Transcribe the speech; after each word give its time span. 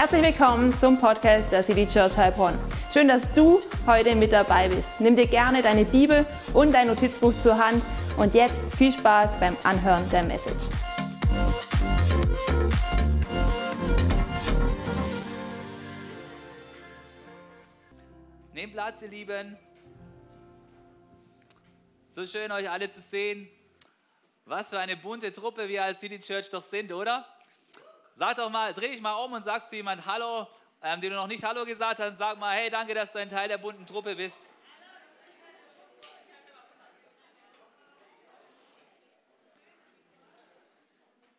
Herzlich 0.00 0.22
willkommen 0.22 0.72
zum 0.78 1.00
Podcast 1.00 1.50
der 1.50 1.64
City 1.64 1.84
Church 1.84 2.16
Heilbronn. 2.16 2.56
Schön, 2.92 3.08
dass 3.08 3.32
du 3.32 3.60
heute 3.84 4.14
mit 4.14 4.32
dabei 4.32 4.68
bist. 4.68 4.88
Nimm 5.00 5.16
dir 5.16 5.26
gerne 5.26 5.60
deine 5.60 5.84
Bibel 5.84 6.24
und 6.54 6.72
dein 6.72 6.86
Notizbuch 6.86 7.32
zur 7.42 7.58
Hand 7.58 7.82
und 8.16 8.32
jetzt 8.32 8.72
viel 8.76 8.92
Spaß 8.92 9.40
beim 9.40 9.56
Anhören 9.64 10.08
der 10.10 10.24
Message. 10.24 10.66
Nehmt 18.52 18.74
Platz, 18.74 19.02
ihr 19.02 19.08
Lieben. 19.08 19.58
So 22.10 22.24
schön, 22.24 22.52
euch 22.52 22.70
alle 22.70 22.88
zu 22.88 23.00
sehen. 23.00 23.48
Was 24.44 24.68
für 24.68 24.78
eine 24.78 24.96
bunte 24.96 25.32
Truppe 25.32 25.68
wir 25.68 25.82
als 25.82 25.98
City 25.98 26.20
Church 26.20 26.48
doch 26.50 26.62
sind, 26.62 26.92
oder? 26.92 27.26
Sag 28.18 28.36
doch 28.36 28.50
mal, 28.50 28.74
dreh 28.74 28.88
dich 28.88 29.00
mal 29.00 29.12
um 29.12 29.32
und 29.32 29.44
sag 29.44 29.68
zu 29.68 29.76
jemand 29.76 30.04
Hallo, 30.04 30.48
ähm, 30.82 31.00
den 31.00 31.10
du 31.10 31.16
noch 31.16 31.28
nicht 31.28 31.44
Hallo 31.44 31.64
gesagt 31.64 32.00
hast. 32.00 32.16
Sag 32.16 32.36
mal, 32.36 32.52
hey, 32.52 32.68
danke, 32.68 32.92
dass 32.92 33.12
du 33.12 33.20
ein 33.20 33.30
Teil 33.30 33.46
der 33.46 33.58
bunten 33.58 33.86
Truppe 33.86 34.16
bist. 34.16 34.36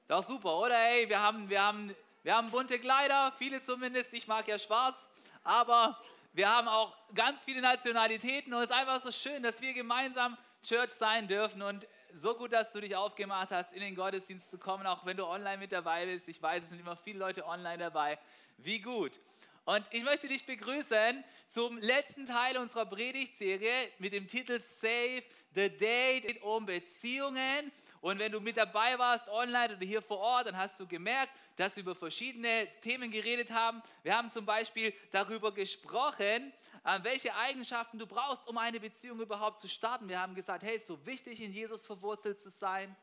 Doch 0.07 0.23
super, 0.23 0.55
oder? 0.55 0.75
Hey, 0.75 1.09
wir 1.09 1.21
haben, 1.21 1.49
wir, 1.49 1.61
haben, 1.61 1.93
wir 2.23 2.33
haben 2.33 2.49
bunte 2.49 2.79
Kleider, 2.79 3.33
viele 3.37 3.59
zumindest. 3.59 4.13
Ich 4.13 4.25
mag 4.25 4.47
ja 4.47 4.57
schwarz, 4.57 5.09
aber 5.43 6.01
wir 6.31 6.47
haben 6.47 6.69
auch 6.69 6.95
ganz 7.13 7.43
viele 7.43 7.59
Nationalitäten 7.59 8.53
und 8.53 8.61
es 8.61 8.69
ist 8.69 8.75
einfach 8.77 9.01
so 9.01 9.11
schön, 9.11 9.43
dass 9.43 9.59
wir 9.59 9.73
gemeinsam 9.73 10.37
Church 10.63 10.91
sein 10.91 11.27
dürfen 11.27 11.61
und 11.61 11.85
so 12.13 12.35
gut, 12.35 12.53
dass 12.53 12.71
du 12.71 12.81
dich 12.81 12.95
aufgemacht 12.95 13.49
hast, 13.51 13.73
in 13.73 13.81
den 13.81 13.95
Gottesdienst 13.95 14.49
zu 14.49 14.57
kommen, 14.57 14.85
auch 14.85 15.05
wenn 15.05 15.17
du 15.17 15.25
online 15.25 15.57
mit 15.57 15.71
dabei 15.71 16.05
bist. 16.05 16.27
Ich 16.27 16.41
weiß, 16.41 16.63
es 16.63 16.69
sind 16.69 16.79
immer 16.79 16.95
viele 16.95 17.19
Leute 17.19 17.45
online 17.45 17.77
dabei. 17.77 18.17
Wie 18.57 18.79
gut. 18.79 19.19
Und 19.65 19.85
ich 19.91 20.03
möchte 20.03 20.27
dich 20.27 20.45
begrüßen 20.45 21.23
zum 21.47 21.77
letzten 21.77 22.25
Teil 22.25 22.57
unserer 22.57 22.85
Predigtserie 22.85 23.91
mit 23.99 24.13
dem 24.13 24.27
Titel 24.27 24.59
Save 24.59 25.23
the 25.53 25.69
Date 25.69 26.41
um 26.41 26.65
Beziehungen. 26.65 27.71
Und 28.01 28.17
wenn 28.17 28.31
du 28.31 28.39
mit 28.39 28.57
dabei 28.57 28.97
warst, 28.97 29.27
online 29.27 29.75
oder 29.75 29.85
hier 29.85 30.01
vor 30.01 30.19
Ort, 30.19 30.47
dann 30.47 30.57
hast 30.57 30.79
du 30.79 30.87
gemerkt, 30.87 31.31
dass 31.57 31.75
wir 31.75 31.83
über 31.83 31.93
verschiedene 31.93 32.67
Themen 32.81 33.11
geredet 33.11 33.51
haben. 33.51 33.83
Wir 34.03 34.17
haben 34.17 34.31
zum 34.31 34.45
Beispiel 34.45 34.93
darüber 35.11 35.53
gesprochen, 35.53 36.53
welche 37.01 37.35
Eigenschaften 37.35 37.99
du 37.99 38.07
brauchst, 38.07 38.47
um 38.47 38.57
eine 38.57 38.79
Beziehung 38.79 39.19
überhaupt 39.19 39.59
zu 39.59 39.67
starten. 39.67 40.09
Wir 40.09 40.19
haben 40.19 40.35
gesagt, 40.35 40.63
hey, 40.63 40.75
es 40.75 40.83
ist 40.83 40.87
so 40.87 41.05
wichtig, 41.05 41.41
in 41.41 41.53
Jesus 41.53 41.85
verwurzelt 41.85 42.39
zu 42.39 42.49
sein. 42.49 42.95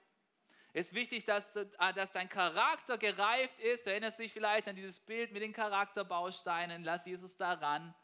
Es 0.72 0.88
ist 0.88 0.94
wichtig, 0.94 1.24
dass, 1.24 1.56
äh, 1.56 1.66
dass 1.94 2.12
dein 2.12 2.28
Charakter 2.28 2.98
gereift 2.98 3.58
ist. 3.60 3.86
Du 3.86 3.90
erinnerst 3.90 4.18
dich 4.18 4.32
vielleicht 4.32 4.68
an 4.68 4.76
dieses 4.76 5.00
Bild 5.00 5.32
mit 5.32 5.42
den 5.42 5.52
Charakterbausteinen. 5.52 6.84
Lass 6.84 7.06
Jesus 7.06 7.36
daran. 7.36 7.94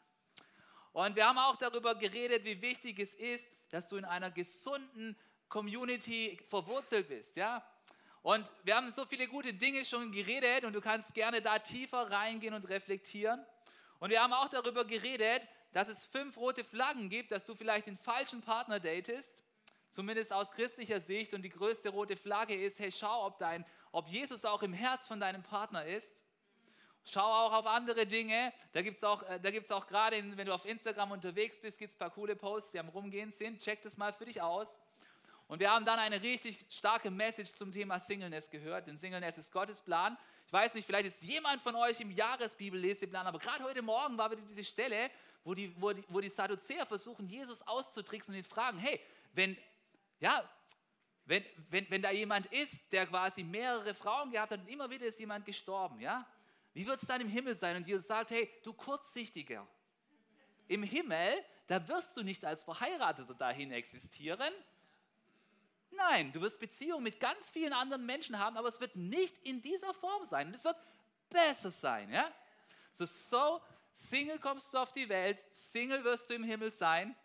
Und 0.91 1.15
wir 1.15 1.27
haben 1.27 1.37
auch 1.37 1.55
darüber 1.57 1.95
geredet, 1.95 2.43
wie 2.45 2.61
wichtig 2.61 2.99
es 2.99 3.13
ist, 3.15 3.47
dass 3.69 3.87
du 3.87 3.97
in 3.97 4.05
einer 4.05 4.31
gesunden 4.31 5.15
Community 5.49 6.39
verwurzelt 6.49 7.09
bist. 7.09 7.35
Ja? 7.35 7.63
Und 8.23 8.49
wir 8.63 8.75
haben 8.75 8.91
so 8.93 9.05
viele 9.05 9.27
gute 9.27 9.53
Dinge 9.53 9.85
schon 9.85 10.11
geredet 10.11 10.63
und 10.63 10.73
du 10.73 10.81
kannst 10.81 11.13
gerne 11.13 11.41
da 11.41 11.59
tiefer 11.59 12.09
reingehen 12.09 12.53
und 12.53 12.69
reflektieren. 12.69 13.45
Und 13.99 14.09
wir 14.09 14.21
haben 14.21 14.33
auch 14.33 14.49
darüber 14.49 14.85
geredet, 14.85 15.47
dass 15.73 15.89
es 15.89 16.05
fünf 16.05 16.37
rote 16.37 16.63
Flaggen 16.63 17.09
gibt, 17.09 17.31
dass 17.31 17.45
du 17.45 17.55
vielleicht 17.55 17.87
den 17.87 17.97
falschen 17.97 18.41
Partner 18.41 18.79
datest, 18.79 19.43
zumindest 19.89 20.31
aus 20.31 20.51
christlicher 20.51 21.01
Sicht. 21.01 21.33
Und 21.33 21.41
die 21.41 21.49
größte 21.49 21.89
rote 21.89 22.15
Flagge 22.15 22.55
ist, 22.55 22.79
hey, 22.79 22.91
schau, 22.91 23.25
ob, 23.25 23.39
dein, 23.39 23.65
ob 23.91 24.07
Jesus 24.07 24.45
auch 24.45 24.63
im 24.63 24.73
Herz 24.73 25.07
von 25.07 25.19
deinem 25.19 25.43
Partner 25.43 25.85
ist. 25.85 26.21
Schau 27.05 27.21
auch 27.25 27.51
auf 27.51 27.67
andere 27.67 28.05
Dinge. 28.05 28.53
Da 28.71 28.81
gibt 28.81 28.97
es 28.97 29.03
auch, 29.03 29.23
äh, 29.23 29.63
auch 29.71 29.87
gerade, 29.87 30.23
wenn 30.37 30.45
du 30.45 30.53
auf 30.53 30.65
Instagram 30.65 31.11
unterwegs 31.11 31.59
bist, 31.59 31.77
gibt 31.77 31.91
es 31.91 31.95
ein 31.95 31.99
paar 31.99 32.11
coole 32.11 32.35
Posts, 32.35 32.71
die 32.71 32.79
am 32.79 32.89
Rumgehen 32.89 33.31
sind. 33.31 33.59
Check 33.59 33.81
das 33.81 33.97
mal 33.97 34.13
für 34.13 34.25
dich 34.25 34.41
aus. 34.41 34.79
Und 35.53 35.59
wir 35.59 35.69
haben 35.69 35.85
dann 35.85 35.99
eine 35.99 36.19
richtig 36.23 36.65
starke 36.67 37.11
Message 37.11 37.53
zum 37.53 37.71
Thema 37.71 37.99
Singleness 37.99 38.49
gehört, 38.49 38.87
denn 38.87 38.97
Singleness 38.97 39.37
ist 39.37 39.51
Gottes 39.51 39.83
Plan. 39.83 40.17
Ich 40.47 40.51
weiß 40.51 40.73
nicht, 40.73 40.83
vielleicht 40.83 41.05
ist 41.05 41.21
jemand 41.21 41.61
von 41.61 41.75
euch 41.75 41.99
im 41.99 42.09
Jahresbibelleseplan, 42.09 43.27
aber 43.27 43.37
gerade 43.37 43.63
heute 43.63 43.83
Morgen 43.83 44.17
war 44.17 44.31
wieder 44.31 44.41
diese 44.41 44.63
Stelle, 44.63 45.11
wo 45.43 45.53
die, 45.53 45.79
wo 45.79 45.93
die, 45.93 46.03
wo 46.07 46.21
die 46.21 46.29
Sadduzäer 46.29 46.87
versuchen, 46.87 47.27
Jesus 47.27 47.61
auszutricksen 47.67 48.33
und 48.33 48.39
ihn 48.39 48.43
fragen, 48.43 48.79
hey, 48.79 48.99
wenn, 49.33 49.55
ja, 50.19 50.43
wenn, 51.25 51.45
wenn, 51.69 51.87
wenn 51.91 52.01
da 52.01 52.09
jemand 52.09 52.47
ist, 52.47 52.91
der 52.91 53.05
quasi 53.05 53.43
mehrere 53.43 53.93
Frauen 53.93 54.31
gehabt 54.31 54.53
hat 54.53 54.59
und 54.59 54.69
immer 54.69 54.89
wieder 54.89 55.05
ist 55.05 55.19
jemand 55.19 55.45
gestorben, 55.45 55.99
ja, 55.99 56.25
wie 56.73 56.87
wird 56.87 56.99
es 56.99 57.07
dann 57.07 57.21
im 57.21 57.29
Himmel 57.29 57.53
sein? 57.53 57.75
Und 57.75 57.87
Jesus 57.87 58.07
sagt, 58.07 58.31
hey, 58.31 58.49
du 58.63 58.73
Kurzsichtiger, 58.73 59.67
im 60.67 60.81
Himmel, 60.81 61.45
da 61.67 61.87
wirst 61.87 62.17
du 62.17 62.23
nicht 62.23 62.43
als 62.43 62.63
Verheirateter 62.63 63.35
dahin 63.35 63.71
existieren. 63.71 64.51
Nein, 65.95 66.31
du 66.31 66.41
wirst 66.41 66.59
Beziehungen 66.59 67.03
mit 67.03 67.19
ganz 67.19 67.49
vielen 67.49 67.73
anderen 67.73 68.05
Menschen 68.05 68.39
haben, 68.39 68.57
aber 68.57 68.67
es 68.67 68.79
wird 68.79 68.95
nicht 68.95 69.37
in 69.43 69.61
dieser 69.61 69.93
Form 69.93 70.25
sein. 70.25 70.53
Es 70.53 70.63
wird 70.63 70.77
besser 71.29 71.71
sein, 71.71 72.11
ja? 72.11 72.31
So, 72.91 73.05
so 73.05 73.61
Single 73.91 74.39
kommst 74.39 74.73
du 74.73 74.77
auf 74.77 74.91
die 74.93 75.07
Welt, 75.09 75.43
Single 75.51 76.03
wirst 76.03 76.29
du 76.29 76.33
im 76.33 76.43
Himmel 76.43 76.71
sein. 76.71 77.15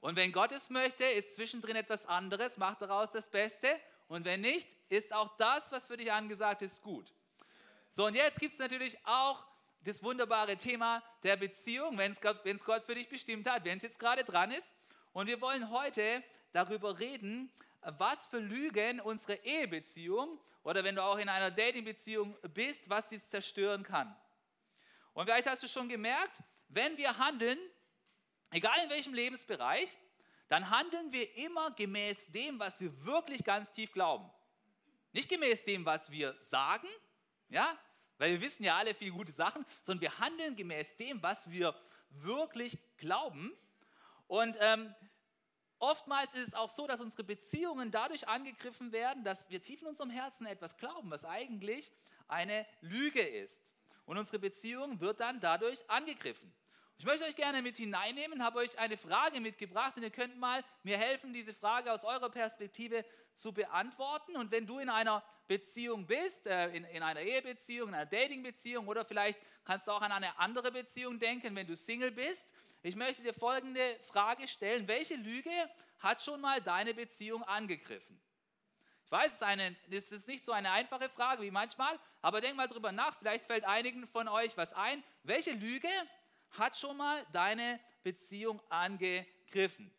Und 0.00 0.16
wenn 0.16 0.32
Gott 0.32 0.52
es 0.52 0.70
möchte, 0.70 1.04
ist 1.04 1.34
zwischendrin 1.34 1.76
etwas 1.76 2.06
anderes, 2.06 2.56
mach 2.58 2.76
daraus 2.76 3.10
das 3.10 3.28
Beste. 3.28 3.68
Und 4.08 4.24
wenn 4.24 4.42
nicht, 4.42 4.68
ist 4.88 5.12
auch 5.12 5.36
das, 5.36 5.72
was 5.72 5.88
für 5.88 5.96
dich 5.96 6.12
angesagt 6.12 6.62
ist, 6.62 6.82
gut. 6.82 7.12
So, 7.90 8.06
und 8.06 8.14
jetzt 8.14 8.38
gibt 8.38 8.52
es 8.52 8.58
natürlich 8.58 8.98
auch 9.04 9.44
das 9.82 10.02
wunderbare 10.02 10.56
Thema 10.56 11.02
der 11.22 11.36
Beziehung, 11.36 11.96
wenn 11.96 12.12
es 12.12 12.20
Gott 12.20 12.84
für 12.84 12.94
dich 12.94 13.08
bestimmt 13.08 13.48
hat, 13.48 13.64
wenn 13.64 13.78
es 13.78 13.82
jetzt 13.82 13.98
gerade 13.98 14.22
dran 14.24 14.50
ist. 14.50 14.75
Und 15.16 15.28
wir 15.28 15.40
wollen 15.40 15.70
heute 15.70 16.22
darüber 16.52 16.98
reden, 16.98 17.50
was 17.80 18.26
für 18.26 18.38
Lügen 18.38 19.00
unsere 19.00 19.36
Ehebeziehung 19.46 20.38
oder 20.62 20.84
wenn 20.84 20.94
du 20.94 21.02
auch 21.02 21.16
in 21.16 21.30
einer 21.30 21.50
Datingbeziehung 21.50 22.36
bist, 22.52 22.90
was 22.90 23.08
dies 23.08 23.26
zerstören 23.30 23.82
kann. 23.82 24.14
Und 25.14 25.24
vielleicht 25.24 25.48
hast 25.48 25.62
du 25.62 25.68
schon 25.68 25.88
gemerkt, 25.88 26.42
wenn 26.68 26.98
wir 26.98 27.16
handeln, 27.16 27.58
egal 28.50 28.78
in 28.84 28.90
welchem 28.90 29.14
Lebensbereich, 29.14 29.96
dann 30.48 30.68
handeln 30.68 31.10
wir 31.10 31.34
immer 31.36 31.70
gemäß 31.70 32.30
dem, 32.32 32.60
was 32.60 32.78
wir 32.78 33.06
wirklich 33.06 33.42
ganz 33.42 33.72
tief 33.72 33.92
glauben. 33.92 34.30
Nicht 35.12 35.30
gemäß 35.30 35.64
dem, 35.64 35.86
was 35.86 36.10
wir 36.10 36.36
sagen, 36.42 36.88
ja, 37.48 37.74
weil 38.18 38.32
wir 38.32 38.42
wissen 38.42 38.64
ja 38.64 38.76
alle 38.76 38.92
viele 38.92 39.12
gute 39.12 39.32
Sachen, 39.32 39.64
sondern 39.82 40.02
wir 40.02 40.18
handeln 40.18 40.56
gemäß 40.56 40.94
dem, 40.96 41.22
was 41.22 41.50
wir 41.50 41.74
wirklich 42.10 42.76
glauben. 42.98 43.56
Und 44.26 44.56
ähm, 44.60 44.94
oftmals 45.78 46.32
ist 46.34 46.48
es 46.48 46.54
auch 46.54 46.68
so, 46.68 46.86
dass 46.86 47.00
unsere 47.00 47.24
Beziehungen 47.24 47.90
dadurch 47.90 48.28
angegriffen 48.28 48.92
werden, 48.92 49.24
dass 49.24 49.48
wir 49.50 49.62
tief 49.62 49.82
in 49.82 49.88
unserem 49.88 50.10
Herzen 50.10 50.46
etwas 50.46 50.76
glauben, 50.76 51.10
was 51.10 51.24
eigentlich 51.24 51.92
eine 52.28 52.66
Lüge 52.80 53.22
ist. 53.22 53.60
Und 54.04 54.18
unsere 54.18 54.38
Beziehung 54.38 55.00
wird 55.00 55.20
dann 55.20 55.40
dadurch 55.40 55.88
angegriffen. 55.88 56.52
Ich 56.98 57.04
möchte 57.04 57.26
euch 57.26 57.36
gerne 57.36 57.60
mit 57.60 57.76
hineinnehmen, 57.76 58.42
habe 58.42 58.60
euch 58.60 58.78
eine 58.78 58.96
Frage 58.96 59.40
mitgebracht 59.40 59.96
und 59.96 60.02
ihr 60.02 60.10
könnt 60.10 60.38
mal 60.38 60.64
mir 60.82 60.96
helfen, 60.96 61.34
diese 61.34 61.52
Frage 61.52 61.92
aus 61.92 62.04
eurer 62.04 62.30
Perspektive 62.30 63.04
zu 63.34 63.52
beantworten. 63.52 64.34
Und 64.36 64.50
wenn 64.50 64.66
du 64.66 64.78
in 64.78 64.88
einer 64.88 65.22
Beziehung 65.46 66.06
bist, 66.06 66.46
äh, 66.46 66.68
in, 66.68 66.84
in 66.84 67.02
einer 67.02 67.20
Ehebeziehung, 67.20 67.90
in 67.90 67.94
einer 67.94 68.06
Datingbeziehung 68.06 68.88
oder 68.88 69.04
vielleicht 69.04 69.38
kannst 69.64 69.86
du 69.88 69.92
auch 69.92 70.00
an 70.00 70.10
eine 70.10 70.38
andere 70.38 70.72
Beziehung 70.72 71.18
denken, 71.18 71.54
wenn 71.54 71.66
du 71.66 71.76
Single 71.76 72.12
bist, 72.12 72.50
ich 72.86 72.94
möchte 72.94 73.20
dir 73.20 73.34
folgende 73.34 73.98
Frage 74.02 74.46
stellen. 74.46 74.86
Welche 74.86 75.16
Lüge 75.16 75.50
hat 75.98 76.22
schon 76.22 76.40
mal 76.40 76.60
deine 76.60 76.94
Beziehung 76.94 77.42
angegriffen? 77.42 78.20
Ich 79.04 79.10
weiß, 79.10 79.26
es 79.26 79.32
ist, 79.34 79.42
eine, 79.42 79.76
es 79.90 80.12
ist 80.12 80.28
nicht 80.28 80.44
so 80.44 80.52
eine 80.52 80.70
einfache 80.70 81.08
Frage 81.08 81.42
wie 81.42 81.50
manchmal, 81.50 81.98
aber 82.22 82.40
denk 82.40 82.56
mal 82.56 82.68
drüber 82.68 82.92
nach, 82.92 83.18
vielleicht 83.18 83.44
fällt 83.46 83.64
einigen 83.64 84.06
von 84.06 84.28
euch 84.28 84.56
was 84.56 84.72
ein. 84.72 85.02
Welche 85.24 85.50
Lüge 85.50 85.88
hat 86.50 86.76
schon 86.76 86.96
mal 86.96 87.26
deine 87.32 87.80
Beziehung 88.04 88.60
angegriffen? 88.68 89.92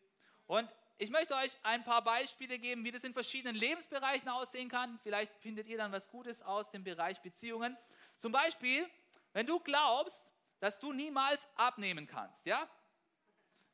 Und 0.46 0.74
ich 0.96 1.10
möchte 1.10 1.34
euch 1.34 1.58
ein 1.64 1.84
paar 1.84 2.02
Beispiele 2.02 2.58
geben, 2.58 2.84
wie 2.84 2.90
das 2.90 3.04
in 3.04 3.12
verschiedenen 3.12 3.54
Lebensbereichen 3.54 4.30
aussehen 4.30 4.70
kann. 4.70 4.98
Vielleicht 5.02 5.36
findet 5.36 5.68
ihr 5.68 5.76
dann 5.76 5.92
was 5.92 6.08
Gutes 6.08 6.40
aus 6.40 6.70
dem 6.70 6.84
Bereich 6.84 7.20
Beziehungen. 7.20 7.76
Zum 8.16 8.32
Beispiel, 8.32 8.88
wenn 9.34 9.46
du 9.46 9.60
glaubst, 9.60 10.32
dass 10.58 10.78
du 10.78 10.92
niemals 10.92 11.46
abnehmen 11.54 12.06
kannst, 12.06 12.46
ja, 12.46 12.66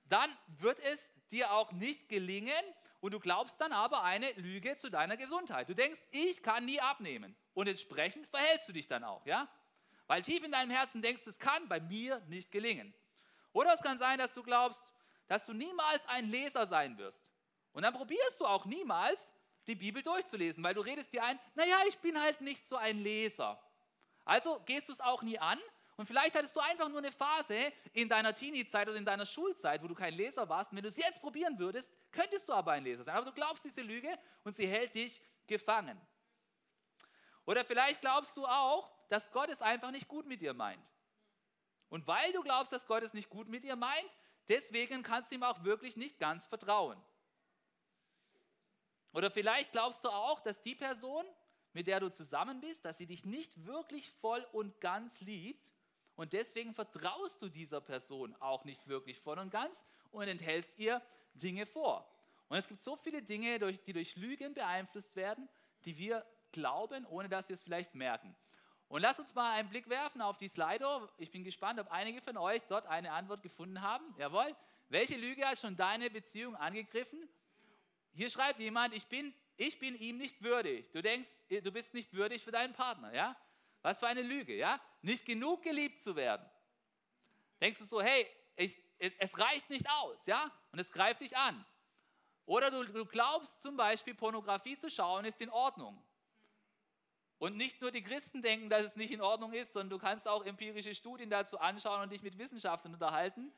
dann 0.09 0.31
wird 0.59 0.79
es 0.81 1.11
dir 1.31 1.53
auch 1.53 1.73
nicht 1.73 2.09
gelingen, 2.09 2.65
und 3.05 3.13
du 3.13 3.21
glaubst 3.21 3.61
dann 3.61 3.75
aber 3.75 4.03
eine 4.03 4.33
Lüge 4.33 4.79
zu 4.79 4.89
deiner 4.89 5.19
Gesundheit. 5.19 5.69
Du 5.69 5.75
denkst, 5.75 6.01
ich 6.11 6.43
kann 6.43 6.65
nie 6.65 6.81
abnehmen. 6.81 7.37
Und 7.53 7.67
entsprechend 7.67 8.27
verhältst 8.29 8.67
du 8.67 8.73
dich 8.73 8.89
dann 8.89 9.05
auch, 9.05 9.27
ja? 9.27 9.47
Weil 10.07 10.23
tief 10.23 10.43
in 10.43 10.51
deinem 10.51 10.71
Herzen 10.71 11.03
denkst, 11.03 11.27
es 11.27 11.39
kann 11.39 11.69
bei 11.69 11.81
mir 11.81 12.23
nicht 12.29 12.51
gelingen. 12.51 12.95
Oder 13.53 13.75
es 13.75 13.83
kann 13.83 13.99
sein, 13.99 14.17
dass 14.17 14.33
du 14.33 14.43
glaubst, 14.43 14.83
dass 15.27 15.45
du 15.45 15.53
niemals 15.53 16.09
ein 16.09 16.31
Leser 16.31 16.67
sein 16.67 16.97
wirst. 16.97 17.31
Und 17.75 17.83
dann 17.83 17.93
probierst 17.93 18.41
du 18.41 18.47
auch 18.47 18.65
niemals, 18.65 19.35
die 19.67 19.75
Bibel 19.75 20.03
durchzulesen, 20.03 20.65
weil 20.65 20.73
du 20.73 20.81
redest 20.81 21.13
dir 21.13 21.25
ein, 21.25 21.39
naja, 21.57 21.77
ich 21.87 21.99
bin 21.99 22.19
halt 22.19 22.41
nicht 22.41 22.67
so 22.67 22.77
ein 22.77 22.99
Leser. 22.99 23.63
Also 24.25 24.61
gehst 24.65 24.89
du 24.89 24.93
es 24.95 25.01
auch 25.03 25.23
nie 25.23 25.39
an. 25.39 25.61
Und 25.97 26.07
vielleicht 26.07 26.35
hattest 26.35 26.57
du 26.57 26.61
einfach 26.61 26.89
nur 26.89 26.99
eine 26.99 27.13
Phase 27.13 27.73
in 27.93 28.09
deiner 28.09 28.35
Teenie-Zeit 28.35 28.89
oder 28.89 28.97
in 28.97 29.05
deiner 29.05 29.27
Schulzeit, 29.27 29.83
wo 29.83 29.87
du 29.87 29.95
kein 29.95 30.15
Leser 30.15 30.49
warst. 30.49 30.73
Und 30.73 30.77
wenn 30.77 30.83
du 30.83 30.89
es 30.89 30.97
jetzt 30.97 31.21
probieren 31.21 31.59
würdest, 31.59 31.91
könntest 32.11 32.49
du 32.49 32.53
aber 32.53 32.73
ein 32.73 32.83
Leser 32.83 33.05
sein. 33.05 33.15
Aber 33.15 33.27
du 33.27 33.33
glaubst 33.33 33.65
diese 33.65 33.83
Lüge 33.83 34.19
und 34.43 34.57
sie 34.57 34.67
hält 34.67 34.95
dich 34.95 35.23
gefangen. 35.47 36.01
Oder 37.47 37.65
vielleicht 37.65 38.01
glaubst 38.01 38.37
du 38.37 38.45
auch, 38.45 38.91
dass 39.09 39.31
Gott 39.31 39.51
es 39.51 39.63
einfach 39.63 39.93
nicht 39.93 40.09
gut 40.09 40.27
mit 40.27 40.41
dir 40.41 40.55
meint. 40.55 40.91
Und 41.91 42.07
weil 42.09 42.33
du 42.33 42.43
glaubst, 42.43 42.73
dass 42.73 42.87
Gott 42.87 43.05
es 43.05 43.15
nicht 43.15 43.29
gut 43.29 43.49
mit 43.49 43.63
dir 43.63 43.77
meint, 43.77 44.17
deswegen 44.49 45.05
kannst 45.05 45.31
du 45.31 45.37
ihm 45.37 45.45
auch 45.45 45.63
wirklich 45.63 45.97
nicht 45.97 46.19
ganz 46.19 46.47
vertrauen. 46.47 47.01
Oder 49.13 49.31
vielleicht 49.31 49.71
glaubst 49.71 50.03
du 50.05 50.09
auch, 50.09 50.41
dass 50.41 50.61
die 50.63 50.75
Person, 50.75 51.25
mit 51.73 51.87
der 51.87 52.01
du 52.01 52.11
zusammen 52.11 52.61
bist, 52.61 52.85
dass 52.85 52.99
sie 52.99 53.07
dich 53.07 53.25
nicht 53.25 53.65
wirklich 53.65 54.11
voll 54.11 54.45
und 54.53 54.81
ganz 54.81 55.21
liebt 55.21 55.74
und 56.17 56.33
deswegen 56.33 56.75
vertraust 56.75 57.43
du 57.43 57.49
dieser 57.49 57.81
Person 57.81 58.35
auch 58.41 58.65
nicht 58.65 58.87
wirklich 58.87 59.21
voll 59.21 59.39
und 59.39 59.51
ganz 59.51 59.85
und 60.11 60.29
enthältst 60.29 60.79
ihr 60.79 61.03
Dinge 61.35 61.67
vor. 61.67 62.09
Und 62.49 62.59
es 62.59 62.69
gibt 62.69 62.83
so 62.83 62.97
viele 62.97 63.23
Dinge, 63.23 63.59
die 63.59 63.93
durch 63.93 64.17
Lügen 64.17 64.55
beeinflusst 64.55 65.17
werden, 65.17 65.49
die 65.85 65.99
wir 65.99 66.25
glauben, 66.53 67.05
ohne 67.07 67.29
dass 67.29 67.49
wir 67.49 67.55
es 67.55 67.63
vielleicht 67.63 67.95
merken. 67.95 68.35
Und 68.89 69.01
lass 69.01 69.19
uns 69.19 69.35
mal 69.35 69.53
einen 69.53 69.69
Blick 69.69 69.89
werfen 69.89 70.21
auf 70.21 70.37
die 70.39 70.49
Slido. 70.49 71.09
Ich 71.19 71.31
bin 71.31 71.43
gespannt, 71.43 71.81
ob 71.81 71.91
einige 71.91 72.21
von 72.21 72.37
euch 72.37 72.63
dort 72.69 72.87
eine 72.87 73.13
Antwort 73.13 73.43
gefunden 73.43 73.83
haben. 73.83 74.05
Jawohl. 74.19 74.55
Welche 74.89 75.17
Lüge 75.17 75.45
hat 75.47 75.59
schon 75.59 75.77
deine 75.77 76.11
Beziehung 76.11 76.55
angegriffen? 76.55 77.29
Hier 78.13 78.31
schreibt 78.31 78.61
jemand, 78.61 78.95
ich 78.95 79.07
bin, 79.07 79.35
ich 79.57 79.79
bin 79.81 79.99
ihm 79.99 80.19
nicht 80.19 80.43
würdig. 80.43 80.91
Du 80.93 81.03
denkst, 81.03 81.31
du 81.49 81.73
bist 81.73 81.95
nicht 81.95 82.13
würdig 82.13 82.45
für 82.45 82.53
deinen 82.53 82.75
Partner, 82.75 83.13
ja? 83.13 83.37
Was 83.85 83.99
für 83.99 84.07
eine 84.07 84.23
Lüge, 84.23 84.57
ja? 84.57 84.81
Nicht 85.03 85.27
genug 85.27 85.63
geliebt 85.63 86.01
zu 86.01 86.17
werden. 86.17 86.49
Denkst 87.61 87.81
du 87.81 87.85
so, 87.85 88.01
hey, 88.01 88.27
ich, 88.57 88.81
es 88.97 89.39
reicht 89.39 89.69
nicht 89.69 89.87
aus, 89.91 90.25
ja? 90.25 90.51
Und 90.73 90.79
es 90.79 90.91
greift 90.91 91.21
dich 91.21 91.37
an. 91.37 91.67
Oder 92.47 92.71
du, 92.71 92.83
du 92.85 93.05
glaubst 93.05 93.61
zum 93.61 93.77
Beispiel, 93.77 94.15
Pornografie 94.15 94.79
zu 94.79 94.89
schauen 94.89 95.27
ist 95.27 95.39
in 95.43 95.51
Ordnung. 95.51 96.03
Und 97.37 97.59
nicht 97.59 97.83
nur 97.83 97.91
die 97.91 98.03
Christen 98.03 98.41
denken, 98.41 98.71
dass 98.71 98.87
es 98.87 98.97
nicht 98.97 99.11
in 99.11 99.21
Ordnung 99.21 99.53
ist, 99.53 99.75
sondern 99.75 99.91
du 99.91 99.99
kannst 99.99 100.27
auch 100.27 100.47
empirische 100.47 100.95
Studien 100.95 101.29
dazu 101.29 101.61
anschauen 101.61 102.01
und 102.01 102.11
dich 102.11 102.23
mit 102.23 102.39
Wissenschaftlern 102.39 102.95
unterhalten. 102.95 103.53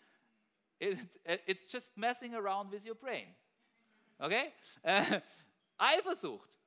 it's 0.81 1.73
just 1.73 1.97
messing 1.97 2.35
around 2.35 2.73
with 2.73 2.85
your 2.85 2.97
brain. 2.97 3.33
Okay? 4.19 4.53
Äh, 4.83 5.21
Eifersucht, 5.79 6.59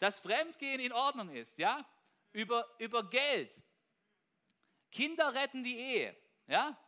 dass 0.00 0.20
Fremdgehen 0.20 0.80
in 0.80 0.92
Ordnung 0.92 1.30
ist, 1.30 1.56
ja? 1.56 1.82
Über, 2.36 2.66
über 2.78 3.08
Geld. 3.08 3.62
Kinder 4.92 5.32
retten 5.32 5.64
die 5.64 5.78
Ehe, 5.78 6.14
ja? 6.46 6.78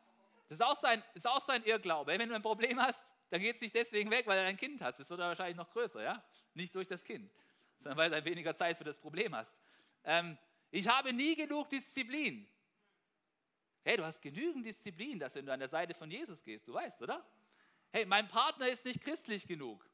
Das 0.47 0.59
ist 0.59 0.63
auch 0.63 0.77
sein, 0.77 1.03
ist 1.15 1.27
auch 1.27 1.41
sein 1.41 1.65
Irrglaube. 1.65 2.19
Wenn 2.19 2.29
du 2.29 2.35
ein 2.35 2.43
Problem 2.43 2.79
hast, 2.79 3.03
dann 3.31 3.41
geht 3.41 3.57
es 3.57 3.63
nicht 3.63 3.75
deswegen 3.75 4.11
weg, 4.11 4.27
weil 4.27 4.39
du 4.39 4.47
ein 4.47 4.59
Kind 4.59 4.83
hast. 4.83 5.01
Das 5.01 5.09
wird 5.09 5.21
wahrscheinlich 5.21 5.57
noch 5.57 5.71
größer, 5.71 6.03
ja? 6.03 6.23
Nicht 6.53 6.75
durch 6.75 6.87
das 6.87 7.03
Kind, 7.03 7.33
sondern 7.79 7.97
weil 7.97 8.11
du 8.11 8.25
weniger 8.27 8.55
Zeit 8.55 8.77
für 8.77 8.85
das 8.85 9.01
Problem 9.01 9.35
hast. 9.35 9.55
Ähm, 10.05 10.37
ich 10.71 10.87
habe 10.87 11.15
nie 11.15 11.35
genug 11.35 11.71
Disziplin. 11.71 12.47
Hey, 13.85 13.97
du 13.97 14.05
hast 14.05 14.21
genügend 14.21 14.67
Disziplin, 14.67 15.19
dass 15.19 15.35
wenn 15.35 15.47
du 15.47 15.53
an 15.55 15.61
der 15.61 15.69
Seite 15.71 15.95
von 15.95 16.11
Jesus 16.11 16.43
gehst, 16.43 16.69
du 16.69 16.75
weißt, 16.75 17.01
oder? 17.01 17.27
Hey, 17.91 18.05
mein 18.05 18.29
Partner 18.29 18.69
ist 18.69 18.85
nicht 18.85 19.01
christlich 19.01 19.47
genug. 19.47 19.89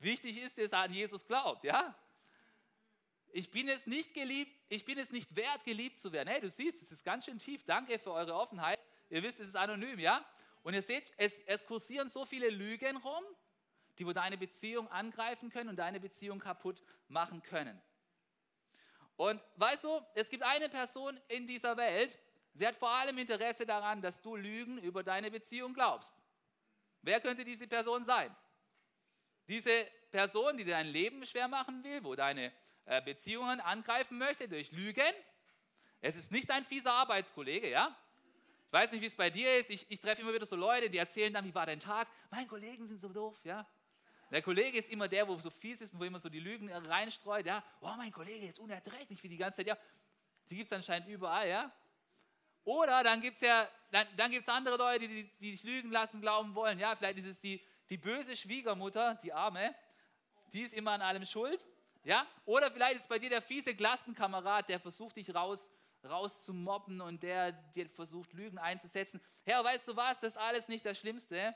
Wichtig 0.00 0.36
ist, 0.36 0.58
dass 0.58 0.72
er 0.72 0.80
an 0.80 0.92
Jesus 0.92 1.24
glaubt, 1.24 1.64
ja? 1.64 1.98
Ich 3.34 3.50
bin 3.50 3.66
es 3.68 3.86
nicht 3.86 4.12
geliebt, 4.12 4.54
ich 4.68 4.84
bin 4.84 4.98
es 4.98 5.10
nicht 5.10 5.34
wert, 5.36 5.64
geliebt 5.64 5.98
zu 5.98 6.12
werden. 6.12 6.28
Hey, 6.28 6.42
du 6.42 6.50
siehst, 6.50 6.82
es 6.82 6.92
ist 6.92 7.02
ganz 7.02 7.24
schön 7.24 7.38
tief. 7.38 7.64
Danke 7.64 7.98
für 7.98 8.12
eure 8.12 8.34
Offenheit. 8.34 8.78
Ihr 9.08 9.22
wisst, 9.22 9.40
es 9.40 9.48
ist 9.48 9.56
anonym, 9.56 9.98
ja? 9.98 10.24
Und 10.62 10.74
ihr 10.74 10.82
seht, 10.82 11.12
es, 11.16 11.38
es 11.46 11.64
kursieren 11.64 12.10
so 12.10 12.26
viele 12.26 12.50
Lügen 12.50 12.98
rum, 12.98 13.24
die 13.98 14.06
wo 14.06 14.12
deine 14.12 14.36
Beziehung 14.36 14.86
angreifen 14.88 15.50
können 15.50 15.70
und 15.70 15.76
deine 15.76 15.98
Beziehung 15.98 16.40
kaputt 16.40 16.82
machen 17.08 17.42
können. 17.42 17.80
Und 19.16 19.40
weißt 19.56 19.84
du, 19.84 20.00
es 20.14 20.28
gibt 20.28 20.42
eine 20.42 20.68
Person 20.68 21.18
in 21.28 21.46
dieser 21.46 21.76
Welt, 21.76 22.18
sie 22.54 22.66
hat 22.66 22.76
vor 22.76 22.90
allem 22.90 23.16
Interesse 23.16 23.64
daran, 23.64 24.02
dass 24.02 24.20
du 24.20 24.36
Lügen 24.36 24.78
über 24.78 25.02
deine 25.02 25.30
Beziehung 25.30 25.72
glaubst. 25.72 26.14
Wer 27.00 27.20
könnte 27.20 27.44
diese 27.44 27.66
Person 27.66 28.04
sein? 28.04 28.34
Diese 29.48 29.86
Person, 30.10 30.56
die 30.58 30.64
dein 30.64 30.86
Leben 30.86 31.24
schwer 31.26 31.48
machen 31.48 31.82
will, 31.82 32.04
wo 32.04 32.14
deine 32.14 32.52
Beziehungen 33.04 33.60
angreifen 33.60 34.18
möchte 34.18 34.48
durch 34.48 34.72
Lügen. 34.72 35.12
Es 36.00 36.16
ist 36.16 36.32
nicht 36.32 36.50
ein 36.50 36.64
fieser 36.64 36.92
Arbeitskollege, 36.92 37.70
ja? 37.70 37.96
Ich 38.66 38.72
weiß 38.72 38.90
nicht, 38.90 39.02
wie 39.02 39.06
es 39.06 39.14
bei 39.14 39.30
dir 39.30 39.58
ist. 39.58 39.70
Ich, 39.70 39.86
ich 39.88 40.00
treffe 40.00 40.22
immer 40.22 40.32
wieder 40.32 40.46
so 40.46 40.56
Leute, 40.56 40.90
die 40.90 40.98
erzählen 40.98 41.32
dann, 41.32 41.44
wie 41.44 41.54
war 41.54 41.66
dein 41.66 41.78
Tag? 41.78 42.08
Meine 42.30 42.46
Kollegen 42.46 42.86
sind 42.88 43.00
so 43.00 43.08
doof, 43.08 43.38
ja? 43.44 43.66
Der 44.30 44.40
Kollege 44.40 44.78
ist 44.78 44.88
immer 44.88 45.08
der, 45.08 45.28
wo 45.28 45.38
so 45.38 45.50
fies 45.50 45.82
ist 45.82 45.92
und 45.92 46.00
wo 46.00 46.04
immer 46.04 46.18
so 46.18 46.30
die 46.30 46.40
Lügen 46.40 46.72
reinstreut, 46.72 47.44
ja? 47.44 47.62
Oh, 47.80 47.92
mein 47.98 48.10
Kollege 48.10 48.46
ist 48.46 48.58
unerträglich 48.58 49.22
wie 49.22 49.28
die 49.28 49.36
ganze 49.36 49.58
Zeit, 49.58 49.66
ja? 49.66 49.76
Die 50.48 50.56
gibt 50.56 50.72
es 50.72 50.76
anscheinend 50.76 51.06
überall, 51.08 51.48
ja? 51.48 51.70
Oder 52.64 53.02
dann 53.02 53.20
gibt 53.20 53.36
es 53.36 53.42
ja, 53.42 53.68
dann, 53.90 54.06
dann 54.16 54.30
gibt 54.30 54.48
es 54.48 54.54
andere 54.54 54.76
Leute, 54.76 55.06
die, 55.06 55.24
die 55.38 55.50
sich 55.50 55.62
lügen 55.64 55.90
lassen, 55.90 56.20
glauben 56.20 56.54
wollen, 56.54 56.78
ja? 56.78 56.96
Vielleicht 56.96 57.18
ist 57.18 57.26
es 57.26 57.40
die, 57.40 57.62
die 57.90 57.98
böse 57.98 58.34
Schwiegermutter, 58.34 59.16
die 59.22 59.32
Arme, 59.32 59.74
die 60.52 60.62
ist 60.62 60.72
immer 60.72 60.92
an 60.92 61.02
allem 61.02 61.26
schuld. 61.26 61.66
Ja? 62.04 62.26
Oder 62.44 62.70
vielleicht 62.70 62.96
ist 62.96 63.08
bei 63.08 63.18
dir 63.18 63.30
der 63.30 63.42
fiese 63.42 63.74
Klassenkamerad, 63.74 64.68
der 64.68 64.80
versucht 64.80 65.16
dich 65.16 65.34
raus, 65.34 65.70
raus 66.04 66.44
zu 66.44 66.52
mobben 66.52 67.00
und 67.00 67.22
der 67.22 67.52
dir 67.52 67.88
versucht, 67.88 68.32
Lügen 68.32 68.58
einzusetzen. 68.58 69.20
Herr, 69.44 69.62
weißt 69.62 69.88
du 69.88 69.96
was, 69.96 70.18
das 70.20 70.30
ist 70.30 70.38
alles 70.38 70.68
nicht 70.68 70.84
das 70.84 70.98
Schlimmste, 70.98 71.54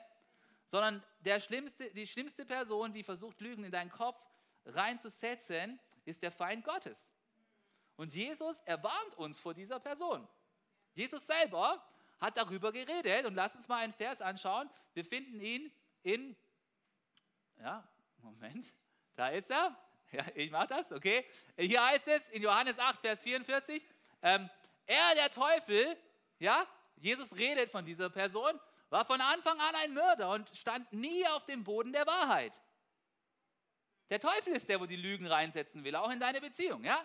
sondern 0.67 1.03
der 1.21 1.41
schlimmste, 1.41 1.91
die 1.91 2.07
schlimmste 2.07 2.45
Person, 2.45 2.93
die 2.93 3.03
versucht, 3.03 3.41
Lügen 3.41 3.65
in 3.65 3.73
deinen 3.73 3.91
Kopf 3.91 4.21
reinzusetzen, 4.65 5.81
ist 6.05 6.23
der 6.23 6.33
Feind 6.33 6.65
Gottes. 6.65 7.09
Und 7.97 8.13
Jesus 8.13 8.59
erwarnt 8.61 9.15
uns 9.17 9.39
vor 9.39 9.55
dieser 9.55 9.81
Person. 9.81 10.27
Jesus 10.93 11.27
selber 11.27 11.83
hat 12.19 12.37
darüber 12.37 12.73
geredet 12.73 13.27
und 13.27 13.35
lass 13.35 13.55
uns 13.55 13.69
mal 13.69 13.83
einen 13.83 13.93
Vers 13.93 14.21
anschauen. 14.21 14.71
Wir 14.95 15.05
finden 15.05 15.41
ihn 15.41 15.73
in, 16.03 16.37
ja, 17.59 17.87
Moment, 18.19 18.67
da 19.15 19.29
ist 19.29 19.51
er. 19.51 19.77
Ja, 20.13 20.25
ich 20.35 20.51
mache 20.51 20.69
das, 20.69 20.93
okay. 20.93 21.25
Hier 21.57 21.85
heißt 21.85 22.07
es 22.09 22.29
in 22.29 22.43
Johannes 22.43 22.79
8, 22.79 23.01
Vers 23.01 23.21
44, 23.23 23.85
ähm, 24.23 24.49
er, 24.87 25.15
der 25.17 25.31
Teufel, 25.31 25.97
ja, 26.39 26.67
Jesus 26.97 27.37
redet 27.37 27.71
von 27.71 27.85
dieser 27.85 28.09
Person, 28.09 28.59
war 28.89 29.05
von 29.05 29.21
Anfang 29.21 29.59
an 29.59 29.75
ein 29.83 29.95
Mörder 29.95 30.31
und 30.31 30.49
stand 30.57 30.93
nie 30.93 31.27
auf 31.27 31.45
dem 31.47 31.65
Boden 31.65 31.93
der 31.93 32.07
Wahrheit. 32.07 32.61
Der 34.11 34.21
Teufel 34.21 34.55
ist 34.55 34.69
der, 34.69 34.81
wo 34.81 34.87
die 34.87 34.97
Lügen 34.97 35.27
reinsetzen 35.27 35.83
will, 35.83 35.97
auch 35.97 36.11
in 36.11 36.21
deine 36.21 36.41
Beziehung, 36.41 36.85
ja? 36.85 37.05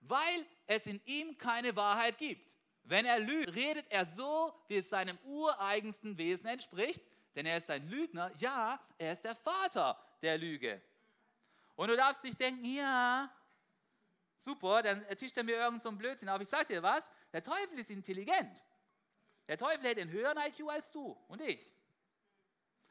Weil 0.00 0.46
es 0.66 0.86
in 0.86 1.00
ihm 1.04 1.36
keine 1.36 1.76
Wahrheit 1.76 2.16
gibt. 2.16 2.50
Wenn 2.84 3.04
er 3.04 3.18
lügt, 3.18 3.54
redet 3.54 3.86
er 3.90 4.06
so, 4.06 4.54
wie 4.68 4.76
es 4.76 4.88
seinem 4.88 5.18
ureigensten 5.24 6.16
Wesen 6.16 6.46
entspricht, 6.46 7.02
denn 7.34 7.44
er 7.44 7.58
ist 7.58 7.70
ein 7.70 7.86
Lügner. 7.88 8.32
Ja, 8.38 8.80
er 8.96 9.12
ist 9.12 9.24
der 9.24 9.36
Vater 9.36 10.02
der 10.22 10.38
Lüge. 10.38 10.80
Und 11.80 11.88
du 11.88 11.96
darfst 11.96 12.22
nicht 12.22 12.38
denken, 12.38 12.62
ja, 12.62 13.34
super, 14.36 14.82
dann 14.82 15.02
tischt 15.16 15.34
er 15.38 15.44
mir 15.44 15.56
irgend 15.56 15.80
so 15.80 15.88
einen 15.88 15.96
Blödsinn 15.96 16.28
auf. 16.28 16.38
Ich 16.42 16.48
sag 16.48 16.68
dir 16.68 16.82
was, 16.82 17.10
der 17.32 17.42
Teufel 17.42 17.78
ist 17.78 17.88
intelligent. 17.88 18.62
Der 19.48 19.56
Teufel 19.56 19.88
hat 19.88 19.96
einen 19.96 20.10
höheren 20.10 20.36
IQ 20.36 20.68
als 20.68 20.90
du 20.90 21.16
und 21.26 21.40
ich. 21.40 21.74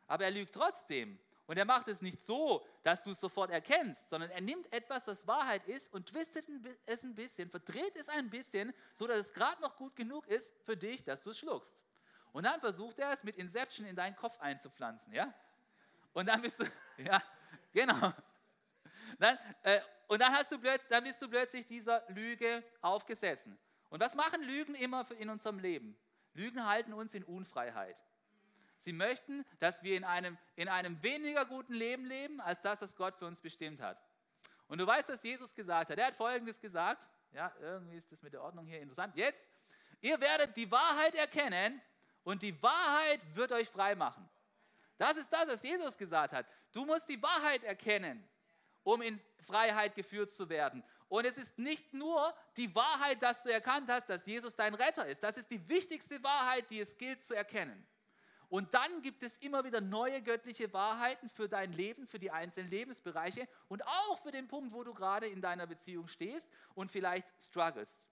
Aber 0.08 0.24
er 0.24 0.32
lügt 0.32 0.56
trotzdem. 0.56 1.20
Und 1.46 1.58
er 1.58 1.66
macht 1.66 1.88
es 1.88 2.02
nicht 2.02 2.24
so, 2.24 2.66
dass 2.82 3.04
du 3.04 3.12
es 3.12 3.20
sofort 3.20 3.52
erkennst, 3.52 4.10
sondern 4.10 4.32
er 4.32 4.42
nimmt 4.42 4.74
etwas, 4.74 5.06
das 5.06 5.28
Wahrheit 5.28 5.68
ist 5.68 5.94
und 5.94 6.08
twistet 6.08 6.50
es 6.88 7.04
ein 7.04 7.14
bisschen, 7.14 7.48
verdreht 7.48 7.96
es 7.96 8.10
ein 8.10 8.32
bisschen, 8.32 8.74
so 8.96 9.06
dass 9.06 9.20
es 9.20 9.34
gerade 9.34 9.62
noch 9.62 9.78
gut 9.78 9.96
genug 9.96 10.26
ist 10.26 10.56
für 10.64 10.76
dich, 10.76 11.04
dass 11.04 11.22
du 11.22 11.30
es 11.30 11.38
schluckst. 11.38 11.84
Und 12.32 12.46
dann 12.46 12.60
versucht 12.60 12.98
er 12.98 13.12
es 13.12 13.24
mit 13.24 13.36
Inception 13.36 13.86
in 13.86 13.96
deinen 13.96 14.16
Kopf 14.16 14.40
einzupflanzen, 14.40 15.14
ja? 15.14 15.32
Und 16.14 16.28
dann 16.28 16.42
bist 16.42 16.60
du, 16.60 16.66
ja, 16.98 17.22
genau. 17.72 18.14
Dann, 19.18 19.38
äh, 19.64 19.80
und 20.08 20.22
dann, 20.22 20.34
hast 20.34 20.52
du 20.52 20.58
dann 20.90 21.04
bist 21.04 21.22
du 21.22 21.28
plötzlich 21.28 21.66
dieser 21.68 22.04
Lüge 22.10 22.64
aufgesessen. 22.82 23.58
Und 23.90 24.00
was 24.00 24.16
machen 24.16 24.42
Lügen 24.44 24.76
immer 24.76 25.06
in 25.20 25.30
unserem 25.30 25.60
Leben? 25.60 25.98
Lügen 26.34 26.66
halten 26.66 26.94
uns 26.94 27.14
in 27.14 27.24
Unfreiheit. 27.24 28.04
Sie 28.78 28.94
möchten, 28.94 29.46
dass 29.60 29.84
wir 29.84 29.98
in 29.98 30.04
einem, 30.04 30.38
in 30.56 30.70
einem 30.70 31.02
weniger 31.04 31.46
guten 31.46 31.74
Leben 31.74 32.06
leben, 32.06 32.40
als 32.40 32.62
das, 32.62 32.82
was 32.82 32.96
Gott 32.96 33.16
für 33.18 33.26
uns 33.26 33.42
bestimmt 33.42 33.82
hat. 33.82 34.02
Und 34.68 34.78
du 34.78 34.88
weißt, 34.88 35.10
was 35.10 35.22
Jesus 35.22 35.54
gesagt 35.54 35.92
hat. 35.92 35.98
Er 35.98 36.08
hat 36.08 36.16
Folgendes 36.16 36.60
gesagt. 36.60 37.10
Ja, 37.34 37.52
irgendwie 37.60 37.98
ist 37.98 38.12
das 38.12 38.22
mit 38.22 38.34
der 38.34 38.42
Ordnung 38.42 38.66
hier 38.66 38.80
interessant. 38.80 39.16
Jetzt, 39.16 39.46
ihr 40.02 40.20
werdet 40.20 40.56
die 40.56 40.72
Wahrheit 40.72 41.14
erkennen 41.16 41.82
und 42.24 42.42
die 42.42 42.62
Wahrheit 42.64 43.20
wird 43.36 43.52
euch 43.52 43.70
frei 43.70 43.96
machen. 43.96 44.28
Das 44.98 45.18
ist 45.18 45.32
das, 45.32 45.48
was 45.48 45.64
Jesus 45.64 45.98
gesagt 45.98 46.34
hat. 46.34 46.46
Du 46.72 46.86
musst 46.86 47.08
die 47.10 47.22
Wahrheit 47.22 47.64
erkennen 47.64 48.28
um 48.94 49.02
in 49.02 49.22
Freiheit 49.46 49.96
geführt 49.96 50.32
zu 50.32 50.50
werden. 50.50 50.84
Und 51.08 51.26
es 51.26 51.38
ist 51.38 51.58
nicht 51.58 51.94
nur 51.94 52.34
die 52.58 52.74
Wahrheit, 52.76 53.22
dass 53.24 53.44
du 53.44 53.52
erkannt 53.52 53.90
hast, 53.90 54.10
dass 54.10 54.26
Jesus 54.26 54.56
dein 54.56 54.76
Retter 54.76 55.08
ist. 55.08 55.24
Das 55.24 55.38
ist 55.38 55.50
die 55.50 55.68
wichtigste 55.68 56.22
Wahrheit, 56.24 56.70
die 56.70 56.80
es 56.80 56.98
gilt 56.98 57.24
zu 57.24 57.36
erkennen. 57.36 57.86
Und 58.50 58.74
dann 58.74 59.02
gibt 59.04 59.22
es 59.22 59.38
immer 59.38 59.64
wieder 59.64 59.80
neue 59.80 60.24
göttliche 60.24 60.74
Wahrheiten 60.74 61.30
für 61.30 61.48
dein 61.48 61.72
Leben, 61.72 62.08
für 62.08 62.18
die 62.18 62.32
einzelnen 62.32 62.70
Lebensbereiche 62.72 63.48
und 63.68 63.86
auch 63.86 64.20
für 64.20 64.32
den 64.32 64.48
Punkt, 64.48 64.74
wo 64.74 64.84
du 64.84 64.94
gerade 64.94 65.28
in 65.28 65.40
deiner 65.40 65.68
Beziehung 65.68 66.08
stehst 66.08 66.50
und 66.74 66.92
vielleicht 66.92 67.28
struggles. 67.40 68.08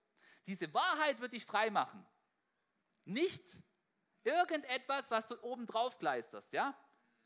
Diese 0.45 0.71
Wahrheit 0.73 1.19
wird 1.19 1.33
dich 1.33 1.45
frei 1.45 1.71
machen. 1.71 2.05
Nicht 3.05 3.43
irgendetwas, 4.23 5.09
was 5.09 5.27
du 5.27 5.41
oben 5.41 5.65
drauf 5.65 5.97
gleisterst. 5.97 6.53
Ja? 6.53 6.77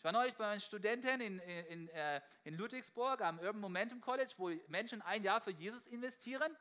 Ich 0.01 0.03
war 0.03 0.13
neulich 0.13 0.33
bei 0.33 0.47
meinen 0.47 0.59
Studenten 0.59 1.21
in, 1.21 1.37
in, 1.37 1.87
äh, 1.89 2.21
in 2.43 2.55
Ludwigsburg 2.55 3.21
am 3.21 3.37
Urban 3.37 3.61
Momentum 3.61 4.01
College, 4.01 4.33
wo 4.37 4.49
Menschen 4.67 4.99
ein 5.03 5.23
Jahr 5.23 5.39
für 5.41 5.51
Jesus 5.51 5.85
investieren. 5.85 6.57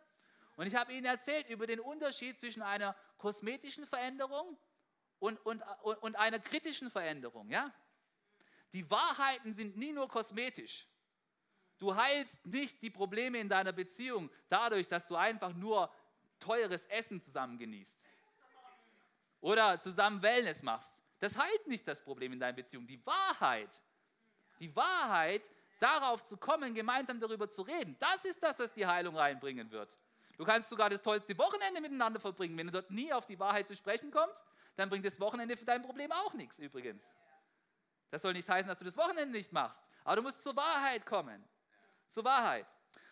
Und 0.56 0.66
ich 0.66 0.74
habe 0.74 0.92
ihnen 0.92 1.06
erzählt 1.06 1.48
über 1.48 1.66
den 1.66 1.80
Unterschied 1.80 2.38
zwischen 2.38 2.60
einer 2.60 2.94
kosmetischen 3.16 3.86
Veränderung 3.86 4.58
und, 5.20 5.38
und, 5.46 5.62
und 6.02 6.16
einer 6.16 6.38
kritischen 6.38 6.90
Veränderung. 6.90 7.48
Ja? 7.48 7.72
Die 8.74 8.90
Wahrheiten 8.90 9.54
sind 9.54 9.74
nie 9.74 9.94
nur 9.94 10.08
kosmetisch. 10.08 10.86
Du 11.78 11.96
heilst 11.96 12.44
nicht 12.44 12.82
die 12.82 12.90
Probleme 12.90 13.38
in 13.38 13.48
deiner 13.48 13.72
Beziehung 13.72 14.28
dadurch, 14.50 14.86
dass 14.86 15.08
du 15.08 15.16
einfach 15.16 15.54
nur 15.54 15.90
teures 16.40 16.84
Essen 16.88 17.22
zusammen 17.22 17.56
genießt 17.56 17.96
oder 19.40 19.80
zusammen 19.80 20.20
Wellness 20.20 20.60
machst. 20.60 20.99
Das 21.20 21.36
heilt 21.36 21.66
nicht 21.66 21.86
das 21.86 22.02
Problem 22.02 22.32
in 22.32 22.40
deiner 22.40 22.56
Beziehung. 22.56 22.86
Die 22.86 23.04
Wahrheit, 23.06 23.70
die 24.58 24.74
Wahrheit, 24.74 25.48
darauf 25.78 26.24
zu 26.24 26.36
kommen, 26.36 26.74
gemeinsam 26.74 27.20
darüber 27.20 27.48
zu 27.48 27.62
reden, 27.62 27.96
das 27.98 28.24
ist 28.24 28.42
das, 28.42 28.58
was 28.58 28.74
die 28.74 28.86
Heilung 28.86 29.16
reinbringen 29.16 29.70
wird. 29.70 29.96
Du 30.36 30.44
kannst 30.44 30.68
sogar 30.70 30.88
das 30.88 31.02
tollste 31.02 31.36
Wochenende 31.36 31.80
miteinander 31.80 32.18
verbringen. 32.18 32.56
Wenn 32.56 32.66
du 32.66 32.72
dort 32.72 32.90
nie 32.90 33.12
auf 33.12 33.26
die 33.26 33.38
Wahrheit 33.38 33.68
zu 33.68 33.76
sprechen 33.76 34.10
kommst, 34.10 34.42
dann 34.76 34.88
bringt 34.88 35.04
das 35.04 35.20
Wochenende 35.20 35.56
für 35.56 35.66
dein 35.66 35.82
Problem 35.82 36.10
auch 36.12 36.32
nichts 36.32 36.58
übrigens. 36.58 37.14
Das 38.10 38.22
soll 38.22 38.32
nicht 38.32 38.48
heißen, 38.48 38.68
dass 38.68 38.78
du 38.78 38.84
das 38.84 38.96
Wochenende 38.96 39.36
nicht 39.36 39.52
machst, 39.52 39.82
aber 40.04 40.16
du 40.16 40.22
musst 40.22 40.42
zur 40.42 40.56
Wahrheit 40.56 41.04
kommen. 41.04 41.44
Zur 42.08 42.24
Wahrheit. 42.24 42.66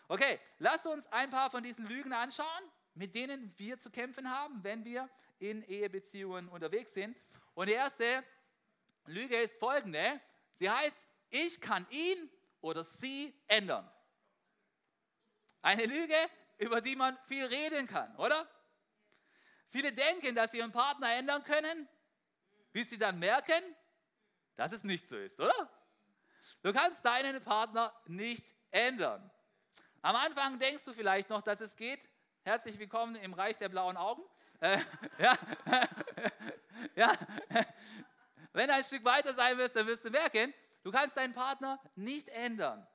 Okay, 0.07 0.39
lass 0.57 0.85
uns 0.85 1.05
ein 1.11 1.29
paar 1.29 1.51
von 1.51 1.61
diesen 1.61 1.85
Lügen 1.85 2.13
anschauen, 2.13 2.63
mit 2.95 3.13
denen 3.13 3.53
wir 3.57 3.77
zu 3.77 3.91
kämpfen 3.91 4.29
haben, 4.29 4.63
wenn 4.63 4.83
wir 4.83 5.07
in 5.37 5.63
Ehebeziehungen 5.63 6.49
unterwegs 6.49 6.93
sind. 6.93 7.15
Und 7.59 7.67
die 7.67 7.73
erste 7.73 8.23
Lüge 9.07 9.35
ist 9.35 9.59
folgende. 9.59 10.21
Sie 10.53 10.69
heißt, 10.69 10.97
ich 11.29 11.59
kann 11.59 11.85
ihn 11.89 12.31
oder 12.61 12.85
sie 12.85 13.37
ändern. 13.47 13.91
Eine 15.61 15.85
Lüge, 15.85 16.15
über 16.57 16.79
die 16.79 16.95
man 16.95 17.17
viel 17.27 17.43
reden 17.43 17.85
kann, 17.85 18.15
oder? 18.15 18.47
Viele 19.67 19.91
denken, 19.91 20.33
dass 20.35 20.51
sie 20.51 20.59
ihren 20.59 20.71
Partner 20.71 21.11
ändern 21.11 21.43
können, 21.43 21.89
bis 22.71 22.91
sie 22.91 22.97
dann 22.97 23.19
merken, 23.19 23.61
dass 24.55 24.71
es 24.71 24.85
nicht 24.85 25.05
so 25.05 25.17
ist, 25.17 25.37
oder? 25.41 25.69
Du 26.61 26.71
kannst 26.71 27.03
deinen 27.03 27.43
Partner 27.43 27.93
nicht 28.05 28.55
ändern. 28.71 29.29
Am 30.01 30.15
Anfang 30.15 30.59
denkst 30.59 30.85
du 30.85 30.93
vielleicht 30.93 31.29
noch, 31.29 31.41
dass 31.41 31.59
es 31.59 31.75
geht. 31.75 32.07
Herzlich 32.43 32.79
willkommen 32.79 33.15
im 33.17 33.33
Reich 33.33 33.57
der 33.57 33.67
blauen 33.67 33.97
Augen. 33.97 34.23
Äh, 34.61 34.79
ja. 35.19 35.37
Ja. 36.99 37.13
Wenn 38.53 38.67
du 38.67 38.73
ein 38.73 38.83
Stück 38.83 39.05
weiter 39.05 39.33
sein 39.33 39.57
wirst, 39.57 39.75
dann 39.75 39.87
wirst 39.87 40.03
du 40.05 40.09
merken, 40.09 40.53
du 40.83 40.91
kannst 40.91 41.15
deinen 41.15 41.33
Partner 41.33 41.79
nicht 41.95 42.29
ändern. 42.29 42.85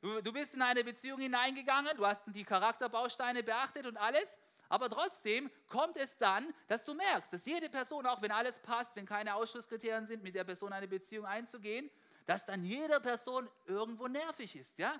Du, 0.00 0.20
du 0.20 0.32
bist 0.32 0.54
in 0.54 0.62
eine 0.62 0.84
Beziehung 0.84 1.20
hineingegangen, 1.20 1.96
du 1.96 2.06
hast 2.06 2.24
die 2.26 2.44
Charakterbausteine 2.44 3.42
beachtet 3.42 3.86
und 3.86 3.96
alles. 3.96 4.36
Aber 4.68 4.88
trotzdem 4.88 5.50
kommt 5.68 5.96
es 5.96 6.16
dann, 6.16 6.52
dass 6.66 6.82
du 6.84 6.94
merkst, 6.94 7.32
dass 7.32 7.44
jede 7.44 7.68
Person, 7.68 8.06
auch 8.06 8.22
wenn 8.22 8.32
alles 8.32 8.58
passt, 8.58 8.96
wenn 8.96 9.06
keine 9.06 9.34
Ausschlusskriterien 9.34 10.06
sind, 10.06 10.22
mit 10.22 10.34
der 10.34 10.44
Person 10.44 10.72
eine 10.72 10.88
Beziehung 10.88 11.26
einzugehen, 11.26 11.90
dass 12.26 12.46
dann 12.46 12.64
jede 12.64 13.00
Person 13.00 13.48
irgendwo 13.66 14.08
nervig 14.08 14.56
ist, 14.56 14.78
ja? 14.78 14.94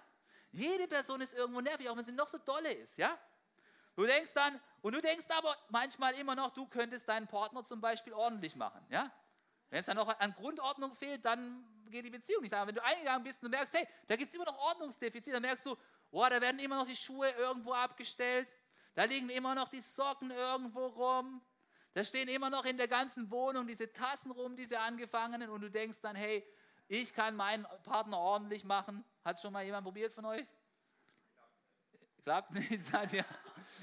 Jede 0.50 0.86
Person 0.86 1.22
ist 1.22 1.32
irgendwo 1.32 1.62
nervig, 1.62 1.88
auch 1.88 1.96
wenn 1.96 2.04
sie 2.04 2.12
noch 2.12 2.28
so 2.28 2.38
dolle 2.38 2.72
ist, 2.72 2.98
ja? 2.98 3.18
Du 3.94 4.04
denkst 4.04 4.32
dann, 4.34 4.60
und 4.80 4.94
du 4.94 5.00
denkst 5.00 5.26
aber 5.36 5.56
manchmal 5.68 6.14
immer 6.14 6.34
noch, 6.34 6.50
du 6.50 6.66
könntest 6.66 7.08
deinen 7.08 7.26
Partner 7.26 7.62
zum 7.62 7.80
Beispiel 7.80 8.12
ordentlich 8.12 8.56
machen, 8.56 8.84
ja? 8.88 9.12
Wenn 9.70 9.80
es 9.80 9.86
dann 9.86 9.96
noch 9.96 10.08
an 10.18 10.34
Grundordnung 10.34 10.94
fehlt, 10.94 11.24
dann 11.24 11.64
geht 11.86 12.04
die 12.04 12.10
Beziehung 12.10 12.42
nicht. 12.42 12.52
Aber 12.52 12.68
wenn 12.68 12.74
du 12.74 12.84
eingegangen 12.84 13.22
bist 13.22 13.42
und 13.42 13.50
du 13.50 13.56
merkst, 13.56 13.72
hey, 13.74 13.88
da 14.06 14.16
gibt 14.16 14.28
es 14.28 14.34
immer 14.34 14.44
noch 14.44 14.58
Ordnungsdefizite, 14.58 15.32
dann 15.32 15.42
merkst 15.42 15.64
du, 15.64 15.76
boah, 16.10 16.28
da 16.28 16.40
werden 16.40 16.58
immer 16.58 16.76
noch 16.76 16.86
die 16.86 16.96
Schuhe 16.96 17.30
irgendwo 17.30 17.72
abgestellt, 17.72 18.48
da 18.94 19.04
liegen 19.04 19.30
immer 19.30 19.54
noch 19.54 19.68
die 19.68 19.80
Socken 19.80 20.30
irgendwo 20.30 20.86
rum. 20.86 21.42
Da 21.94 22.04
stehen 22.04 22.28
immer 22.28 22.50
noch 22.50 22.64
in 22.64 22.76
der 22.76 22.88
ganzen 22.88 23.30
Wohnung 23.30 23.66
diese 23.66 23.92
Tassen 23.92 24.30
rum, 24.30 24.56
diese 24.56 24.78
angefangenen. 24.78 25.50
Und 25.50 25.60
du 25.62 25.70
denkst 25.70 26.00
dann, 26.00 26.16
hey, 26.16 26.46
ich 26.88 27.14
kann 27.14 27.36
meinen 27.36 27.66
Partner 27.84 28.18
ordentlich 28.18 28.64
machen. 28.64 29.04
Hat 29.24 29.40
schon 29.40 29.52
mal 29.52 29.64
jemand 29.64 29.84
probiert 29.84 30.12
von 30.12 30.24
euch? 30.24 30.46
Klappt 32.24 32.52
nicht? 32.52 32.84
Seid, 32.90 33.12
ihr, 33.12 33.24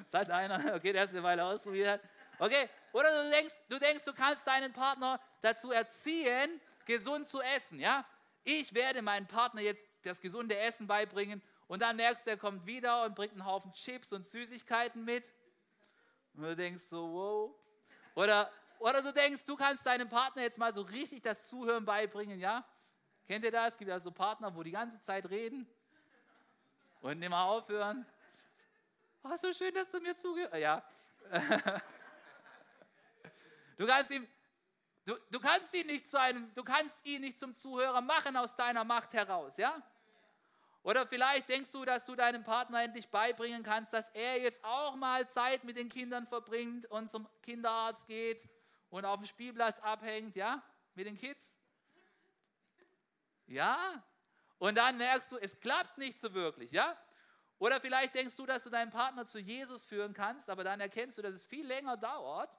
seid 0.07 0.31
einer, 0.31 0.75
okay, 0.75 0.93
der 0.93 1.03
es 1.03 1.11
eine 1.11 1.23
Weile 1.23 1.43
ausprobiert 1.43 1.89
hat. 1.89 2.01
Okay, 2.39 2.69
oder 2.93 3.23
du 3.23 3.29
denkst, 3.29 3.53
du 3.67 3.79
denkst, 3.79 4.05
du 4.05 4.13
kannst 4.13 4.47
deinen 4.47 4.71
Partner 4.71 5.19
dazu 5.41 5.71
erziehen, 5.71 6.61
gesund 6.85 7.27
zu 7.27 7.41
essen. 7.41 7.79
Ja? 7.79 8.05
Ich 8.43 8.73
werde 8.73 9.01
meinen 9.01 9.27
Partner 9.27 9.61
jetzt 9.61 9.85
das 10.03 10.21
gesunde 10.21 10.57
Essen 10.57 10.87
beibringen 10.87 11.41
und 11.67 11.81
dann 11.81 11.97
merkst 11.97 12.25
du, 12.25 12.31
er 12.31 12.37
kommt 12.37 12.65
wieder 12.65 13.03
und 13.03 13.13
bringt 13.13 13.33
einen 13.33 13.45
Haufen 13.45 13.73
Chips 13.73 14.13
und 14.13 14.27
Süßigkeiten 14.27 15.03
mit. 15.03 15.31
Und 16.33 16.43
du 16.43 16.55
denkst 16.55 16.83
so, 16.83 17.11
wow. 17.11 17.55
Oder, 18.15 18.49
oder 18.79 19.01
du 19.01 19.11
denkst, 19.11 19.43
du 19.45 19.57
kannst 19.57 19.85
deinem 19.85 20.07
Partner 20.07 20.43
jetzt 20.43 20.57
mal 20.57 20.73
so 20.73 20.81
richtig 20.81 21.21
das 21.21 21.47
Zuhören 21.47 21.83
beibringen, 21.83 22.39
ja? 22.39 22.65
Kennt 23.27 23.43
ihr 23.43 23.51
das? 23.51 23.73
Es 23.73 23.77
gibt 23.77 23.89
ja 23.89 23.99
so 23.99 24.11
Partner, 24.11 24.55
wo 24.55 24.63
die 24.63 24.71
ganze 24.71 24.99
Zeit 25.01 25.29
reden 25.29 25.67
und 27.01 27.21
immer 27.21 27.43
aufhören. 27.43 28.05
Oh, 29.23 29.35
so 29.37 29.51
schön, 29.53 29.73
dass 29.73 29.89
du 29.91 29.99
mir 29.99 30.15
zugehörst. 30.15 30.55
Ja. 30.55 30.83
Du 33.79 33.87
kannst 33.87 34.11
ihm, 34.11 34.27
du, 35.05 35.15
du 35.31 35.39
kannst 35.39 35.73
ihn 35.73 35.87
nicht 35.87 36.05
zu 36.05 36.19
einem, 36.19 36.53
du 36.53 36.65
kannst 36.65 36.99
ihn 37.05 37.21
nicht 37.21 37.39
zum 37.39 37.55
Zuhörer 37.55 38.01
machen 38.01 38.35
aus 38.35 38.53
deiner 38.57 38.83
Macht 38.83 39.13
heraus, 39.13 39.55
ja? 39.55 39.81
Oder 40.83 41.07
vielleicht 41.07 41.47
denkst 41.47 41.71
du, 41.71 41.85
dass 41.85 42.03
du 42.03 42.13
deinem 42.15 42.43
Partner 42.43 42.83
endlich 42.83 43.07
beibringen 43.07 43.63
kannst, 43.63 43.93
dass 43.93 44.09
er 44.09 44.41
jetzt 44.41 44.61
auch 44.65 44.97
mal 44.97 45.29
Zeit 45.29 45.63
mit 45.63 45.77
den 45.77 45.87
Kindern 45.87 46.27
verbringt 46.27 46.87
und 46.87 47.09
zum 47.09 47.25
Kinderarzt 47.41 48.05
geht 48.05 48.49
und 48.89 49.05
auf 49.05 49.15
dem 49.15 49.25
Spielplatz 49.25 49.79
abhängt, 49.79 50.35
ja, 50.35 50.61
mit 50.95 51.07
den 51.07 51.17
Kids. 51.17 51.57
Ja, 53.47 53.77
und 54.57 54.77
dann 54.77 54.97
merkst 54.97 55.31
du, 55.31 55.37
es 55.37 55.57
klappt 55.61 55.97
nicht 55.97 56.19
so 56.19 56.33
wirklich, 56.33 56.71
ja. 56.71 56.97
Oder 57.59 57.81
vielleicht 57.81 58.15
denkst 58.15 58.37
du, 58.37 58.45
dass 58.45 58.63
du 58.63 58.69
deinen 58.69 58.89
Partner 58.89 59.25
zu 59.25 59.37
Jesus 59.37 59.83
führen 59.83 60.13
kannst, 60.13 60.49
aber 60.49 60.63
dann 60.63 60.79
erkennst 60.79 61.17
du, 61.17 61.21
dass 61.21 61.33
es 61.33 61.45
viel 61.45 61.67
länger 61.67 61.97
dauert, 61.97 62.49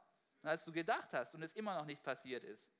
als 0.42 0.64
du 0.64 0.72
gedacht 0.72 1.12
hast 1.12 1.34
und 1.34 1.42
es 1.42 1.52
immer 1.52 1.74
noch 1.74 1.86
nicht 1.86 2.02
passiert 2.02 2.44
ist. 2.44 2.70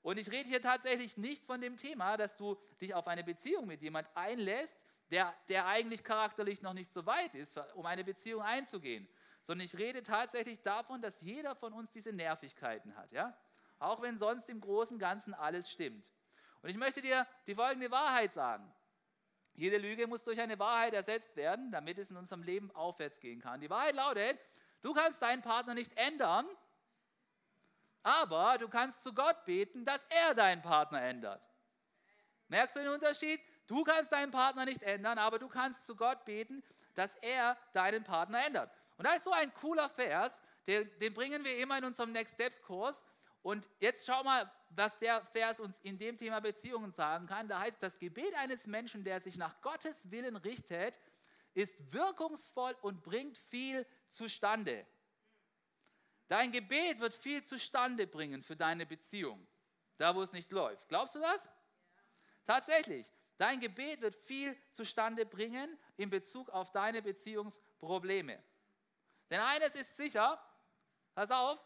Und 0.00 0.18
ich 0.18 0.30
rede 0.30 0.48
hier 0.48 0.60
tatsächlich 0.60 1.16
nicht 1.16 1.44
von 1.44 1.60
dem 1.60 1.76
Thema, 1.76 2.16
dass 2.16 2.36
du 2.36 2.58
dich 2.80 2.94
auf 2.94 3.06
eine 3.06 3.24
Beziehung 3.24 3.66
mit 3.66 3.80
jemand 3.80 4.08
einlässt, 4.14 4.76
der, 5.10 5.34
der 5.48 5.66
eigentlich 5.66 6.02
charakterlich 6.02 6.62
noch 6.62 6.74
nicht 6.74 6.90
so 6.90 7.06
weit 7.06 7.34
ist, 7.34 7.58
um 7.74 7.86
eine 7.86 8.04
Beziehung 8.04 8.42
einzugehen. 8.42 9.08
Sondern 9.42 9.64
ich 9.64 9.76
rede 9.78 10.02
tatsächlich 10.02 10.62
davon, 10.62 11.02
dass 11.02 11.20
jeder 11.20 11.54
von 11.54 11.72
uns 11.72 11.90
diese 11.90 12.12
Nervigkeiten 12.12 12.96
hat. 12.96 13.12
Ja? 13.12 13.36
Auch 13.78 14.00
wenn 14.02 14.18
sonst 14.18 14.48
im 14.48 14.60
Großen 14.60 14.94
und 14.94 15.00
Ganzen 15.00 15.34
alles 15.34 15.70
stimmt. 15.70 16.10
Und 16.62 16.70
ich 16.70 16.76
möchte 16.76 17.02
dir 17.02 17.26
die 17.46 17.54
folgende 17.54 17.90
Wahrheit 17.90 18.32
sagen. 18.32 18.70
Jede 19.54 19.78
Lüge 19.78 20.06
muss 20.06 20.24
durch 20.24 20.40
eine 20.40 20.58
Wahrheit 20.58 20.94
ersetzt 20.94 21.36
werden, 21.36 21.70
damit 21.70 21.98
es 21.98 22.10
in 22.10 22.16
unserem 22.16 22.42
Leben 22.42 22.70
aufwärts 22.72 23.20
gehen 23.20 23.40
kann. 23.40 23.60
Die 23.60 23.70
Wahrheit 23.70 23.94
lautet, 23.94 24.38
du 24.82 24.92
kannst 24.92 25.22
deinen 25.22 25.42
Partner 25.42 25.74
nicht 25.74 25.96
ändern, 25.96 26.46
aber 28.02 28.58
du 28.58 28.68
kannst 28.68 29.02
zu 29.02 29.12
Gott 29.14 29.44
beten, 29.44 29.84
dass 29.84 30.04
er 30.10 30.34
deinen 30.34 30.60
Partner 30.60 31.02
ändert. 31.02 31.40
Merkst 32.48 32.76
du 32.76 32.80
den 32.80 32.88
Unterschied? 32.90 33.40
Du 33.66 33.84
kannst 33.84 34.12
deinen 34.12 34.30
Partner 34.30 34.64
nicht 34.64 34.82
ändern, 34.82 35.18
aber 35.18 35.38
du 35.38 35.48
kannst 35.48 35.86
zu 35.86 35.96
Gott 35.96 36.24
beten, 36.24 36.62
dass 36.94 37.14
er 37.16 37.56
deinen 37.72 38.04
Partner 38.04 38.44
ändert. 38.44 38.70
Und 38.96 39.06
da 39.06 39.14
ist 39.14 39.24
so 39.24 39.32
ein 39.32 39.52
cooler 39.54 39.88
Vers, 39.88 40.40
den, 40.66 40.90
den 40.98 41.14
bringen 41.14 41.44
wir 41.44 41.58
immer 41.58 41.78
in 41.78 41.84
unserem 41.84 42.12
Next 42.12 42.34
Steps 42.34 42.60
Kurs. 42.60 43.02
Und 43.44 43.68
jetzt 43.78 44.06
schau 44.06 44.24
mal, 44.24 44.50
was 44.70 44.98
der 44.98 45.22
Vers 45.26 45.60
uns 45.60 45.78
in 45.82 45.98
dem 45.98 46.16
Thema 46.16 46.40
Beziehungen 46.40 46.92
sagen 46.92 47.26
kann. 47.26 47.46
Da 47.46 47.60
heißt, 47.60 47.80
das 47.82 47.98
Gebet 47.98 48.34
eines 48.36 48.66
Menschen, 48.66 49.04
der 49.04 49.20
sich 49.20 49.36
nach 49.36 49.60
Gottes 49.60 50.10
Willen 50.10 50.36
richtet, 50.36 50.98
ist 51.52 51.76
wirkungsvoll 51.92 52.74
und 52.80 53.02
bringt 53.02 53.36
viel 53.36 53.86
zustande. 54.08 54.86
Dein 56.26 56.52
Gebet 56.52 57.00
wird 57.00 57.14
viel 57.14 57.44
zustande 57.44 58.06
bringen 58.06 58.42
für 58.42 58.56
deine 58.56 58.86
Beziehung, 58.86 59.46
da 59.98 60.14
wo 60.14 60.22
es 60.22 60.32
nicht 60.32 60.50
läuft. 60.50 60.88
Glaubst 60.88 61.14
du 61.14 61.18
das? 61.18 61.46
Tatsächlich. 62.46 63.12
Dein 63.36 63.60
Gebet 63.60 64.00
wird 64.00 64.14
viel 64.14 64.56
zustande 64.72 65.26
bringen 65.26 65.78
in 65.98 66.08
Bezug 66.08 66.48
auf 66.48 66.72
deine 66.72 67.02
Beziehungsprobleme. 67.02 68.42
Denn 69.28 69.40
eines 69.40 69.74
ist 69.74 69.94
sicher, 69.98 70.42
pass 71.14 71.30
auf, 71.30 71.58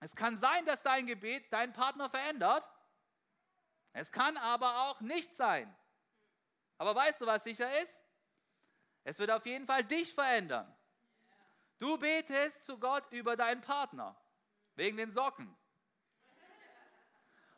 es 0.00 0.14
kann 0.14 0.38
sein, 0.38 0.64
dass 0.64 0.82
dein 0.82 1.06
Gebet 1.06 1.52
deinen 1.52 1.72
Partner 1.74 2.08
verändert. 2.08 2.68
Es 3.92 4.10
kann 4.10 4.36
aber 4.38 4.88
auch 4.88 5.00
nicht 5.00 5.36
sein. 5.36 5.74
Aber 6.78 6.94
weißt 6.94 7.20
du, 7.20 7.26
was 7.26 7.44
sicher 7.44 7.80
ist? 7.82 8.02
Es 9.04 9.18
wird 9.18 9.30
auf 9.30 9.44
jeden 9.44 9.66
Fall 9.66 9.84
dich 9.84 10.14
verändern. 10.14 10.74
Du 11.78 11.98
betest 11.98 12.64
zu 12.64 12.78
Gott 12.78 13.10
über 13.10 13.36
deinen 13.36 13.60
Partner, 13.60 14.16
wegen 14.74 14.96
den 14.96 15.10
Socken 15.10 15.54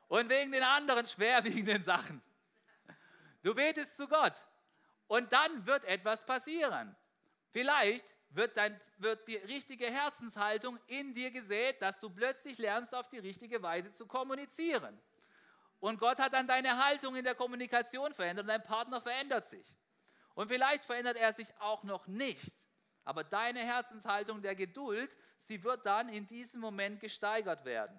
und 0.09 0.29
wegen 0.29 0.53
den 0.53 0.63
anderen 0.63 1.07
schwerwiegenden 1.07 1.83
Sachen. 1.85 2.23
Du 3.43 3.55
betest 3.55 3.97
zu 3.97 4.09
Gott 4.09 4.35
und 5.07 5.33
dann 5.33 5.67
wird 5.67 5.85
etwas 5.85 6.25
passieren. 6.25 6.97
Vielleicht 7.51 8.07
wird, 8.35 8.57
dein, 8.57 8.81
wird 8.99 9.27
die 9.29 9.37
richtige 9.37 9.87
Herzenshaltung 9.87 10.79
in 10.87 11.15
dir 11.15 11.31
gesät, 11.31 11.81
dass 11.83 12.01
du 12.01 12.11
plötzlich 12.11 12.59
lernst, 12.59 12.95
auf 12.95 13.09
die 13.09 13.19
richtige 13.19 13.63
Weise 13.63 13.93
zu 13.93 14.07
kommunizieren. 14.07 14.99
Und 15.81 15.99
Gott 15.99 16.19
hat 16.19 16.33
dann 16.33 16.47
deine 16.47 16.85
Haltung 16.85 17.17
in 17.17 17.25
der 17.25 17.35
Kommunikation 17.35 18.15
verändert 18.15 18.45
und 18.45 18.49
dein 18.49 18.63
Partner 18.63 19.01
verändert 19.01 19.49
sich. 19.49 19.67
Und 20.35 20.49
vielleicht 20.49 20.85
verändert 20.85 21.17
er 21.17 21.33
sich 21.33 21.49
auch 21.61 21.83
noch 21.83 22.07
nicht. 22.07 22.55
Aber 23.05 23.25
deine 23.25 23.61
Herzenshaltung 23.61 24.43
der 24.43 24.55
Geduld, 24.55 25.17
sie 25.37 25.63
wird 25.65 25.85
dann 25.85 26.09
in 26.09 26.27
diesem 26.29 26.61
Moment 26.61 27.01
gesteigert 27.01 27.65
werden. 27.65 27.99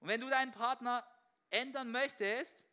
Und 0.00 0.08
wenn 0.08 0.20
du 0.20 0.28
deinen 0.28 0.52
Partner 0.52 1.04
ändern 1.50 1.90
möchtest, 1.90 2.65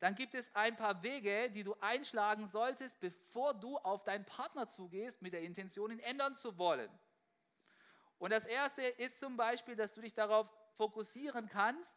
dann 0.00 0.14
gibt 0.14 0.34
es 0.34 0.54
ein 0.54 0.76
paar 0.76 1.02
Wege, 1.02 1.50
die 1.50 1.64
du 1.64 1.74
einschlagen 1.80 2.46
solltest, 2.46 3.00
bevor 3.00 3.54
du 3.54 3.78
auf 3.78 4.04
deinen 4.04 4.24
Partner 4.24 4.68
zugehst, 4.68 5.22
mit 5.22 5.32
der 5.32 5.42
Intention, 5.42 5.90
ihn 5.90 5.98
ändern 5.98 6.34
zu 6.34 6.56
wollen. 6.56 6.90
Und 8.18 8.32
das 8.32 8.44
erste 8.44 8.82
ist 8.82 9.18
zum 9.18 9.36
Beispiel, 9.36 9.76
dass 9.76 9.94
du 9.94 10.00
dich 10.00 10.14
darauf 10.14 10.48
fokussieren 10.76 11.48
kannst, 11.48 11.96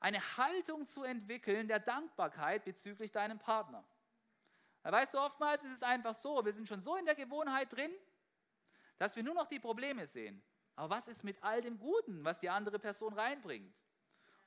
eine 0.00 0.20
Haltung 0.36 0.86
zu 0.86 1.02
entwickeln 1.02 1.68
der 1.68 1.80
Dankbarkeit 1.80 2.64
bezüglich 2.64 3.12
deinem 3.12 3.38
Partner. 3.38 3.84
Weißt 4.82 5.14
du, 5.14 5.18
oftmals 5.18 5.64
ist 5.64 5.72
es 5.72 5.82
einfach 5.82 6.14
so, 6.14 6.44
wir 6.44 6.52
sind 6.52 6.68
schon 6.68 6.82
so 6.82 6.96
in 6.96 7.06
der 7.06 7.14
Gewohnheit 7.14 7.72
drin, 7.72 7.90
dass 8.98 9.16
wir 9.16 9.22
nur 9.22 9.34
noch 9.34 9.46
die 9.46 9.58
Probleme 9.58 10.06
sehen. 10.06 10.42
Aber 10.76 10.96
was 10.96 11.08
ist 11.08 11.24
mit 11.24 11.42
all 11.42 11.62
dem 11.62 11.78
Guten, 11.78 12.24
was 12.24 12.38
die 12.38 12.50
andere 12.50 12.78
Person 12.78 13.14
reinbringt? 13.14 13.74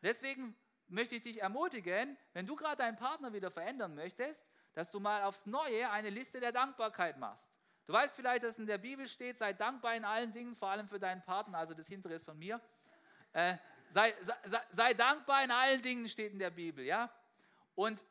Deswegen 0.03 0.55
möchte 0.87 1.15
ich 1.15 1.21
dich 1.23 1.41
ermutigen, 1.41 2.17
wenn 2.33 2.45
du 2.45 2.55
gerade 2.55 2.77
deinen 2.77 2.95
Partner 2.95 3.33
wieder 3.33 3.51
verändern 3.51 3.95
möchtest, 3.95 4.45
dass 4.73 4.89
du 4.89 4.99
mal 4.99 5.23
aufs 5.23 5.45
Neue 5.45 5.89
eine 5.89 6.09
Liste 6.09 6.39
der 6.39 6.51
Dankbarkeit 6.51 7.17
machst. 7.17 7.49
Du 7.85 7.93
weißt 7.93 8.15
vielleicht, 8.15 8.43
dass 8.43 8.59
in 8.59 8.67
der 8.67 8.77
Bibel 8.77 9.07
steht, 9.07 9.37
sei 9.37 9.53
dankbar 9.53 9.95
in 9.95 10.03
allen 10.03 10.33
Dingen, 10.33 10.55
vor 10.55 10.69
allem 10.69 10.87
für 10.87 10.99
deinen 10.99 11.23
Partner, 11.23 11.57
also 11.57 11.73
das 11.73 11.87
hintere 11.87 12.13
ist 12.13 12.25
von 12.25 12.37
mir. 12.37 12.61
Äh, 13.31 13.57
sei, 13.89 14.13
sei, 14.45 14.61
sei 14.71 14.93
dankbar 14.93 15.43
in 15.43 15.51
allen 15.51 15.81
Dingen, 15.81 16.07
steht 16.07 16.33
in 16.33 16.39
der 16.39 16.49
Bibel, 16.49 16.83
ja? 16.83 17.09
Und 17.75 18.03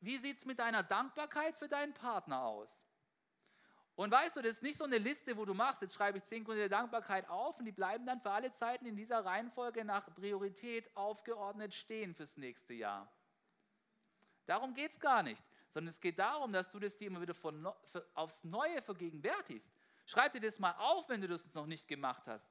wie 0.00 0.18
sieht 0.18 0.36
es 0.36 0.44
mit 0.44 0.58
deiner 0.58 0.82
Dankbarkeit 0.82 1.56
für 1.56 1.68
deinen 1.68 1.94
Partner 1.94 2.42
aus? 2.42 2.78
Und 3.96 4.10
weißt 4.10 4.36
du, 4.36 4.42
das 4.42 4.56
ist 4.56 4.62
nicht 4.62 4.76
so 4.76 4.84
eine 4.84 4.98
Liste, 4.98 5.36
wo 5.36 5.44
du 5.44 5.54
machst, 5.54 5.82
jetzt 5.82 5.94
schreibe 5.94 6.18
ich 6.18 6.24
zehn 6.24 6.42
Gründe 6.42 6.62
der 6.62 6.68
Dankbarkeit 6.68 7.28
auf 7.28 7.58
und 7.58 7.64
die 7.64 7.72
bleiben 7.72 8.04
dann 8.06 8.20
für 8.20 8.30
alle 8.30 8.50
Zeiten 8.50 8.86
in 8.86 8.96
dieser 8.96 9.24
Reihenfolge 9.24 9.84
nach 9.84 10.12
Priorität 10.14 10.90
aufgeordnet 10.96 11.72
stehen 11.74 12.12
fürs 12.12 12.36
nächste 12.36 12.74
Jahr. 12.74 13.08
Darum 14.46 14.74
geht 14.74 14.90
es 14.90 15.00
gar 15.00 15.22
nicht, 15.22 15.42
sondern 15.70 15.90
es 15.90 16.00
geht 16.00 16.18
darum, 16.18 16.52
dass 16.52 16.70
du 16.70 16.80
das 16.80 16.98
dir 16.98 17.06
immer 17.06 17.20
wieder 17.20 17.34
von, 17.34 17.68
für, 17.92 18.04
aufs 18.14 18.42
Neue 18.42 18.82
vergegenwärtigst. 18.82 19.72
Schreib 20.06 20.32
dir 20.32 20.40
das 20.40 20.58
mal 20.58 20.74
auf, 20.78 21.08
wenn 21.08 21.20
du 21.20 21.28
das 21.28 21.54
noch 21.54 21.66
nicht 21.66 21.86
gemacht 21.86 22.26
hast. 22.26 22.50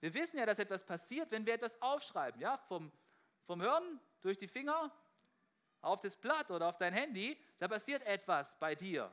Wir 0.00 0.14
wissen 0.14 0.38
ja, 0.38 0.46
dass 0.46 0.58
etwas 0.58 0.84
passiert, 0.84 1.30
wenn 1.32 1.44
wir 1.46 1.54
etwas 1.54 1.80
aufschreiben. 1.82 2.40
Ja? 2.40 2.58
Vom, 2.58 2.92
vom 3.44 3.60
Hören 3.60 4.00
durch 4.22 4.38
die 4.38 4.48
Finger 4.48 4.92
auf 5.80 6.00
das 6.00 6.16
Blatt 6.16 6.50
oder 6.50 6.68
auf 6.68 6.78
dein 6.78 6.92
Handy, 6.92 7.36
da 7.58 7.68
passiert 7.68 8.02
etwas 8.06 8.58
bei 8.58 8.74
dir. 8.74 9.12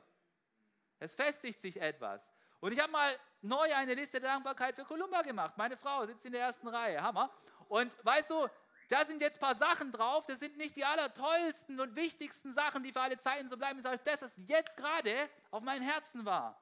Es 1.02 1.16
festigt 1.16 1.60
sich 1.60 1.82
etwas. 1.82 2.30
Und 2.60 2.72
ich 2.74 2.80
habe 2.80 2.92
mal 2.92 3.20
neu 3.42 3.74
eine 3.74 3.96
Liste 3.96 4.20
der 4.20 4.30
Dankbarkeit 4.30 4.76
für 4.76 4.86
Kolumba 4.86 5.24
gemacht. 5.24 5.58
Meine 5.58 5.76
Frau 5.76 6.06
sitzt 6.06 6.24
in 6.26 6.32
der 6.32 6.42
ersten 6.42 6.68
Reihe, 6.68 7.02
Hammer. 7.02 7.32
Und 7.68 7.92
weißt 8.06 8.30
du, 8.30 8.48
da 8.88 9.04
sind 9.04 9.20
jetzt 9.20 9.38
ein 9.38 9.40
paar 9.40 9.56
Sachen 9.56 9.92
drauf, 9.92 10.28
das 10.28 10.40
sind 10.40 10.58
nicht 10.58 10.76
die 10.76 10.86
allertollsten 10.86 11.80
und 11.80 11.96
wichtigsten 11.96 12.54
Sachen, 12.54 12.84
die 12.84 12.92
für 12.92 13.02
alle 13.02 13.18
Zeiten 13.18 13.50
so 13.50 13.58
bleiben, 13.58 13.82
sondern 13.82 14.00
das, 14.04 14.22
was 14.22 14.36
jetzt 14.46 14.78
gerade 14.78 15.28
auf 15.50 15.64
meinem 15.64 15.82
Herzen 15.82 16.24
war. 16.24 16.62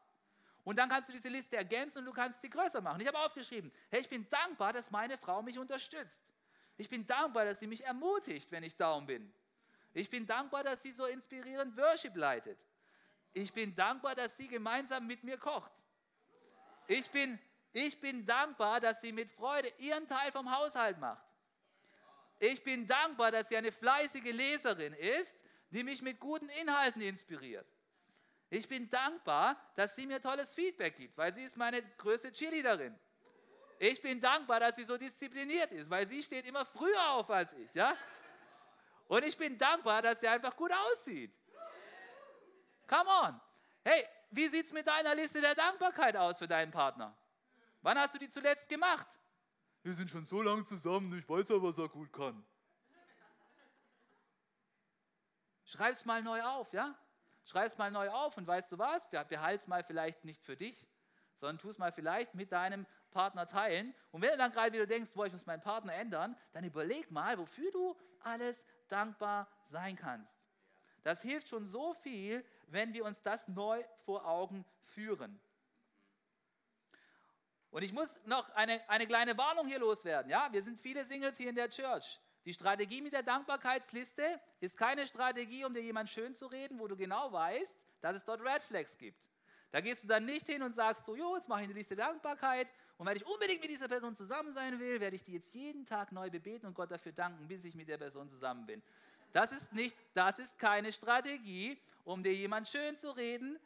Und 0.63 0.79
dann 0.79 0.87
kannst 0.87 1.09
du 1.09 1.13
diese 1.13 1.27
Liste 1.27 1.57
ergänzen 1.57 1.99
und 1.99 2.05
du 2.05 2.13
kannst 2.13 2.39
sie 2.39 2.49
größer 2.49 2.79
machen. 2.79 3.01
Ich 3.01 3.07
habe 3.07 3.17
aufgeschrieben, 3.19 3.71
hey, 3.89 3.99
ich 3.99 4.07
bin 4.07 4.25
dankbar, 4.29 4.71
dass 4.71 4.89
meine 4.89 5.17
Frau 5.17 5.41
mich 5.41 5.59
unterstützt. 5.59 6.21
Ich 6.77 6.87
bin 6.87 7.05
dankbar, 7.05 7.43
dass 7.43 7.59
sie 7.59 7.67
mich 7.67 7.83
ermutigt, 7.83 8.49
wenn 8.53 8.63
ich 8.63 8.77
down 8.77 9.05
bin. 9.05 9.33
Ich 9.93 10.09
bin 10.09 10.25
dankbar, 10.25 10.63
dass 10.63 10.81
sie 10.81 10.93
so 10.93 11.07
inspirierend 11.07 11.75
Worship 11.75 12.15
leitet. 12.15 12.57
Ich 13.33 13.53
bin 13.53 13.75
dankbar, 13.75 14.15
dass 14.15 14.35
sie 14.37 14.47
gemeinsam 14.47 15.07
mit 15.07 15.23
mir 15.23 15.37
kocht. 15.37 15.71
Ich 16.87 17.09
bin, 17.11 17.39
ich 17.71 17.99
bin 18.01 18.25
dankbar, 18.25 18.79
dass 18.79 19.01
sie 19.01 19.11
mit 19.11 19.29
Freude 19.31 19.71
ihren 19.77 20.07
Teil 20.07 20.31
vom 20.31 20.51
Haushalt 20.51 20.97
macht. 20.99 21.23
Ich 22.39 22.63
bin 22.63 22.87
dankbar, 22.87 23.31
dass 23.31 23.49
sie 23.49 23.57
eine 23.57 23.71
fleißige 23.71 24.31
Leserin 24.31 24.93
ist, 24.93 25.35
die 25.69 25.83
mich 25.83 26.01
mit 26.01 26.19
guten 26.19 26.49
Inhalten 26.49 27.01
inspiriert. 27.01 27.67
Ich 28.49 28.67
bin 28.67 28.89
dankbar, 28.89 29.55
dass 29.75 29.95
sie 29.95 30.07
mir 30.07 30.19
tolles 30.21 30.55
Feedback 30.55 30.97
gibt, 30.97 31.17
weil 31.17 31.33
sie 31.33 31.43
ist 31.43 31.55
meine 31.55 31.83
größte 31.97 32.31
Cheerleaderin. 32.31 32.97
Ich 33.77 34.01
bin 34.01 34.19
dankbar, 34.19 34.59
dass 34.59 34.75
sie 34.75 34.83
so 34.83 34.97
diszipliniert 34.97 35.71
ist, 35.71 35.89
weil 35.89 36.07
sie 36.07 36.23
steht 36.23 36.45
immer 36.45 36.65
früher 36.65 37.11
auf 37.11 37.29
als 37.29 37.53
ich. 37.53 37.73
Ja? 37.73 37.95
Und 39.07 39.23
ich 39.23 39.37
bin 39.37 39.57
dankbar, 39.57 40.01
dass 40.01 40.19
sie 40.19 40.27
einfach 40.27 40.55
gut 40.55 40.71
aussieht. 40.71 41.31
Come 42.89 43.07
on. 43.07 43.39
Hey, 43.83 44.03
wie 44.31 44.47
sieht 44.47 44.65
es 44.65 44.73
mit 44.73 44.87
deiner 44.87 45.13
Liste 45.13 45.39
der 45.39 45.53
Dankbarkeit 45.53 46.15
aus 46.17 46.39
für 46.39 46.47
deinen 46.47 46.71
Partner? 46.71 47.15
Wann 47.81 47.99
hast 47.99 48.15
du 48.15 48.17
die 48.17 48.29
zuletzt 48.29 48.67
gemacht? 48.67 49.07
Wir 49.83 49.93
sind 49.93 50.09
schon 50.09 50.25
so 50.25 50.41
lange 50.41 50.63
zusammen, 50.63 51.17
ich 51.17 51.29
weiß 51.29 51.49
ja, 51.49 51.61
was 51.61 51.77
er 51.77 51.87
gut 51.87 52.11
kann. 52.11 52.43
Schreib 55.65 55.91
es 55.91 56.03
mal 56.03 56.23
neu 56.23 56.41
auf, 56.41 56.73
ja? 56.73 56.95
Schreib 57.45 57.67
es 57.67 57.77
mal 57.77 57.91
neu 57.91 58.09
auf 58.09 58.35
und 58.37 58.47
weißt 58.47 58.71
du 58.71 58.79
was? 58.79 59.07
Behalte 59.09 59.55
es 59.55 59.67
mal 59.67 59.83
vielleicht 59.83 60.25
nicht 60.25 60.43
für 60.43 60.55
dich, 60.55 60.87
sondern 61.37 61.59
tu 61.59 61.69
es 61.69 61.77
mal 61.77 61.91
vielleicht 61.91 62.33
mit 62.33 62.51
deinem 62.51 62.87
Partner 63.11 63.45
teilen. 63.45 63.93
Und 64.09 64.23
wenn 64.23 64.31
du 64.31 64.37
dann 64.37 64.51
gerade 64.51 64.73
wieder 64.73 64.87
denkst, 64.87 65.11
wo 65.13 65.25
ich 65.25 65.31
muss 65.31 65.45
meinen 65.45 65.61
Partner 65.61 65.93
ändern, 65.93 66.35
dann 66.53 66.63
überleg 66.63 67.11
mal, 67.11 67.37
wofür 67.37 67.71
du 67.71 67.95
alles 68.21 68.65
dankbar 68.87 69.47
sein 69.63 69.95
kannst. 69.95 70.35
Das 71.03 71.21
hilft 71.21 71.49
schon 71.49 71.65
so 71.65 71.93
viel, 71.93 72.43
wenn 72.71 72.93
wir 72.93 73.05
uns 73.05 73.21
das 73.21 73.47
neu 73.47 73.83
vor 74.05 74.25
Augen 74.25 74.65
führen. 74.83 75.39
Und 77.71 77.83
ich 77.83 77.93
muss 77.93 78.19
noch 78.25 78.49
eine, 78.55 78.81
eine 78.89 79.05
kleine 79.05 79.37
Warnung 79.37 79.67
hier 79.67 79.79
loswerden. 79.79 80.31
Ja, 80.31 80.49
wir 80.51 80.63
sind 80.63 80.79
viele 80.79 81.05
Singles 81.05 81.37
hier 81.37 81.49
in 81.49 81.55
der 81.55 81.69
Church. 81.69 82.19
Die 82.45 82.53
Strategie 82.53 83.01
mit 83.01 83.13
der 83.13 83.21
Dankbarkeitsliste 83.21 84.23
ist 84.59 84.75
keine 84.75 85.05
Strategie, 85.05 85.65
um 85.65 85.73
dir 85.73 85.81
jemand 85.83 86.09
schön 86.09 86.33
zu 86.33 86.47
reden, 86.47 86.79
wo 86.79 86.87
du 86.87 86.95
genau 86.95 87.31
weißt, 87.31 87.77
dass 88.01 88.15
es 88.15 88.25
dort 88.25 88.41
Red 88.41 88.63
Flags 88.63 88.97
gibt. 88.97 89.27
Da 89.71 89.81
gehst 89.81 90.03
du 90.03 90.07
dann 90.07 90.25
nicht 90.25 90.47
hin 90.47 90.63
und 90.63 90.73
sagst 90.73 91.05
so, 91.05 91.15
jo, 91.15 91.35
jetzt 91.35 91.47
mache 91.47 91.61
ich 91.61 91.65
eine 91.65 91.73
Liste 91.73 91.95
Dankbarkeit 91.95 92.71
und 92.97 93.05
wenn 93.05 93.15
ich 93.15 93.25
unbedingt 93.27 93.61
mit 93.61 93.69
dieser 93.69 93.87
Person 93.87 94.15
zusammen 94.15 94.51
sein 94.53 94.79
will, 94.79 94.99
werde 94.99 95.15
ich 95.15 95.23
die 95.23 95.33
jetzt 95.33 95.53
jeden 95.53 95.85
Tag 95.85 96.11
neu 96.11 96.31
bebeten 96.31 96.65
und 96.65 96.73
Gott 96.73 96.89
dafür 96.89 97.11
danken, 97.11 97.47
bis 97.47 97.63
ich 97.65 97.75
mit 97.75 97.87
der 97.87 97.97
Person 97.97 98.29
zusammen 98.29 98.65
bin. 98.65 98.81
Das 99.33 99.51
ist, 99.51 99.71
nicht, 99.73 99.95
das 100.13 100.39
ist 100.39 100.57
keine 100.57 100.91
Strategie, 100.91 101.79
um 102.03 102.23
dir 102.23 102.33
jemand 102.33 102.67
schön 102.67 102.95
zu 102.95 103.11
reden, 103.11 103.59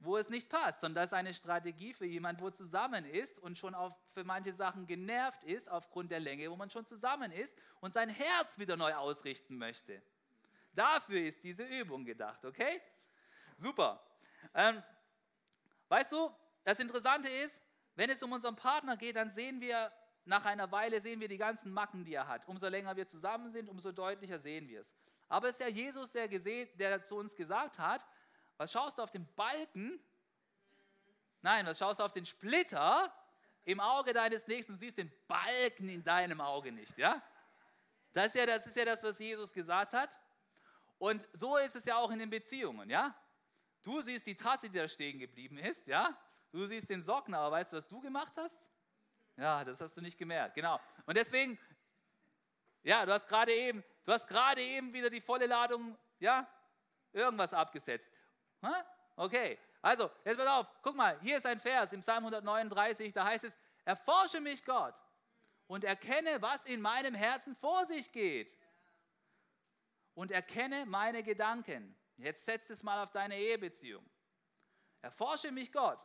wo 0.00 0.16
es 0.16 0.28
nicht 0.28 0.48
passt, 0.48 0.80
sondern 0.80 1.02
das 1.02 1.10
ist 1.10 1.14
eine 1.18 1.34
Strategie 1.34 1.92
für 1.92 2.06
jemand, 2.06 2.40
wo 2.40 2.50
zusammen 2.50 3.04
ist 3.04 3.38
und 3.38 3.58
schon 3.58 3.74
auf, 3.74 3.94
für 4.14 4.24
manche 4.24 4.52
Sachen 4.52 4.86
genervt 4.86 5.44
ist 5.44 5.68
aufgrund 5.68 6.10
der 6.10 6.20
Länge, 6.20 6.50
wo 6.50 6.56
man 6.56 6.70
schon 6.70 6.86
zusammen 6.86 7.32
ist 7.32 7.56
und 7.80 7.92
sein 7.92 8.08
Herz 8.08 8.58
wieder 8.58 8.76
neu 8.76 8.94
ausrichten 8.94 9.56
möchte. 9.58 10.00
Dafür 10.72 11.20
ist 11.20 11.42
diese 11.42 11.64
Übung 11.64 12.04
gedacht, 12.04 12.44
okay? 12.44 12.80
Super. 13.56 14.00
Ähm, 14.54 14.82
Weißt 15.88 16.12
du, 16.12 16.30
das 16.64 16.78
Interessante 16.78 17.28
ist, 17.28 17.60
wenn 17.96 18.10
es 18.10 18.22
um 18.22 18.32
unseren 18.32 18.56
Partner 18.56 18.96
geht, 18.96 19.16
dann 19.16 19.30
sehen 19.30 19.60
wir 19.60 19.90
nach 20.28 20.44
einer 20.44 20.70
Weile 20.70 21.00
sehen 21.00 21.20
wir 21.20 21.28
die 21.28 21.38
ganzen 21.38 21.72
Macken, 21.72 22.04
die 22.04 22.14
er 22.14 22.28
hat. 22.28 22.46
Umso 22.46 22.68
länger 22.68 22.94
wir 22.96 23.06
zusammen 23.06 23.50
sind, 23.50 23.68
umso 23.68 23.92
deutlicher 23.92 24.38
sehen 24.38 24.68
wir 24.68 24.80
es. 24.80 24.94
Aber 25.26 25.48
es 25.48 25.58
ist 25.58 25.60
ja 25.60 25.68
Jesus, 25.68 26.12
der, 26.12 26.28
der 26.28 27.02
zu 27.02 27.16
uns 27.16 27.34
gesagt 27.34 27.78
hat, 27.78 28.06
was 28.58 28.70
schaust 28.70 28.98
du 28.98 29.02
auf 29.02 29.10
den 29.10 29.26
Balken? 29.34 29.98
Nein, 31.40 31.64
was 31.66 31.78
schaust 31.78 32.00
du 32.00 32.04
auf 32.04 32.12
den 32.12 32.26
Splitter 32.26 33.10
im 33.64 33.80
Auge 33.80 34.12
deines 34.12 34.46
Nächsten 34.46 34.72
und 34.72 34.78
siehst 34.78 34.98
den 34.98 35.10
Balken 35.26 35.88
in 35.88 36.04
deinem 36.04 36.40
Auge 36.40 36.72
nicht, 36.72 36.96
ja? 36.98 37.22
Das 38.12 38.26
ist 38.28 38.34
ja 38.34 38.46
das, 38.46 38.66
ist 38.66 38.76
ja 38.76 38.84
das 38.84 39.02
was 39.02 39.18
Jesus 39.18 39.52
gesagt 39.52 39.94
hat. 39.94 40.18
Und 40.98 41.26
so 41.32 41.56
ist 41.56 41.76
es 41.76 41.84
ja 41.84 41.96
auch 41.96 42.10
in 42.10 42.18
den 42.18 42.30
Beziehungen, 42.30 42.90
ja? 42.90 43.14
Du 43.82 44.02
siehst 44.02 44.26
die 44.26 44.36
Tasse, 44.36 44.68
die 44.68 44.76
da 44.76 44.88
stehen 44.88 45.18
geblieben 45.18 45.56
ist, 45.56 45.86
ja? 45.86 46.14
Du 46.50 46.66
siehst 46.66 46.90
den 46.90 47.02
Socken, 47.02 47.34
aber 47.34 47.52
weißt 47.52 47.72
du, 47.72 47.76
was 47.76 47.88
du 47.88 48.00
gemacht 48.00 48.32
hast? 48.36 48.67
Ja, 49.38 49.64
das 49.64 49.80
hast 49.80 49.96
du 49.96 50.00
nicht 50.00 50.18
gemerkt, 50.18 50.56
genau. 50.56 50.80
Und 51.06 51.16
deswegen, 51.16 51.58
ja, 52.82 53.06
du 53.06 53.12
hast 53.12 53.28
gerade 53.28 53.54
eben, 53.54 53.84
du 54.04 54.12
hast 54.12 54.26
gerade 54.26 54.60
eben 54.60 54.92
wieder 54.92 55.08
die 55.08 55.20
volle 55.20 55.46
Ladung, 55.46 55.96
ja, 56.18 56.46
irgendwas 57.12 57.54
abgesetzt. 57.54 58.10
Ha? 58.62 58.84
Okay, 59.14 59.56
also, 59.80 60.10
jetzt 60.24 60.38
pass 60.38 60.46
auf, 60.48 60.66
guck 60.82 60.96
mal, 60.96 61.18
hier 61.20 61.38
ist 61.38 61.46
ein 61.46 61.60
Vers 61.60 61.92
im 61.92 62.00
Psalm 62.00 62.24
139, 62.24 63.12
da 63.12 63.24
heißt 63.24 63.44
es, 63.44 63.56
erforsche 63.84 64.40
mich 64.40 64.64
Gott 64.64 64.94
und 65.68 65.84
erkenne, 65.84 66.42
was 66.42 66.64
in 66.64 66.80
meinem 66.80 67.14
Herzen 67.14 67.54
vor 67.54 67.86
sich 67.86 68.10
geht. 68.10 68.58
Und 70.14 70.32
erkenne 70.32 70.84
meine 70.84 71.22
Gedanken. 71.22 71.96
Jetzt 72.16 72.44
setz 72.44 72.70
es 72.70 72.82
mal 72.82 73.00
auf 73.00 73.12
deine 73.12 73.38
Ehebeziehung. 73.38 74.04
Erforsche 75.00 75.52
mich 75.52 75.70
Gott 75.70 76.04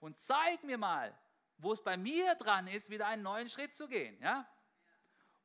und 0.00 0.18
zeig 0.18 0.64
mir 0.64 0.78
mal, 0.78 1.14
wo 1.58 1.72
es 1.72 1.82
bei 1.82 1.96
mir 1.96 2.34
dran 2.34 2.66
ist, 2.66 2.90
wieder 2.90 3.06
einen 3.06 3.22
neuen 3.22 3.48
Schritt 3.48 3.74
zu 3.74 3.88
gehen. 3.88 4.20
Ja? 4.20 4.46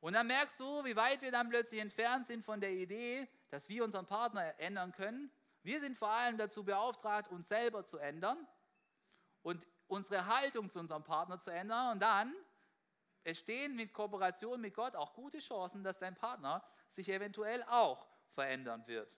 Und 0.00 0.14
dann 0.14 0.26
merkst 0.26 0.58
du, 0.58 0.84
wie 0.84 0.96
weit 0.96 1.22
wir 1.22 1.30
dann 1.30 1.48
plötzlich 1.48 1.80
entfernt 1.80 2.26
sind 2.26 2.44
von 2.44 2.60
der 2.60 2.72
Idee, 2.72 3.28
dass 3.50 3.68
wir 3.68 3.84
unseren 3.84 4.06
Partner 4.06 4.58
ändern 4.58 4.92
können. 4.92 5.30
Wir 5.62 5.80
sind 5.80 5.96
vor 5.96 6.10
allem 6.10 6.36
dazu 6.38 6.64
beauftragt, 6.64 7.30
uns 7.30 7.48
selber 7.48 7.84
zu 7.84 7.98
ändern 7.98 8.46
und 9.42 9.64
unsere 9.86 10.26
Haltung 10.26 10.70
zu 10.70 10.80
unserem 10.80 11.04
Partner 11.04 11.38
zu 11.38 11.50
ändern. 11.50 11.92
Und 11.92 12.00
dann 12.00 12.34
entstehen 13.24 13.76
mit 13.76 13.92
Kooperation 13.92 14.60
mit 14.60 14.74
Gott 14.74 14.96
auch 14.96 15.14
gute 15.14 15.38
Chancen, 15.38 15.84
dass 15.84 15.98
dein 15.98 16.16
Partner 16.16 16.64
sich 16.90 17.08
eventuell 17.08 17.62
auch 17.64 18.06
verändern 18.34 18.86
wird. 18.86 19.08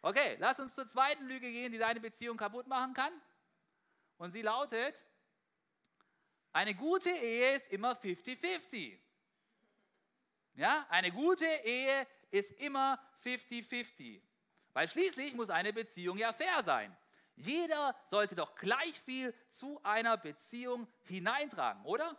Okay, 0.00 0.36
lass 0.40 0.58
uns 0.58 0.74
zur 0.74 0.86
zweiten 0.86 1.26
Lüge 1.26 1.50
gehen, 1.52 1.70
die 1.70 1.78
deine 1.78 2.00
Beziehung 2.00 2.36
kaputt 2.36 2.66
machen 2.66 2.92
kann. 2.92 3.12
Und 4.16 4.32
sie 4.32 4.42
lautet, 4.42 5.04
eine 6.52 6.74
gute 6.74 7.10
Ehe 7.10 7.56
ist 7.56 7.70
immer 7.70 7.92
50-50. 7.92 8.98
Ja, 10.54 10.86
eine 10.90 11.10
gute 11.10 11.46
Ehe 11.46 12.06
ist 12.30 12.52
immer 12.60 12.98
50-50. 13.24 14.20
Weil 14.72 14.88
schließlich 14.88 15.34
muss 15.34 15.50
eine 15.50 15.72
Beziehung 15.72 16.18
ja 16.18 16.32
fair 16.32 16.62
sein. 16.62 16.94
Jeder 17.36 17.96
sollte 18.04 18.34
doch 18.34 18.54
gleich 18.54 19.00
viel 19.00 19.34
zu 19.48 19.80
einer 19.82 20.16
Beziehung 20.16 20.86
hineintragen, 21.04 21.84
oder? 21.84 22.16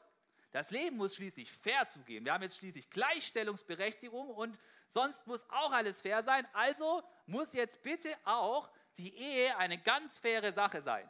Das 0.51 0.69
Leben 0.69 0.97
muss 0.97 1.15
schließlich 1.15 1.51
fair 1.51 1.87
zugeben. 1.87 2.25
Wir 2.25 2.33
haben 2.33 2.43
jetzt 2.43 2.57
schließlich 2.57 2.89
Gleichstellungsberechtigung 2.89 4.29
und 4.29 4.59
sonst 4.87 5.25
muss 5.25 5.47
auch 5.49 5.71
alles 5.71 6.01
fair 6.01 6.21
sein. 6.23 6.47
Also 6.53 7.03
muss 7.25 7.53
jetzt 7.53 7.81
bitte 7.81 8.15
auch 8.23 8.69
die 8.97 9.15
Ehe 9.15 9.57
eine 9.57 9.79
ganz 9.79 10.19
faire 10.19 10.53
Sache 10.53 10.81
sein. 10.81 11.07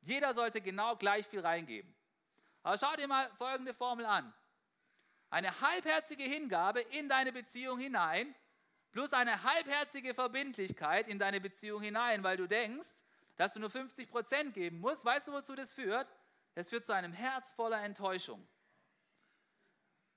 Jeder 0.00 0.34
sollte 0.34 0.60
genau 0.60 0.96
gleich 0.96 1.26
viel 1.26 1.40
reingeben. 1.40 1.94
Aber 2.66 2.78
schau 2.78 2.96
dir 2.96 3.06
mal 3.06 3.30
folgende 3.38 3.72
Formel 3.74 4.04
an. 4.04 4.34
Eine 5.30 5.60
halbherzige 5.60 6.24
Hingabe 6.24 6.80
in 6.80 7.08
deine 7.08 7.30
Beziehung 7.32 7.78
hinein, 7.78 8.34
plus 8.90 9.12
eine 9.12 9.44
halbherzige 9.44 10.14
Verbindlichkeit 10.14 11.06
in 11.06 11.20
deine 11.20 11.40
Beziehung 11.40 11.80
hinein, 11.80 12.24
weil 12.24 12.36
du 12.36 12.48
denkst, 12.48 12.88
dass 13.36 13.52
du 13.52 13.60
nur 13.60 13.70
50 13.70 14.10
Prozent 14.10 14.52
geben 14.52 14.80
musst. 14.80 15.04
Weißt 15.04 15.28
du, 15.28 15.32
wozu 15.32 15.54
das 15.54 15.72
führt? 15.72 16.08
Es 16.56 16.68
führt 16.68 16.84
zu 16.84 16.92
einem 16.92 17.12
Herz 17.12 17.52
voller 17.52 17.80
Enttäuschung. 17.84 18.44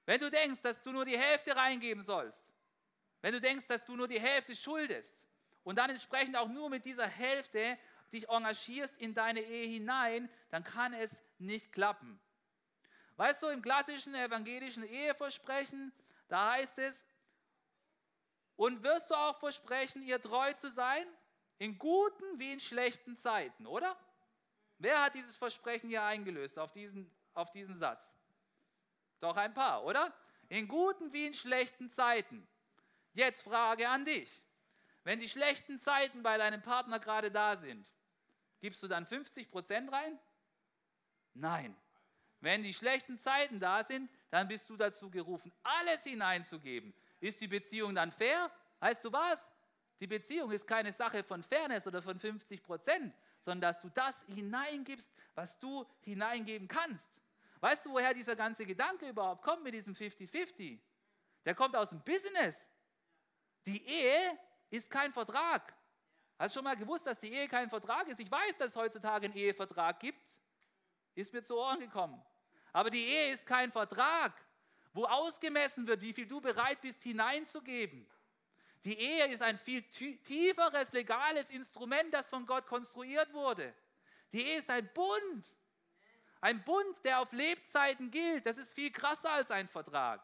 Wenn 0.07 0.19
du 0.19 0.31
denkst, 0.31 0.63
dass 0.63 0.81
du 0.81 0.91
nur 0.91 1.05
die 1.05 1.19
Hälfte 1.19 1.55
reingeben 1.55 2.01
sollst, 2.01 2.51
wenn 3.21 3.33
du 3.33 3.39
denkst, 3.39 3.67
dass 3.67 3.85
du 3.85 3.95
nur 3.95 4.07
die 4.07 4.19
Hälfte 4.19 4.55
schuldest 4.55 5.23
und 5.61 5.77
dann 5.77 5.91
entsprechend 5.91 6.35
auch 6.35 6.47
nur 6.47 6.71
mit 6.71 6.83
dieser 6.83 7.05
Hälfte 7.05 7.77
dich 8.11 8.27
engagierst 8.27 8.97
in 8.97 9.13
deine 9.13 9.41
Ehe 9.41 9.67
hinein, 9.67 10.31
dann 10.49 10.63
kann 10.63 10.95
es 10.95 11.11
nicht 11.37 11.71
klappen. 11.71 12.19
Weißt 13.19 13.43
du, 13.43 13.47
im 13.47 13.61
klassischen 13.61 14.15
evangelischen 14.15 14.81
Eheversprechen, 14.83 15.91
da 16.29 16.53
heißt 16.53 16.79
es, 16.79 17.03
und 18.55 18.81
wirst 18.81 19.09
du 19.09 19.13
auch 19.13 19.37
versprechen, 19.39 20.01
ihr 20.03 20.21
treu 20.21 20.53
zu 20.53 20.71
sein, 20.71 21.05
in 21.57 21.77
guten 21.77 22.39
wie 22.39 22.53
in 22.53 22.61
schlechten 22.61 23.17
Zeiten, 23.17 23.67
oder? 23.67 23.97
Wer 24.77 25.03
hat 25.03 25.15
dieses 25.15 25.35
Versprechen 25.35 25.89
hier 25.89 26.01
eingelöst 26.01 26.57
auf 26.57 26.71
diesen, 26.71 27.13
auf 27.33 27.51
diesen 27.51 27.77
Satz? 27.77 28.09
Doch 29.19 29.35
ein 29.35 29.53
paar, 29.53 29.83
oder? 29.83 30.13
In 30.47 30.69
guten 30.69 31.11
wie 31.11 31.25
in 31.25 31.33
schlechten 31.33 31.91
Zeiten. 31.91 32.47
Jetzt 33.13 33.41
Frage 33.41 33.89
an 33.89 34.05
dich. 34.05 34.31
Wenn 35.03 35.19
die 35.19 35.27
schlechten 35.27 35.81
Zeiten 35.81 36.23
bei 36.23 36.37
deinem 36.37 36.61
Partner 36.61 36.99
gerade 37.01 37.31
da 37.31 37.57
sind, 37.57 37.85
gibst 38.61 38.81
du 38.81 38.87
dann 38.87 39.05
50 39.05 39.51
Prozent 39.51 39.91
rein? 39.91 40.17
Nein. 41.33 41.75
Wenn 42.41 42.63
die 42.63 42.73
schlechten 42.73 43.19
Zeiten 43.19 43.59
da 43.59 43.83
sind, 43.83 44.09
dann 44.29 44.47
bist 44.47 44.69
du 44.69 44.77
dazu 44.77 45.09
gerufen, 45.09 45.51
alles 45.63 46.03
hineinzugeben. 46.03 46.93
Ist 47.19 47.41
die 47.41 47.47
Beziehung 47.47 47.95
dann 47.95 48.11
fair? 48.11 48.49
Heißt 48.81 49.03
du 49.03 49.11
was? 49.11 49.49
Die 49.99 50.07
Beziehung 50.07 50.51
ist 50.51 50.65
keine 50.65 50.93
Sache 50.93 51.23
von 51.23 51.43
Fairness 51.43 51.85
oder 51.85 52.01
von 52.01 52.17
50 52.17 52.63
Prozent, 52.63 53.13
sondern 53.41 53.61
dass 53.69 53.81
du 53.81 53.89
das 53.89 54.23
hineingibst, 54.27 55.11
was 55.35 55.59
du 55.59 55.85
hineingeben 56.01 56.67
kannst. 56.67 57.09
Weißt 57.59 57.85
du, 57.85 57.91
woher 57.91 58.13
dieser 58.13 58.37
ganze 58.37 58.65
Gedanke 58.65 59.09
überhaupt 59.09 59.43
kommt 59.43 59.63
mit 59.63 59.73
diesem 59.73 59.93
50-50? 59.93 60.79
Der 61.43 61.55
kommt 61.55 61.75
aus 61.75 61.89
dem 61.89 62.01
Business. 62.01 62.67
Die 63.65 63.85
Ehe 63.85 64.39
ist 64.69 64.89
kein 64.89 65.11
Vertrag. 65.11 65.75
Hast 66.37 66.55
du 66.55 66.59
schon 66.59 66.63
mal 66.63 66.77
gewusst, 66.77 67.05
dass 67.05 67.19
die 67.19 67.33
Ehe 67.33 67.49
kein 67.49 67.69
Vertrag 67.69 68.07
ist? 68.07 68.21
Ich 68.21 68.31
weiß, 68.31 68.55
dass 68.57 68.69
es 68.69 68.75
heutzutage 68.77 69.25
einen 69.25 69.35
Ehevertrag 69.35 69.99
gibt. 69.99 70.25
Ist 71.15 71.33
mir 71.33 71.43
zu 71.43 71.57
Ohren 71.57 71.81
gekommen. 71.81 72.23
Aber 72.73 72.89
die 72.89 73.05
Ehe 73.05 73.33
ist 73.33 73.45
kein 73.45 73.71
Vertrag, 73.71 74.33
wo 74.93 75.05
ausgemessen 75.05 75.87
wird, 75.87 76.01
wie 76.01 76.13
viel 76.13 76.27
du 76.27 76.41
bereit 76.41 76.81
bist 76.81 77.03
hineinzugeben. 77.03 78.09
Die 78.83 78.97
Ehe 78.97 79.27
ist 79.27 79.41
ein 79.41 79.57
viel 79.57 79.81
tieferes 79.83 80.93
legales 80.93 81.49
Instrument, 81.49 82.13
das 82.13 82.29
von 82.29 82.45
Gott 82.45 82.65
konstruiert 82.65 83.33
wurde. 83.33 83.73
Die 84.31 84.45
Ehe 84.45 84.59
ist 84.59 84.69
ein 84.69 84.89
Bund. 84.93 85.45
Ein 86.41 86.63
Bund, 86.63 86.95
der 87.03 87.19
auf 87.19 87.31
Lebzeiten 87.33 88.11
gilt. 88.11 88.45
Das 88.45 88.57
ist 88.57 88.73
viel 88.73 88.91
krasser 88.91 89.31
als 89.31 89.51
ein 89.51 89.67
Vertrag. 89.67 90.21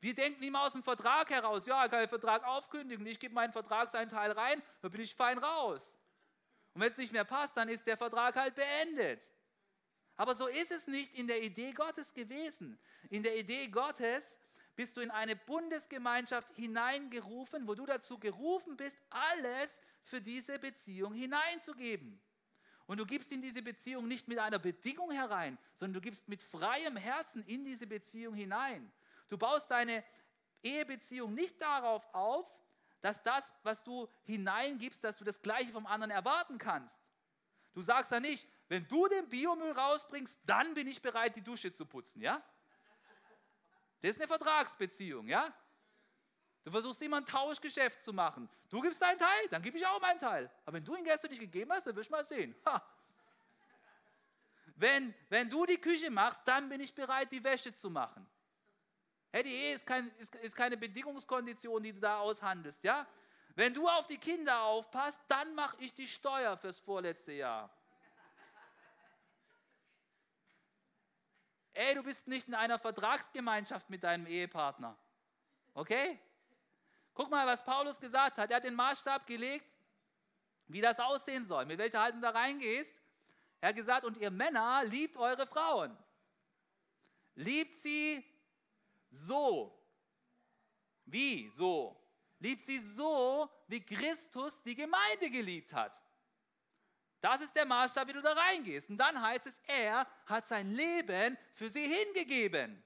Wir 0.00 0.14
denken 0.14 0.42
immer 0.42 0.62
aus 0.62 0.72
dem 0.72 0.82
Vertrag 0.82 1.30
heraus, 1.30 1.64
ja, 1.66 1.84
ich 1.84 1.90
kann 1.90 2.00
den 2.00 2.08
Vertrag 2.08 2.42
aufkündigen, 2.44 3.06
ich 3.06 3.20
gebe 3.20 3.34
meinen 3.34 3.52
Vertragsanteil 3.52 4.32
rein, 4.32 4.60
dann 4.80 4.90
bin 4.90 5.00
ich 5.00 5.14
fein 5.14 5.38
raus. 5.38 5.96
Und 6.74 6.80
wenn 6.80 6.90
es 6.90 6.98
nicht 6.98 7.12
mehr 7.12 7.24
passt, 7.24 7.56
dann 7.56 7.68
ist 7.68 7.86
der 7.86 7.96
Vertrag 7.96 8.34
halt 8.34 8.56
beendet. 8.56 9.22
Aber 10.22 10.36
so 10.36 10.46
ist 10.46 10.70
es 10.70 10.86
nicht 10.86 11.12
in 11.16 11.26
der 11.26 11.42
Idee 11.42 11.72
Gottes 11.72 12.14
gewesen. 12.14 12.78
In 13.10 13.24
der 13.24 13.36
Idee 13.36 13.66
Gottes 13.66 14.36
bist 14.76 14.96
du 14.96 15.00
in 15.00 15.10
eine 15.10 15.34
Bundesgemeinschaft 15.34 16.54
hineingerufen, 16.54 17.66
wo 17.66 17.74
du 17.74 17.86
dazu 17.86 18.20
gerufen 18.20 18.76
bist, 18.76 18.96
alles 19.10 19.80
für 20.04 20.20
diese 20.20 20.60
Beziehung 20.60 21.12
hineinzugeben. 21.12 22.20
Und 22.86 23.00
du 23.00 23.04
gibst 23.04 23.32
in 23.32 23.42
diese 23.42 23.62
Beziehung 23.62 24.06
nicht 24.06 24.28
mit 24.28 24.38
einer 24.38 24.60
Bedingung 24.60 25.10
herein, 25.10 25.58
sondern 25.74 25.94
du 25.94 26.00
gibst 26.00 26.28
mit 26.28 26.44
freiem 26.44 26.96
Herzen 26.96 27.42
in 27.46 27.64
diese 27.64 27.88
Beziehung 27.88 28.36
hinein. 28.36 28.92
Du 29.28 29.36
baust 29.36 29.72
deine 29.72 30.04
Ehebeziehung 30.62 31.34
nicht 31.34 31.60
darauf 31.60 32.06
auf, 32.14 32.46
dass 33.00 33.20
das, 33.24 33.52
was 33.64 33.82
du 33.82 34.08
hineingibst, 34.22 35.02
dass 35.02 35.16
du 35.16 35.24
das 35.24 35.42
Gleiche 35.42 35.72
vom 35.72 35.84
anderen 35.84 36.12
erwarten 36.12 36.58
kannst. 36.58 37.00
Du 37.74 37.82
sagst 37.82 38.12
da 38.12 38.20
nicht, 38.20 38.46
wenn 38.72 38.88
du 38.88 39.06
den 39.06 39.28
Biomüll 39.28 39.72
rausbringst, 39.72 40.38
dann 40.46 40.72
bin 40.72 40.88
ich 40.88 41.02
bereit, 41.02 41.36
die 41.36 41.42
Dusche 41.42 41.70
zu 41.70 41.84
putzen, 41.84 42.22
ja? 42.22 42.42
Das 44.00 44.12
ist 44.12 44.16
eine 44.16 44.26
Vertragsbeziehung, 44.26 45.28
ja? 45.28 45.52
Du 46.64 46.70
versuchst 46.70 47.02
immer 47.02 47.18
ein 47.18 47.26
Tauschgeschäft 47.26 48.02
zu 48.02 48.14
machen. 48.14 48.48
Du 48.70 48.80
gibst 48.80 49.02
deinen 49.02 49.18
Teil, 49.18 49.48
dann 49.50 49.60
gebe 49.60 49.76
ich 49.76 49.86
auch 49.86 50.00
meinen 50.00 50.18
Teil. 50.18 50.50
Aber 50.64 50.76
wenn 50.76 50.84
du 50.86 50.96
ihn 50.96 51.04
gestern 51.04 51.28
nicht 51.32 51.40
gegeben 51.40 51.70
hast, 51.70 51.86
dann 51.86 51.94
wirst 51.94 52.08
du 52.08 52.14
mal 52.14 52.24
sehen. 52.24 52.54
Ha. 52.64 52.82
Wenn, 54.76 55.14
wenn 55.28 55.50
du 55.50 55.66
die 55.66 55.76
Küche 55.78 56.10
machst, 56.10 56.40
dann 56.46 56.70
bin 56.70 56.80
ich 56.80 56.94
bereit, 56.94 57.30
die 57.30 57.44
Wäsche 57.44 57.74
zu 57.74 57.90
machen. 57.90 58.26
Hey, 59.32 59.42
die 59.42 59.54
Ehe 59.54 59.74
ist, 59.74 59.84
kein, 59.84 60.10
ist, 60.16 60.34
ist 60.36 60.56
keine 60.56 60.78
Bedingungskondition, 60.78 61.82
die 61.82 61.92
du 61.92 62.00
da 62.00 62.20
aushandelst. 62.20 62.82
Ja? 62.84 63.06
Wenn 63.54 63.74
du 63.74 63.86
auf 63.86 64.06
die 64.06 64.16
Kinder 64.16 64.62
aufpasst, 64.62 65.20
dann 65.28 65.54
mache 65.54 65.76
ich 65.80 65.92
die 65.92 66.08
Steuer 66.08 66.56
fürs 66.56 66.78
vorletzte 66.78 67.32
Jahr. 67.32 67.68
Ey, 71.72 71.94
du 71.94 72.02
bist 72.02 72.26
nicht 72.28 72.48
in 72.48 72.54
einer 72.54 72.78
Vertragsgemeinschaft 72.78 73.88
mit 73.88 74.02
deinem 74.02 74.26
Ehepartner. 74.26 74.96
Okay? 75.74 76.18
Guck 77.14 77.30
mal, 77.30 77.46
was 77.46 77.64
Paulus 77.64 77.98
gesagt 77.98 78.38
hat. 78.38 78.50
Er 78.50 78.56
hat 78.56 78.64
den 78.64 78.74
Maßstab 78.74 79.26
gelegt, 79.26 79.66
wie 80.66 80.80
das 80.80 80.98
aussehen 80.98 81.44
soll, 81.44 81.64
mit 81.66 81.78
welcher 81.78 82.00
Haltung 82.00 82.20
du 82.20 82.26
da 82.26 82.38
reingehst. 82.38 82.94
Er 83.60 83.70
hat 83.70 83.76
gesagt, 83.76 84.04
und 84.04 84.16
ihr 84.16 84.30
Männer 84.30 84.84
liebt 84.84 85.16
eure 85.16 85.46
Frauen. 85.46 85.96
Liebt 87.34 87.76
sie 87.76 88.24
so. 89.10 89.78
Wie 91.04 91.48
so? 91.50 92.02
liebt 92.42 92.66
sie 92.66 92.78
so, 92.78 93.48
wie 93.68 93.80
Christus 93.80 94.62
die 94.62 94.74
Gemeinde 94.74 95.30
geliebt 95.30 95.72
hat. 95.72 96.02
Das 97.22 97.40
ist 97.40 97.54
der 97.54 97.64
Maßstab, 97.64 98.08
wie 98.08 98.12
du 98.14 98.20
da 98.20 98.32
reingehst. 98.32 98.90
Und 98.90 98.98
dann 98.98 99.22
heißt 99.22 99.46
es, 99.46 99.54
er 99.68 100.06
hat 100.26 100.46
sein 100.46 100.72
Leben 100.72 101.38
für 101.54 101.70
sie 101.70 101.86
hingegeben. 101.86 102.82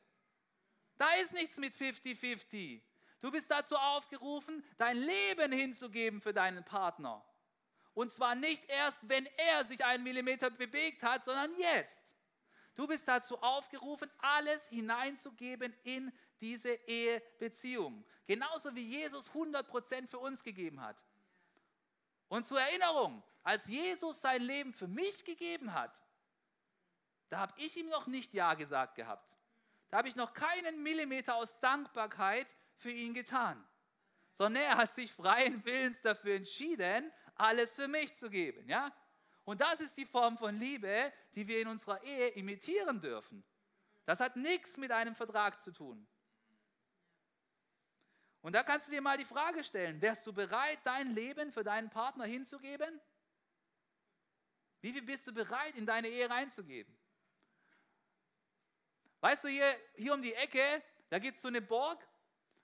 Da 0.98 1.10
ist 1.14 1.32
nichts 1.32 1.56
mit 1.56 1.74
50-50. 1.74 2.82
Du 3.22 3.30
bist 3.30 3.50
dazu 3.50 3.76
aufgerufen, 3.76 4.62
dein 4.76 4.98
Leben 4.98 5.52
hinzugeben 5.52 6.20
für 6.20 6.34
deinen 6.34 6.64
Partner. 6.64 7.24
Und 7.94 8.12
zwar 8.12 8.34
nicht 8.34 8.62
erst, 8.66 9.00
wenn 9.08 9.26
er 9.38 9.64
sich 9.64 9.82
einen 9.82 10.04
Millimeter 10.04 10.50
bewegt 10.50 11.02
hat, 11.02 11.24
sondern 11.24 11.56
jetzt. 11.56 12.02
Du 12.74 12.86
bist 12.86 13.08
dazu 13.08 13.42
aufgerufen, 13.42 14.10
alles 14.18 14.66
hineinzugeben 14.68 15.74
in 15.82 16.12
diese 16.42 16.74
Ehebeziehung. 16.86 18.04
Genauso 18.26 18.74
wie 18.74 18.84
Jesus 18.84 19.30
100% 19.30 20.08
für 20.08 20.18
uns 20.18 20.42
gegeben 20.42 20.82
hat. 20.82 21.02
Und 22.28 22.46
zur 22.46 22.60
Erinnerung, 22.60 23.22
als 23.46 23.64
Jesus 23.66 24.20
sein 24.20 24.42
Leben 24.42 24.72
für 24.72 24.88
mich 24.88 25.24
gegeben 25.24 25.72
hat, 25.72 26.02
da 27.28 27.38
habe 27.38 27.54
ich 27.58 27.76
ihm 27.76 27.88
noch 27.88 28.08
nicht 28.08 28.34
Ja 28.34 28.54
gesagt 28.54 28.96
gehabt. 28.96 29.32
Da 29.88 29.98
habe 29.98 30.08
ich 30.08 30.16
noch 30.16 30.34
keinen 30.34 30.82
Millimeter 30.82 31.36
aus 31.36 31.58
Dankbarkeit 31.60 32.52
für 32.74 32.90
ihn 32.90 33.14
getan. 33.14 33.64
Sondern 34.36 34.64
er 34.64 34.76
hat 34.76 34.92
sich 34.92 35.12
freien 35.12 35.64
Willens 35.64 36.00
dafür 36.02 36.34
entschieden, 36.34 37.12
alles 37.36 37.76
für 37.76 37.86
mich 37.86 38.16
zu 38.16 38.30
geben. 38.30 38.68
Ja? 38.68 38.92
Und 39.44 39.60
das 39.60 39.78
ist 39.78 39.96
die 39.96 40.06
Form 40.06 40.36
von 40.36 40.56
Liebe, 40.56 41.12
die 41.36 41.46
wir 41.46 41.60
in 41.60 41.68
unserer 41.68 42.02
Ehe 42.02 42.30
imitieren 42.30 43.00
dürfen. 43.00 43.44
Das 44.06 44.18
hat 44.18 44.34
nichts 44.34 44.76
mit 44.76 44.90
einem 44.90 45.14
Vertrag 45.14 45.60
zu 45.60 45.70
tun. 45.70 46.04
Und 48.42 48.56
da 48.56 48.64
kannst 48.64 48.88
du 48.88 48.90
dir 48.90 49.02
mal 49.02 49.16
die 49.16 49.24
Frage 49.24 49.62
stellen, 49.62 50.02
wärst 50.02 50.26
du 50.26 50.32
bereit, 50.32 50.80
dein 50.82 51.14
Leben 51.14 51.52
für 51.52 51.62
deinen 51.62 51.90
Partner 51.90 52.24
hinzugeben? 52.24 53.00
Wie 54.80 54.92
viel 54.92 55.02
bist 55.02 55.26
du 55.26 55.32
bereit, 55.32 55.74
in 55.76 55.86
deine 55.86 56.08
Ehe 56.08 56.28
reinzugeben? 56.28 56.96
Weißt 59.20 59.44
du, 59.44 59.48
hier, 59.48 59.66
hier 59.96 60.14
um 60.14 60.22
die 60.22 60.34
Ecke, 60.34 60.82
da 61.08 61.18
gibt 61.18 61.36
es 61.36 61.42
so 61.42 61.48
eine 61.48 61.62
Burg, 61.62 62.06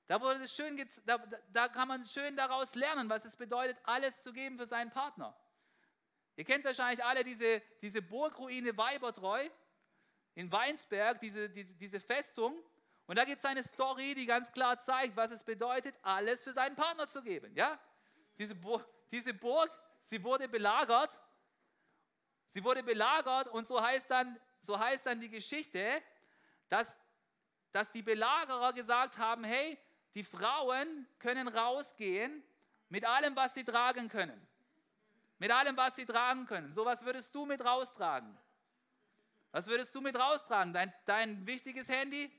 da, 0.06 0.20
wurde 0.20 0.40
das 0.40 0.54
schön, 0.54 0.76
da, 1.06 1.18
da 1.52 1.68
kann 1.68 1.88
man 1.88 2.06
schön 2.06 2.36
daraus 2.36 2.74
lernen, 2.74 3.08
was 3.08 3.24
es 3.24 3.36
bedeutet, 3.36 3.78
alles 3.84 4.22
zu 4.22 4.32
geben 4.32 4.58
für 4.58 4.66
seinen 4.66 4.90
Partner. 4.90 5.34
Ihr 6.36 6.44
kennt 6.44 6.64
wahrscheinlich 6.64 7.04
alle 7.04 7.24
diese, 7.24 7.62
diese 7.80 8.02
Burgruine 8.02 8.76
Weibertreu 8.76 9.48
in 10.34 10.50
Weinsberg, 10.50 11.20
diese, 11.20 11.48
diese, 11.50 11.74
diese 11.74 12.00
Festung. 12.00 12.62
Und 13.06 13.18
da 13.18 13.24
gibt 13.24 13.38
es 13.38 13.44
eine 13.44 13.62
Story, 13.62 14.14
die 14.14 14.26
ganz 14.26 14.50
klar 14.52 14.78
zeigt, 14.78 15.16
was 15.16 15.30
es 15.30 15.44
bedeutet, 15.44 15.94
alles 16.02 16.42
für 16.42 16.52
seinen 16.52 16.76
Partner 16.76 17.06
zu 17.08 17.22
geben. 17.22 17.54
Ja? 17.54 17.78
Diese, 18.38 18.54
Burg, 18.54 18.86
diese 19.10 19.34
Burg, 19.34 19.70
sie 20.00 20.22
wurde 20.22 20.48
belagert. 20.48 21.18
Sie 22.52 22.62
wurde 22.62 22.82
belagert 22.82 23.48
und 23.48 23.66
so 23.66 23.80
heißt 23.80 24.10
dann, 24.10 24.38
so 24.60 24.78
heißt 24.78 25.06
dann 25.06 25.18
die 25.20 25.30
Geschichte, 25.30 26.02
dass, 26.68 26.94
dass 27.72 27.90
die 27.92 28.02
Belagerer 28.02 28.74
gesagt 28.74 29.16
haben, 29.16 29.42
hey, 29.42 29.78
die 30.14 30.22
Frauen 30.22 31.08
können 31.18 31.48
rausgehen 31.48 32.44
mit 32.90 33.06
allem, 33.06 33.34
was 33.36 33.54
sie 33.54 33.64
tragen 33.64 34.10
können. 34.10 34.46
Mit 35.38 35.50
allem, 35.50 35.74
was 35.78 35.96
sie 35.96 36.04
tragen 36.04 36.44
können. 36.44 36.70
So 36.70 36.84
was 36.84 37.02
würdest 37.06 37.34
du 37.34 37.46
mit 37.46 37.64
raustragen? 37.64 38.36
Was 39.50 39.66
würdest 39.66 39.94
du 39.94 40.02
mit 40.02 40.14
raustragen? 40.14 40.74
Dein, 40.74 40.92
dein 41.06 41.46
wichtiges 41.46 41.88
Handy? 41.88 42.30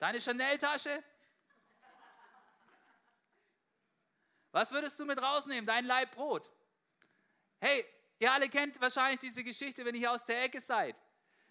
Deine 0.00 0.20
Chanel-Tasche? 0.20 1.00
Was 4.50 4.72
würdest 4.72 4.98
du 4.98 5.04
mit 5.04 5.22
rausnehmen? 5.22 5.64
Dein 5.64 5.84
Leib 5.84 6.10
Brot? 6.16 6.50
Hey, 7.60 7.86
ihr 8.22 8.32
alle 8.32 8.48
kennt 8.48 8.80
wahrscheinlich 8.80 9.18
diese 9.18 9.42
Geschichte, 9.42 9.84
wenn 9.84 9.96
ihr 9.96 10.10
aus 10.10 10.24
der 10.24 10.44
Ecke 10.44 10.60
seid. 10.60 10.94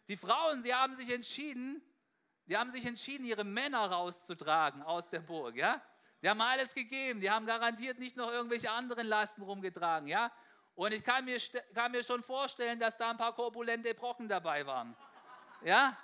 Die 0.07 0.15
Frauen, 0.15 0.61
sie 0.63 0.73
haben 0.73 0.95
sich 0.95 1.09
entschieden, 1.09 1.81
sie 2.45 2.55
haben 2.55 2.71
sich 2.71 2.85
entschieden, 2.85 3.25
ihre 3.25 3.43
Männer 3.43 3.91
rauszutragen 3.91 4.81
aus 4.81 5.09
der 5.09 5.19
Burg, 5.19 5.55
ja? 5.55 5.81
Sie 6.21 6.29
haben 6.29 6.39
alles 6.39 6.73
gegeben, 6.73 7.19
die 7.19 7.29
haben 7.29 7.45
garantiert 7.45 7.99
nicht 7.99 8.15
noch 8.15 8.31
irgendwelche 8.31 8.71
anderen 8.71 9.07
Lasten 9.07 9.41
rumgetragen, 9.41 10.07
ja? 10.07 10.31
Und 10.75 10.93
ich 10.93 11.03
kann 11.03 11.25
mir, 11.25 11.37
kann 11.73 11.91
mir 11.91 12.03
schon 12.03 12.23
vorstellen, 12.23 12.79
dass 12.79 12.97
da 12.97 13.09
ein 13.09 13.17
paar 13.17 13.35
korpulente 13.35 13.93
Brocken 13.93 14.29
dabei 14.29 14.65
waren, 14.65 14.95
ja? 15.65 15.97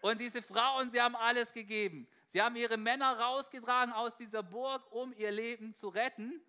Und 0.00 0.20
diese 0.20 0.42
Frauen, 0.42 0.90
sie 0.90 1.00
haben 1.00 1.16
alles 1.16 1.52
gegeben. 1.52 2.08
Sie 2.26 2.40
haben 2.40 2.54
ihre 2.54 2.76
Männer 2.76 3.18
rausgetragen 3.18 3.92
aus 3.92 4.16
dieser 4.16 4.44
Burg, 4.44 4.90
um 4.92 5.12
ihr 5.14 5.32
Leben 5.32 5.74
zu 5.74 5.88
retten. 5.88 6.40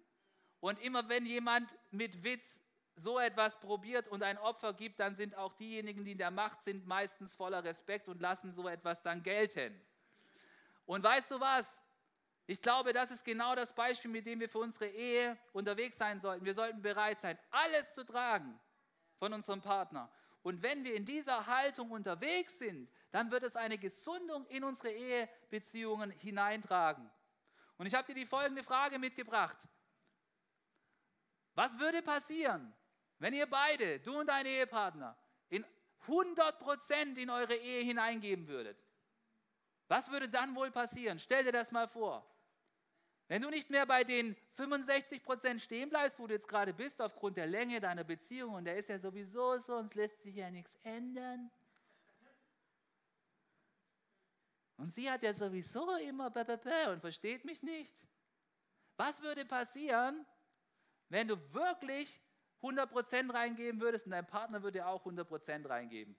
Und 0.60 0.80
immer 0.80 1.10
wenn 1.10 1.26
jemand 1.26 1.76
mit 1.90 2.24
Witz 2.24 2.62
so 3.02 3.20
etwas 3.20 3.60
probiert 3.60 4.08
und 4.08 4.24
ein 4.24 4.38
Opfer 4.38 4.74
gibt, 4.74 5.00
dann 5.00 5.16
sind 5.16 5.36
auch 5.36 5.54
diejenigen, 5.54 6.06
die 6.06 6.14
in 6.14 6.18
der 6.18 6.32
Macht 6.32 6.64
sind, 6.64 6.86
meistens 6.86 7.36
voller 7.36 7.64
Respekt 7.64 8.08
und 8.08 8.22
lassen 8.22 8.52
so 8.52 8.68
etwas 8.68 9.02
dann 9.02 9.24
gelten. 9.24 9.80
Und 10.86 11.04
weißt 11.04 11.32
du 11.32 11.40
was? 11.40 11.76
Ich 12.48 12.62
glaube, 12.62 12.92
das 12.92 13.12
ist 13.12 13.24
genau 13.24 13.56
das 13.56 13.74
Beispiel, 13.74 14.12
mit 14.12 14.26
dem 14.26 14.40
wir 14.40 14.50
für 14.50 14.60
unsere 14.60 14.88
Ehe 14.88 15.38
unterwegs 15.54 15.98
sein 15.98 16.20
sollten. 16.20 16.44
Wir 16.46 16.54
sollten 16.54 16.82
bereit 16.82 17.20
sein, 17.20 17.38
alles 17.50 17.94
zu 17.94 18.06
tragen 18.06 18.60
von 19.18 19.32
unserem 19.34 19.62
Partner. 19.62 20.12
Und 20.44 20.62
wenn 20.64 20.84
wir 20.84 20.96
in 20.96 21.06
dieser 21.06 21.46
Haltung 21.46 21.92
unterwegs 21.92 22.58
sind, 22.58 22.90
dann 23.12 23.30
wird 23.32 23.44
es 23.44 23.56
eine 23.56 23.78
Gesundung 23.78 24.46
in 24.48 24.64
unsere 24.64 24.92
Ehebeziehungen 24.92 26.12
hineintragen. 26.12 27.10
Und 27.78 27.86
ich 27.86 27.94
habe 27.94 28.08
dir 28.08 28.16
die 28.16 28.26
folgende 28.26 28.64
Frage 28.64 28.98
mitgebracht. 29.00 29.58
Was 31.54 31.78
würde 31.80 32.02
passieren, 32.02 32.74
wenn 33.22 33.36
ihr 33.36 33.46
beide, 33.46 34.00
du 34.00 34.20
und 34.20 34.28
dein 34.28 34.48
Ehepartner, 34.48 35.16
in 35.50 35.64
100% 36.08 37.18
in 37.18 37.30
eure 37.30 37.54
Ehe 37.56 37.84
hineingeben 37.84 38.48
würdet? 38.48 38.84
Was 39.88 40.10
würde 40.10 40.28
dann 40.28 40.56
wohl 40.56 40.72
passieren? 40.72 41.20
Stell 41.20 41.44
dir 41.44 41.52
das 41.52 41.72
mal 41.72 41.88
vor. 41.88 42.26
Wenn 43.28 43.44
du 43.44 43.52
nicht 43.52 43.70
mehr 43.70 43.86
bei 43.86 44.04
den 44.04 44.36
65% 44.58 45.60
stehen 45.60 45.90
bleibst, 45.90 46.18
wo 46.18 46.26
du 46.26 46.34
jetzt 46.34 46.48
gerade 46.48 46.74
bist, 46.74 47.00
aufgrund 47.00 47.38
der 47.38 47.46
Länge 47.46 47.80
deiner 47.80 48.04
Beziehung, 48.04 48.56
und 48.56 48.66
der 48.66 48.78
ist 48.78 48.90
ja 48.90 48.98
sowieso 48.98 49.60
so, 49.60 49.76
uns 49.76 49.94
lässt 49.94 50.24
sich 50.24 50.36
ja 50.38 50.50
nichts 50.50 50.76
ändern. 50.82 51.52
Und 54.78 54.92
sie 54.92 55.12
hat 55.12 55.22
ja 55.22 55.36
sowieso 55.36 55.96
immer 55.98 56.36
und 56.90 57.02
versteht 57.02 57.46
mich 57.46 57.62
nicht. 57.62 57.94
Was 58.98 59.22
würde 59.22 59.46
passieren, 59.46 60.26
wenn 61.10 61.28
du 61.28 61.38
wirklich 61.54 62.20
100% 62.62 63.34
reingeben 63.34 63.82
würdest 63.82 64.06
und 64.06 64.12
dein 64.12 64.26
Partner 64.26 64.64
würde 64.64 64.86
auch 64.86 65.06
100% 65.06 65.68
reingeben? 65.68 66.16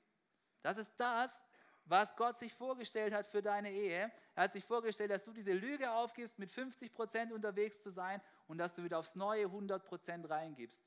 Das 0.62 0.76
ist 0.76 0.92
das, 0.96 1.42
was 1.84 2.14
Gott 2.16 2.38
sich 2.38 2.54
vorgestellt 2.54 3.12
hat 3.12 3.26
für 3.26 3.42
deine 3.42 3.70
Ehe. 3.70 4.10
Er 4.34 4.44
hat 4.44 4.52
sich 4.52 4.64
vorgestellt, 4.64 5.10
dass 5.10 5.24
du 5.24 5.32
diese 5.32 5.52
Lüge 5.52 5.90
aufgibst, 5.90 6.38
mit 6.38 6.52
50 6.52 6.92
Prozent 6.92 7.32
unterwegs 7.32 7.80
zu 7.80 7.90
sein 7.90 8.20
und 8.46 8.58
dass 8.58 8.74
du 8.74 8.84
wieder 8.84 8.98
aufs 8.98 9.16
neue 9.16 9.46
100 9.46 9.84
Prozent 9.84 10.28
reingibst. 10.28 10.84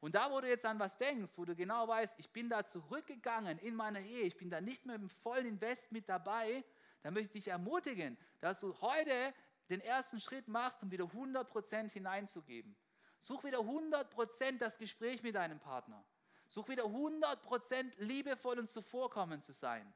Und 0.00 0.14
da, 0.14 0.30
wo 0.30 0.40
du 0.40 0.48
jetzt 0.48 0.64
an 0.64 0.78
was 0.78 0.96
denkst, 0.96 1.32
wo 1.36 1.44
du 1.44 1.56
genau 1.56 1.88
weißt, 1.88 2.14
ich 2.18 2.30
bin 2.30 2.48
da 2.48 2.64
zurückgegangen 2.64 3.58
in 3.58 3.74
meiner 3.74 4.00
Ehe, 4.00 4.22
ich 4.22 4.36
bin 4.36 4.48
da 4.48 4.60
nicht 4.60 4.86
mehr 4.86 4.94
im 4.94 5.08
vollen 5.08 5.46
Invest 5.46 5.90
mit 5.90 6.08
dabei, 6.08 6.64
dann 7.02 7.14
möchte 7.14 7.36
ich 7.36 7.44
dich 7.44 7.52
ermutigen, 7.52 8.16
dass 8.40 8.60
du 8.60 8.80
heute 8.80 9.34
den 9.68 9.80
ersten 9.80 10.20
Schritt 10.20 10.46
machst, 10.46 10.82
um 10.82 10.90
wieder 10.90 11.04
100 11.04 11.48
Prozent 11.48 11.90
hineinzugeben. 11.90 12.76
Such 13.18 13.44
wieder 13.44 13.60
100 13.60 14.10
Prozent 14.10 14.62
das 14.62 14.78
Gespräch 14.78 15.22
mit 15.22 15.34
deinem 15.34 15.58
Partner. 15.58 16.04
Such 16.46 16.68
wieder 16.68 16.84
100 16.84 17.42
Prozent 17.42 17.94
liebevoll 17.98 18.58
und 18.58 18.70
zuvorkommend 18.70 19.44
zu 19.44 19.52
sein. 19.52 19.92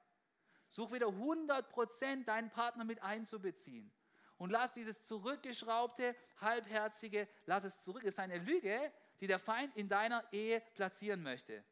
Such 0.68 0.92
wieder 0.92 1.06
100% 1.06 2.24
deinen 2.24 2.50
Partner 2.50 2.84
mit 2.84 3.02
einzubeziehen. 3.02 3.90
Und 4.38 4.50
lass 4.50 4.72
dieses 4.72 5.02
zurückgeschraubte, 5.02 6.16
halbherzige, 6.40 7.28
lass 7.46 7.64
es 7.64 7.82
zurück. 7.82 8.02
Es 8.02 8.14
ist 8.14 8.18
eine 8.18 8.38
Lüge, 8.38 8.92
die 9.20 9.26
der 9.26 9.38
Feind 9.38 9.76
in 9.76 9.88
deiner 9.88 10.24
Ehe 10.32 10.60
platzieren 10.74 11.22
möchte. 11.22 11.62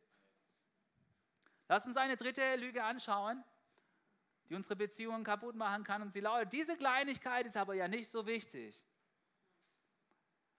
Lass 1.66 1.86
uns 1.86 1.96
eine 1.96 2.16
dritte 2.16 2.56
Lüge 2.56 2.84
anschauen, 2.84 3.42
die 4.48 4.54
unsere 4.54 4.76
Beziehungen 4.76 5.24
kaputt 5.24 5.56
machen 5.56 5.84
kann. 5.84 6.02
Und 6.02 6.12
sie 6.12 6.20
lautet, 6.20 6.52
diese 6.52 6.76
Kleinigkeit 6.76 7.46
ist 7.46 7.56
aber 7.56 7.74
ja 7.74 7.88
nicht 7.88 8.10
so 8.10 8.26
wichtig. 8.26 8.84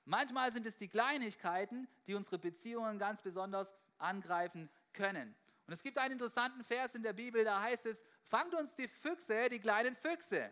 Manchmal 0.06 0.52
sind 0.52 0.66
es 0.66 0.76
die 0.78 0.88
Kleinigkeiten, 0.88 1.88
die 2.08 2.16
unsere 2.16 2.40
Beziehungen 2.40 2.98
ganz 2.98 3.22
besonders 3.22 3.74
angreifen 3.98 4.70
können. 4.94 5.36
Und 5.68 5.74
es 5.74 5.84
gibt 5.84 5.98
einen 5.98 6.14
interessanten 6.14 6.64
Vers 6.64 6.96
in 6.96 7.04
der 7.04 7.14
Bibel, 7.14 7.44
da 7.44 7.62
heißt 7.62 7.86
es, 7.86 8.04
fangt 8.26 8.54
uns 8.54 8.76
die 8.76 8.88
Füchse, 8.88 9.50
die 9.50 9.60
kleinen 9.60 9.96
Füchse, 9.96 10.52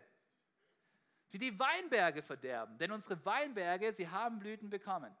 die 1.32 1.38
die 1.38 1.58
Weinberge 1.58 2.22
verderben. 2.22 2.78
Denn 2.78 2.92
unsere 2.92 3.22
Weinberge, 3.24 3.92
sie 3.92 4.08
haben 4.08 4.38
Blüten 4.38 4.70
bekommen. 4.70 5.14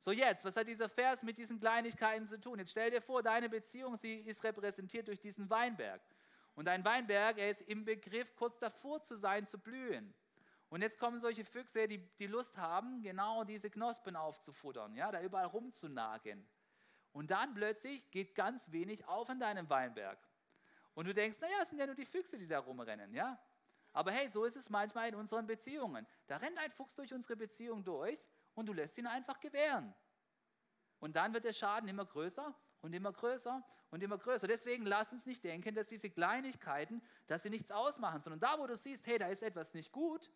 So 0.00 0.12
jetzt, 0.12 0.44
was 0.44 0.56
hat 0.56 0.68
dieser 0.68 0.88
Vers 0.88 1.22
mit 1.22 1.38
diesen 1.38 1.58
Kleinigkeiten 1.58 2.26
zu 2.26 2.38
tun? 2.38 2.58
Jetzt 2.58 2.70
stell 2.70 2.90
dir 2.90 3.02
vor, 3.02 3.22
deine 3.22 3.48
Beziehung, 3.48 3.96
sie 3.96 4.14
ist 4.14 4.44
repräsentiert 4.44 5.08
durch 5.08 5.20
diesen 5.20 5.50
Weinberg. 5.50 6.00
Und 6.54 6.66
dein 6.66 6.84
Weinberg, 6.84 7.38
er 7.38 7.50
ist 7.50 7.62
im 7.62 7.84
Begriff, 7.84 8.34
kurz 8.36 8.58
davor 8.58 9.02
zu 9.02 9.16
sein, 9.16 9.46
zu 9.46 9.58
blühen. 9.58 10.14
Und 10.70 10.82
jetzt 10.82 10.98
kommen 10.98 11.18
solche 11.18 11.44
Füchse, 11.44 11.88
die, 11.88 11.98
die 12.16 12.26
Lust 12.26 12.56
haben, 12.58 13.00
genau 13.02 13.44
diese 13.44 13.70
Knospen 13.70 14.16
aufzufuttern, 14.16 14.94
ja, 14.94 15.10
da 15.10 15.22
überall 15.22 15.46
rumzunagen. 15.46 16.46
Und 17.12 17.30
dann 17.30 17.54
plötzlich 17.54 18.10
geht 18.10 18.34
ganz 18.34 18.70
wenig 18.70 19.06
auf 19.06 19.28
in 19.30 19.40
deinem 19.40 19.68
Weinberg. 19.70 20.18
Und 20.94 21.06
du 21.06 21.14
denkst, 21.14 21.40
naja, 21.40 21.56
es 21.62 21.70
sind 21.70 21.78
ja 21.78 21.86
nur 21.86 21.94
die 21.94 22.04
Füchse, 22.04 22.36
die 22.36 22.46
da 22.46 22.58
rumrennen, 22.58 23.14
ja. 23.14 23.40
Aber 23.92 24.12
hey, 24.12 24.28
so 24.28 24.44
ist 24.44 24.56
es 24.56 24.68
manchmal 24.68 25.08
in 25.08 25.14
unseren 25.14 25.46
Beziehungen. 25.46 26.06
Da 26.26 26.36
rennt 26.36 26.58
ein 26.58 26.70
Fuchs 26.70 26.94
durch 26.94 27.14
unsere 27.14 27.36
Beziehung 27.36 27.82
durch 27.84 28.22
und 28.54 28.66
du 28.66 28.72
lässt 28.72 28.98
ihn 28.98 29.06
einfach 29.06 29.40
gewähren. 29.40 29.94
Und 31.00 31.16
dann 31.16 31.32
wird 31.32 31.44
der 31.44 31.52
Schaden 31.52 31.88
immer 31.88 32.04
größer 32.04 32.54
und 32.82 32.92
immer 32.92 33.12
größer 33.12 33.64
und 33.90 34.02
immer 34.02 34.18
größer. 34.18 34.46
Deswegen 34.46 34.84
lass 34.84 35.12
uns 35.12 35.24
nicht 35.24 35.42
denken, 35.44 35.74
dass 35.74 35.88
diese 35.88 36.10
Kleinigkeiten, 36.10 37.02
dass 37.26 37.42
sie 37.42 37.50
nichts 37.50 37.70
ausmachen, 37.70 38.20
sondern 38.20 38.40
da, 38.40 38.58
wo 38.58 38.66
du 38.66 38.76
siehst, 38.76 39.06
hey, 39.06 39.18
da 39.18 39.28
ist 39.28 39.42
etwas 39.42 39.74
nicht 39.74 39.92
gut, 39.92 40.30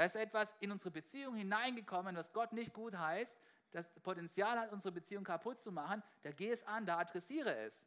da 0.00 0.06
ist 0.06 0.16
etwas 0.16 0.56
in 0.60 0.72
unsere 0.72 0.90
Beziehung 0.90 1.34
hineingekommen, 1.34 2.16
was 2.16 2.32
Gott 2.32 2.54
nicht 2.54 2.72
gut 2.72 2.96
heißt, 2.96 3.36
das 3.70 3.86
Potenzial 4.02 4.58
hat, 4.58 4.72
unsere 4.72 4.92
Beziehung 4.92 5.24
kaputt 5.24 5.60
zu 5.60 5.70
machen, 5.70 6.02
da 6.22 6.32
geh 6.32 6.50
es 6.50 6.66
an, 6.66 6.86
da 6.86 6.96
adressiere 6.96 7.54
es. 7.54 7.86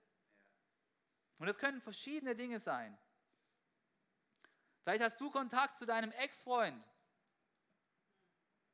Und 1.39 1.47
das 1.47 1.57
können 1.57 1.81
verschiedene 1.81 2.35
Dinge 2.35 2.59
sein. 2.59 2.95
Vielleicht 4.83 5.01
hast 5.01 5.19
du 5.19 5.31
Kontakt 5.31 5.75
zu 5.75 5.87
deinem 5.87 6.11
Ex-Freund 6.11 6.85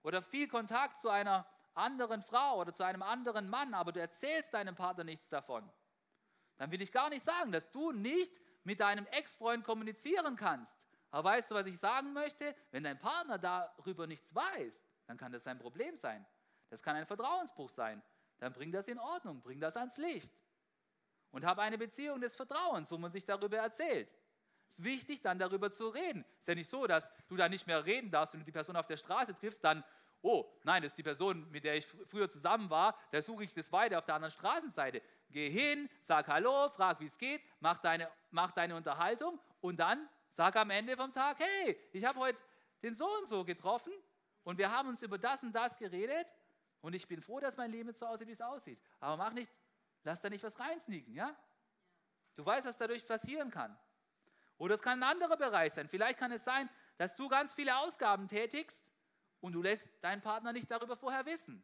oder 0.04 0.22
viel 0.22 0.50
Kontakt 0.50 1.00
zu 1.00 1.08
einer 1.08 1.48
anderen 1.76 2.22
Frau 2.22 2.60
oder 2.60 2.74
zu 2.74 2.84
einem 2.84 3.04
anderen 3.04 3.50
Mann, 3.50 3.74
aber 3.74 3.94
du 3.94 4.02
erzählst 4.02 4.54
deinem 4.54 4.76
Partner 4.76 5.06
nichts 5.06 5.30
davon. 5.30 5.72
Dann 6.58 6.72
will 6.72 6.82
ich 6.82 6.92
gar 6.92 7.08
nicht 7.08 7.24
sagen, 7.24 7.54
dass 7.54 7.72
du 7.72 7.94
nicht 7.94 8.34
mit 8.66 8.82
deinem 8.82 9.08
Ex-Freund 9.08 9.64
kommunizieren 9.64 10.36
kannst. 10.36 10.89
Aber 11.12 11.30
weißt 11.30 11.52
du, 11.52 11.56
was 11.56 11.66
ich 11.66 11.80
sagen 11.80 12.14
möchte? 12.14 12.56
Wenn 12.72 12.84
dein 12.84 13.00
Partner 13.00 13.38
darüber 13.38 14.06
nichts 14.06 14.34
weiß, 14.34 14.84
dann 15.08 15.18
kann 15.18 15.32
das 15.32 15.48
ein 15.48 15.58
Problem 15.58 15.96
sein. 15.96 16.26
Das 16.70 16.84
kann 16.84 16.96
ein 16.96 17.06
Vertrauensbruch 17.06 17.70
sein. 17.70 18.02
Dann 18.38 18.54
bring 18.54 18.72
das 18.72 18.88
in 18.88 19.00
Ordnung, 19.00 19.42
bring 19.42 19.60
das 19.60 19.76
ans 19.76 19.98
Licht. 19.98 20.32
Und 21.32 21.46
habe 21.46 21.62
eine 21.62 21.78
Beziehung 21.78 22.22
des 22.22 22.36
Vertrauens, 22.36 22.92
wo 22.92 22.98
man 22.98 23.12
sich 23.12 23.26
darüber 23.26 23.58
erzählt. 23.58 24.10
Es 24.70 24.78
ist 24.78 24.84
wichtig, 24.84 25.22
dann 25.22 25.40
darüber 25.40 25.72
zu 25.72 25.90
reden. 25.90 26.24
Es 26.36 26.42
ist 26.42 26.48
ja 26.48 26.56
nicht 26.56 26.70
so, 26.70 26.86
dass 26.86 27.12
du 27.28 27.36
da 27.36 27.50
nicht 27.50 27.66
mehr 27.66 27.86
reden 27.86 28.12
darfst, 28.12 28.34
wenn 28.34 28.42
du 28.42 28.46
die 28.46 28.52
Person 28.52 28.76
auf 28.76 28.86
der 28.86 28.98
Straße 28.98 29.34
triffst, 29.34 29.64
dann, 29.64 29.84
oh, 30.22 30.46
nein, 30.64 30.84
das 30.84 30.92
ist 30.92 30.98
die 30.98 31.04
Person, 31.04 31.50
mit 31.50 31.64
der 31.64 31.76
ich 31.76 31.88
früher 31.88 32.30
zusammen 32.30 32.70
war, 32.70 32.96
da 33.12 33.22
suche 33.22 33.44
ich 33.44 33.54
das 33.54 33.72
weiter 33.72 33.98
auf 33.98 34.06
der 34.06 34.16
anderen 34.16 34.32
Straßenseite. 34.32 35.02
Geh 35.30 35.50
hin, 35.50 35.90
sag 36.00 36.28
Hallo, 36.28 36.70
frag, 36.70 37.00
wie 37.00 37.08
es 37.08 37.18
geht, 37.18 37.42
mach 37.60 37.80
deine, 37.80 38.10
mach 38.30 38.52
deine 38.52 38.76
Unterhaltung 38.76 39.40
und 39.62 39.80
dann 39.80 40.08
sag 40.32 40.56
am 40.56 40.70
Ende 40.70 40.96
vom 40.96 41.12
Tag, 41.12 41.40
hey, 41.40 41.78
ich 41.92 42.06
habe 42.06 42.20
heute 42.20 42.42
den 42.82 42.96
so 42.96 43.08
und 43.18 43.28
so 43.28 43.44
getroffen 43.44 43.94
und 44.44 44.58
wir 44.58 44.72
haben 44.72 44.90
uns 44.90 45.02
über 45.02 45.18
das 45.18 45.44
und 45.44 45.54
das 45.54 45.78
geredet 45.78 46.34
und 46.82 46.94
ich 46.94 47.08
bin 47.08 47.22
froh, 47.22 47.40
dass 47.40 47.58
mein 47.58 47.72
Leben 47.72 47.90
jetzt 47.90 48.00
so 48.00 48.06
aussieht, 48.06 48.28
wie 48.28 48.34
es 48.34 48.42
aussieht. 48.42 48.80
Aber 49.00 49.18
mach 49.18 49.34
nicht, 49.34 49.52
lass 50.04 50.22
da 50.22 50.30
nicht 50.30 50.44
was 50.44 50.60
reinsneaken, 50.60 51.14
ja? 51.14 51.36
Du 52.36 52.46
weißt, 52.46 52.66
was 52.66 52.78
dadurch 52.78 53.06
passieren 53.06 53.52
kann. 53.52 53.78
Oder 54.58 54.76
es 54.76 54.82
kann 54.82 55.04
ein 55.04 55.10
anderer 55.10 55.38
Bereich 55.38 55.74
sein. 55.74 55.88
Vielleicht 55.90 56.20
kann 56.20 56.32
es 56.32 56.44
sein, 56.44 56.70
dass 56.98 57.16
du 57.16 57.28
ganz 57.28 57.54
viele 57.54 57.78
Ausgaben 57.78 58.28
tätigst 58.28 58.84
und 59.42 59.54
du 59.54 59.62
lässt 59.62 59.90
deinen 60.02 60.22
Partner 60.22 60.54
nicht 60.54 60.70
darüber 60.70 60.96
vorher 60.96 61.26
wissen. 61.26 61.64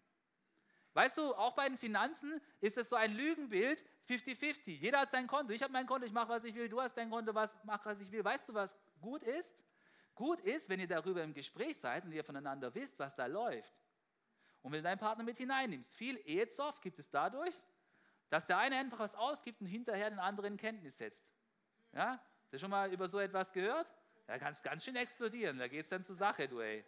Weißt 0.96 1.18
du, 1.18 1.36
auch 1.36 1.52
bei 1.52 1.68
den 1.68 1.78
Finanzen 1.78 2.40
ist 2.62 2.78
es 2.78 2.88
so 2.88 2.96
ein 2.96 3.14
Lügenbild, 3.14 3.84
50-50. 4.08 4.72
Jeder 4.72 5.02
hat 5.02 5.12
sein 5.12 5.28
Konto. 5.28 5.52
Ich 5.52 5.62
habe 5.62 5.74
mein 5.74 5.86
Konto, 5.86 6.08
ich 6.08 6.14
mache, 6.14 6.30
was 6.30 6.46
ich 6.46 6.56
will. 6.56 6.70
Du 6.70 6.80
hast 6.80 6.94
dein 6.94 7.10
Konto, 7.10 7.36
was 7.36 7.54
mach, 7.66 7.86
was 7.86 8.00
ich 8.00 8.10
will. 8.14 8.24
Weißt 8.24 8.48
du, 8.48 8.54
was 8.54 8.74
gut 9.02 9.22
ist? 9.22 9.66
Gut 10.16 10.40
ist, 10.40 10.70
wenn 10.70 10.80
ihr 10.80 10.88
darüber 10.88 11.22
im 11.22 11.34
Gespräch 11.34 11.78
seid 11.78 12.06
und 12.06 12.14
ihr 12.14 12.24
voneinander 12.24 12.74
wisst, 12.74 12.98
was 12.98 13.14
da 13.14 13.26
läuft. 13.26 13.74
Und 14.62 14.72
wenn 14.72 14.80
du 14.80 14.84
deinen 14.84 14.98
Partner 14.98 15.26
mit 15.26 15.38
hineinnimmst. 15.38 15.94
Viel 15.96 16.16
Ehezoff 16.24 16.80
gibt 16.80 16.98
es 16.98 17.10
dadurch, 17.10 17.62
dass 18.30 18.48
der 18.48 18.58
eine 18.58 18.78
einfach 18.78 19.00
was 19.00 19.16
ausgibt 19.16 19.60
und 19.60 19.68
hinterher 19.68 20.10
den 20.10 20.20
anderen 20.20 20.54
in 20.54 20.58
Kenntnis 20.58 20.98
setzt. 20.98 21.26
Ja? 21.92 22.24
Hast 22.44 22.54
du 22.54 22.60
schon 22.60 22.72
mal 22.72 22.90
über 22.94 23.10
so 23.10 23.20
etwas 23.20 23.52
gehört? 23.52 23.94
Da 24.28 24.40
kann 24.40 24.54
es 24.54 24.64
ganz 24.64 24.86
schön 24.86 24.96
explodieren. 24.96 25.60
Da 25.60 25.68
geht 25.68 25.82
es 25.82 25.90
dann 25.90 26.06
zur 26.06 26.16
Sache, 26.16 26.48
du 26.48 26.62
ey. 26.62 26.86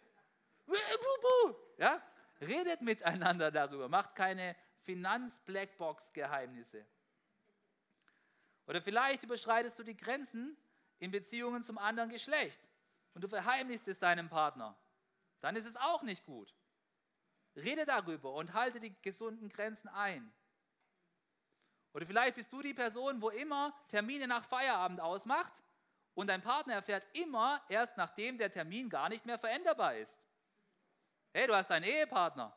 Ja? 1.76 2.02
Redet 2.40 2.82
miteinander 2.82 3.50
darüber. 3.50 3.88
Macht 3.88 4.14
keine 4.14 4.54
Finanz-Blackbox-Geheimnisse. 4.82 6.86
Oder 8.66 8.80
vielleicht 8.82 9.24
überschreitest 9.24 9.78
du 9.78 9.82
die 9.82 9.96
Grenzen 9.96 10.58
in 10.98 11.10
Beziehungen 11.10 11.62
zum 11.62 11.78
anderen 11.78 12.10
Geschlecht 12.10 12.60
und 13.14 13.22
du 13.22 13.28
verheimlichst 13.28 13.88
es 13.88 13.98
deinem 13.98 14.28
Partner. 14.28 14.76
Dann 15.40 15.56
ist 15.56 15.64
es 15.64 15.76
auch 15.76 16.02
nicht 16.02 16.24
gut. 16.24 16.54
Rede 17.56 17.86
darüber 17.86 18.34
und 18.34 18.52
halte 18.54 18.78
die 18.78 18.94
gesunden 19.02 19.48
Grenzen 19.48 19.88
ein. 19.88 20.32
Oder 21.94 22.06
vielleicht 22.06 22.36
bist 22.36 22.52
du 22.52 22.62
die 22.62 22.74
Person, 22.74 23.20
wo 23.22 23.30
immer 23.30 23.74
Termine 23.88 24.28
nach 24.28 24.44
Feierabend 24.44 25.00
ausmacht 25.00 25.64
und 26.14 26.28
dein 26.28 26.42
Partner 26.42 26.74
erfährt 26.74 27.06
immer 27.14 27.60
erst 27.68 27.96
nachdem 27.96 28.38
der 28.38 28.52
Termin 28.52 28.90
gar 28.90 29.08
nicht 29.08 29.26
mehr 29.26 29.38
veränderbar 29.38 29.96
ist. 29.96 30.20
Hey, 31.32 31.46
du 31.46 31.54
hast 31.54 31.70
einen 31.70 31.84
Ehepartner. 31.84 32.56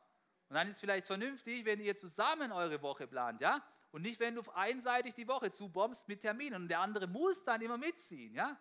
Und 0.49 0.55
dann 0.55 0.67
ist 0.67 0.75
es 0.75 0.79
vielleicht 0.79 1.07
vernünftig, 1.07 1.65
wenn 1.65 1.79
ihr 1.79 1.95
zusammen 1.95 2.51
eure 2.51 2.81
Woche 2.81 3.07
plant, 3.07 3.41
ja? 3.41 3.63
Und 3.91 4.03
nicht, 4.03 4.19
wenn 4.19 4.35
du 4.35 4.41
einseitig 4.53 5.13
die 5.13 5.27
Woche 5.27 5.51
zubombst 5.51 6.07
mit 6.07 6.21
Terminen 6.21 6.63
und 6.63 6.67
der 6.69 6.79
andere 6.79 7.07
muss 7.07 7.43
dann 7.43 7.61
immer 7.61 7.77
mitziehen, 7.77 8.33
ja? 8.33 8.57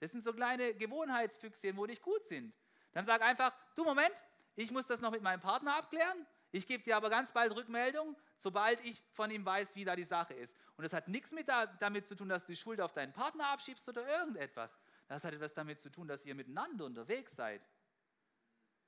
Das 0.00 0.10
sind 0.10 0.22
so 0.22 0.32
kleine 0.32 0.74
Gewohnheitsfüchschen, 0.74 1.76
wo 1.76 1.86
nicht 1.86 2.02
gut 2.02 2.26
sind. 2.26 2.54
Dann 2.92 3.06
sag 3.06 3.22
einfach, 3.22 3.52
du 3.74 3.84
Moment, 3.84 4.14
ich 4.54 4.70
muss 4.70 4.86
das 4.86 5.00
noch 5.00 5.10
mit 5.10 5.22
meinem 5.22 5.40
Partner 5.40 5.76
abklären 5.76 6.26
ich 6.56 6.66
gebe 6.66 6.82
dir 6.82 6.96
aber 6.96 7.10
ganz 7.10 7.32
bald 7.32 7.54
Rückmeldung, 7.54 8.16
sobald 8.38 8.80
ich 8.84 9.02
von 9.12 9.30
ihm 9.30 9.44
weiß, 9.44 9.74
wie 9.74 9.84
da 9.84 9.94
die 9.94 10.04
Sache 10.04 10.32
ist. 10.32 10.56
Und 10.76 10.84
das 10.84 10.92
hat 10.94 11.06
nichts 11.06 11.32
mit 11.32 11.48
da, 11.48 11.66
damit 11.66 12.06
zu 12.06 12.16
tun, 12.16 12.30
dass 12.30 12.46
du 12.46 12.52
die 12.52 12.56
Schuld 12.56 12.80
auf 12.80 12.94
deinen 12.94 13.12
Partner 13.12 13.48
abschiebst 13.48 13.86
oder 13.88 14.06
irgendetwas. 14.08 14.78
Das 15.06 15.22
hat 15.22 15.34
etwas 15.34 15.52
damit 15.52 15.80
zu 15.80 15.90
tun, 15.90 16.08
dass 16.08 16.24
ihr 16.24 16.34
miteinander 16.34 16.86
unterwegs 16.86 17.36
seid. 17.36 17.60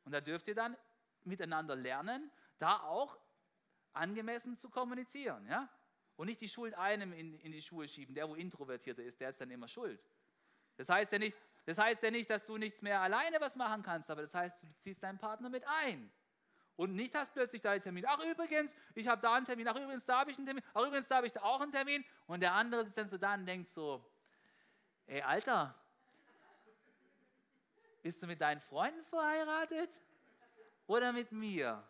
Und 0.09 0.12
da 0.12 0.23
dürft 0.23 0.49
ihr 0.49 0.55
dann 0.55 0.75
miteinander 1.25 1.77
lernen, 1.77 2.31
da 2.59 2.81
auch 2.81 3.18
angemessen 3.92 4.57
zu 4.57 4.71
kommunizieren. 4.71 5.47
Ja? 5.47 5.68
Und 6.16 6.29
nicht 6.29 6.40
die 6.40 6.49
Schuld 6.49 6.73
einem 6.73 7.12
in, 7.12 7.35
in 7.40 7.53
die 7.53 7.61
Schuhe 7.61 7.87
schieben. 7.87 8.14
Der, 8.14 8.27
wo 8.27 8.35
introvertierter 8.35 9.03
ist, 9.03 9.21
der 9.21 9.29
ist 9.29 9.38
dann 9.38 9.51
immer 9.51 9.68
schuld. 9.68 10.09
Das 10.79 10.88
heißt, 10.88 11.12
ja 11.12 11.18
nicht, 11.18 11.37
das 11.66 11.77
heißt 11.77 12.03
ja 12.03 12.11
nicht, 12.11 12.31
dass 12.31 12.47
du 12.47 12.57
nichts 12.57 12.81
mehr 12.81 13.03
alleine 13.03 13.38
was 13.38 13.55
machen 13.55 13.83
kannst, 13.83 14.11
aber 14.11 14.23
das 14.23 14.33
heißt, 14.33 14.62
du 14.62 14.66
ziehst 14.77 15.03
deinen 15.03 15.18
Partner 15.18 15.51
mit 15.51 15.62
ein. 15.68 16.11
Und 16.77 16.94
nicht 16.94 17.14
hast 17.14 17.35
plötzlich 17.35 17.61
deinen 17.61 17.83
Termin. 17.83 18.07
Ach 18.09 18.25
übrigens, 18.25 18.75
ich 18.94 19.09
habe 19.09 19.21
da 19.21 19.35
einen 19.35 19.44
Termin. 19.44 19.68
Ach 19.68 19.77
übrigens, 19.77 20.07
da 20.07 20.21
habe 20.21 20.31
ich 20.31 20.38
einen 20.38 20.47
Termin. 20.47 20.64
Ach 20.73 20.87
übrigens, 20.87 21.09
da 21.09 21.16
habe 21.16 21.27
ich 21.27 21.35
da 21.35 21.42
auch 21.42 21.61
einen 21.61 21.73
Termin. 21.73 22.03
Und 22.27 22.40
der 22.40 22.55
andere 22.55 22.87
sitzt 22.87 22.97
dann 22.97 23.09
so 23.11 23.18
da 23.18 23.35
und 23.35 23.44
denkt 23.44 23.68
so, 23.68 24.03
ey 25.05 25.21
Alter, 25.21 25.79
bist 28.03 28.23
du 28.23 28.27
mit 28.27 28.41
deinen 28.41 28.61
Freunden 28.61 29.05
verheiratet 29.05 30.03
oder 30.87 31.13
mit 31.13 31.33
mir? 31.33 31.87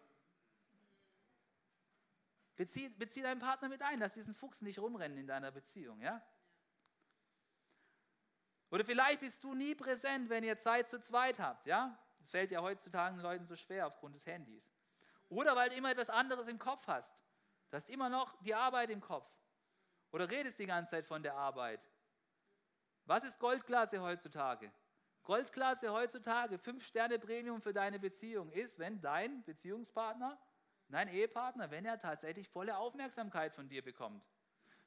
Bezieh, 2.56 2.88
bezieh 2.88 3.22
deinen 3.22 3.40
Partner 3.40 3.68
mit 3.68 3.82
ein, 3.82 4.00
lass 4.00 4.14
diesen 4.14 4.34
Fuchs 4.34 4.62
nicht 4.62 4.78
rumrennen 4.78 5.16
in 5.18 5.26
deiner 5.26 5.52
Beziehung, 5.52 6.00
ja? 6.00 6.20
Oder 8.70 8.84
vielleicht 8.84 9.20
bist 9.20 9.42
du 9.44 9.54
nie 9.54 9.74
präsent, 9.74 10.28
wenn 10.28 10.44
ihr 10.44 10.58
Zeit 10.58 10.88
zu 10.88 11.00
zweit 11.00 11.38
habt, 11.38 11.66
ja? 11.66 11.96
Das 12.18 12.30
fällt 12.30 12.50
ja 12.50 12.60
heutzutage 12.60 13.14
den 13.14 13.22
Leuten 13.22 13.46
so 13.46 13.56
schwer 13.56 13.86
aufgrund 13.86 14.14
des 14.14 14.26
Handys. 14.26 14.72
Oder 15.28 15.54
weil 15.56 15.70
du 15.70 15.76
immer 15.76 15.90
etwas 15.90 16.10
anderes 16.10 16.48
im 16.48 16.58
Kopf 16.58 16.86
hast. 16.86 17.22
Du 17.70 17.76
hast 17.76 17.88
immer 17.88 18.08
noch 18.08 18.40
die 18.42 18.54
Arbeit 18.54 18.90
im 18.90 19.00
Kopf. 19.00 19.30
Oder 20.10 20.30
redest 20.30 20.58
die 20.58 20.66
ganze 20.66 20.90
Zeit 20.90 21.06
von 21.06 21.22
der 21.22 21.36
Arbeit. 21.36 21.86
Was 23.04 23.24
ist 23.24 23.38
Goldklasse 23.38 24.00
heutzutage? 24.00 24.72
Goldklasse 25.28 25.92
heutzutage, 25.92 26.56
5 26.56 26.82
Sterne 26.82 27.18
Premium 27.18 27.60
für 27.60 27.74
deine 27.74 27.98
Beziehung 27.98 28.50
ist, 28.50 28.78
wenn 28.78 28.98
dein 29.02 29.44
Beziehungspartner, 29.44 30.40
dein 30.88 31.06
Ehepartner, 31.08 31.70
wenn 31.70 31.84
er 31.84 32.00
tatsächlich 32.00 32.48
volle 32.48 32.78
Aufmerksamkeit 32.78 33.54
von 33.54 33.68
dir 33.68 33.82
bekommt. 33.82 34.24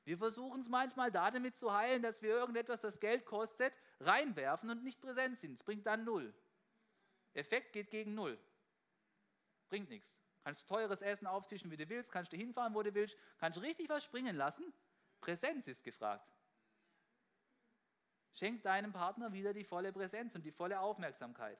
Wir 0.03 0.17
versuchen 0.17 0.61
es 0.61 0.67
manchmal 0.67 1.11
da 1.11 1.29
damit 1.29 1.55
zu 1.55 1.71
heilen, 1.71 2.01
dass 2.01 2.23
wir 2.23 2.31
irgendetwas, 2.31 2.81
das 2.81 2.99
Geld 2.99 3.23
kostet, 3.23 3.71
reinwerfen 3.99 4.71
und 4.71 4.83
nicht 4.83 4.99
präsent 4.99 5.37
sind. 5.37 5.53
Es 5.53 5.63
bringt 5.63 5.85
dann 5.85 6.05
null. 6.05 6.33
Effekt 7.35 7.71
geht 7.71 7.91
gegen 7.91 8.15
null. 8.15 8.39
Bringt 9.69 9.91
nichts. 9.91 10.19
Kannst 10.43 10.67
teures 10.67 11.03
Essen 11.03 11.27
auftischen, 11.27 11.69
wie 11.69 11.77
du 11.77 11.87
willst, 11.87 12.11
kannst 12.11 12.33
du 12.33 12.37
hinfahren, 12.37 12.73
wo 12.73 12.81
du 12.81 12.91
willst, 12.95 13.15
kannst 13.37 13.61
richtig 13.61 13.89
was 13.89 14.03
springen 14.03 14.35
lassen. 14.35 14.73
Präsenz 15.21 15.67
ist 15.67 15.83
gefragt. 15.83 16.27
Schenk 18.33 18.63
deinem 18.63 18.91
Partner 18.91 19.33
wieder 19.33 19.53
die 19.53 19.63
volle 19.63 19.91
Präsenz 19.91 20.35
und 20.35 20.43
die 20.43 20.51
volle 20.51 20.79
Aufmerksamkeit. 20.79 21.59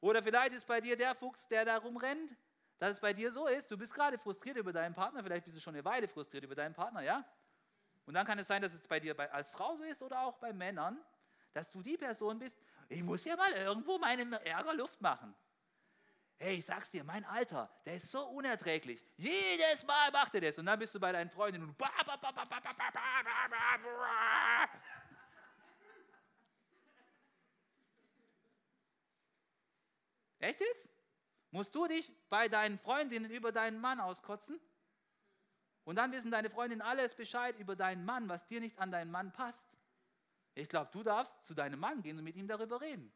Oder 0.00 0.22
vielleicht 0.22 0.52
ist 0.52 0.66
bei 0.66 0.80
dir 0.80 0.96
der 0.96 1.14
Fuchs, 1.14 1.48
der 1.48 1.64
da 1.64 1.76
rumrennt, 1.76 2.36
dass 2.78 2.92
es 2.92 3.00
bei 3.00 3.12
dir 3.12 3.32
so 3.32 3.46
ist, 3.46 3.70
du 3.70 3.76
bist 3.76 3.92
gerade 3.92 4.18
frustriert 4.18 4.56
über 4.56 4.72
deinen 4.72 4.94
Partner, 4.94 5.22
vielleicht 5.22 5.44
bist 5.44 5.56
du 5.56 5.60
schon 5.60 5.74
eine 5.74 5.84
Weile 5.84 6.06
frustriert 6.06 6.44
über 6.44 6.54
deinen 6.54 6.74
Partner, 6.74 7.02
ja? 7.02 7.24
Und 8.06 8.14
dann 8.14 8.24
kann 8.24 8.38
es 8.38 8.46
sein, 8.46 8.62
dass 8.62 8.72
es 8.72 8.80
bei 8.86 9.00
dir 9.00 9.18
als 9.34 9.50
Frau 9.50 9.76
so 9.76 9.82
ist 9.82 10.02
oder 10.02 10.22
auch 10.22 10.38
bei 10.38 10.52
Männern, 10.52 10.98
dass 11.52 11.70
du 11.70 11.82
die 11.82 11.98
Person 11.98 12.38
bist, 12.38 12.58
Ich 12.88 13.02
muss 13.02 13.24
ja 13.24 13.36
mal 13.36 13.52
irgendwo 13.52 13.98
meinem 13.98 14.32
Ärger 14.32 14.72
Luft 14.72 15.00
machen. 15.00 15.34
Hey, 16.40 16.54
ich 16.56 16.66
sag's 16.66 16.90
dir, 16.92 17.02
mein 17.02 17.24
Alter, 17.24 17.68
der 17.84 17.96
ist 17.96 18.10
so 18.10 18.24
unerträglich. 18.28 19.02
Jedes 19.16 19.84
Mal 19.84 20.12
macht 20.12 20.34
er 20.36 20.40
das. 20.42 20.56
Und 20.56 20.66
dann 20.66 20.78
bist 20.78 20.94
du 20.94 21.00
bei 21.00 21.10
deinen 21.10 21.30
Freundinnen 21.30 21.68
und 21.68 21.76
Echt 30.38 30.60
jetzt? 30.60 30.88
Musst 31.50 31.74
du 31.74 31.88
dich 31.88 32.08
bei 32.28 32.48
deinen 32.48 32.78
Freundinnen 32.78 33.30
über 33.30 33.50
deinen 33.50 33.80
Mann 33.80 33.98
auskotzen? 33.98 34.60
Und 35.84 35.96
dann 35.96 36.12
wissen 36.12 36.30
deine 36.30 36.50
Freundinnen 36.50 36.82
alles 36.82 37.14
Bescheid 37.14 37.58
über 37.58 37.74
deinen 37.74 38.04
Mann, 38.04 38.28
was 38.28 38.46
dir 38.46 38.60
nicht 38.60 38.78
an 38.78 38.92
deinen 38.92 39.10
Mann 39.10 39.32
passt. 39.32 39.66
Ich 40.54 40.68
glaube, 40.68 40.90
du 40.92 41.02
darfst 41.02 41.44
zu 41.44 41.54
deinem 41.54 41.80
Mann 41.80 42.02
gehen 42.02 42.18
und 42.18 42.24
mit 42.24 42.36
ihm 42.36 42.46
darüber 42.46 42.80
reden. 42.80 43.12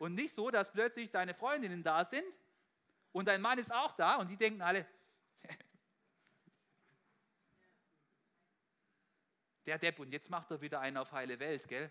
Und 0.00 0.14
nicht 0.14 0.32
so, 0.32 0.50
dass 0.50 0.72
plötzlich 0.72 1.10
deine 1.10 1.34
Freundinnen 1.34 1.82
da 1.82 2.06
sind 2.06 2.24
und 3.12 3.28
dein 3.28 3.42
Mann 3.42 3.58
ist 3.58 3.70
auch 3.70 3.92
da 3.92 4.16
und 4.16 4.28
die 4.28 4.36
denken 4.38 4.62
alle, 4.62 4.86
der 9.66 9.76
Depp 9.76 9.98
und 9.98 10.10
jetzt 10.10 10.30
macht 10.30 10.50
er 10.50 10.62
wieder 10.62 10.80
einen 10.80 10.96
auf 10.96 11.12
heile 11.12 11.38
Welt, 11.38 11.68
gell? 11.68 11.90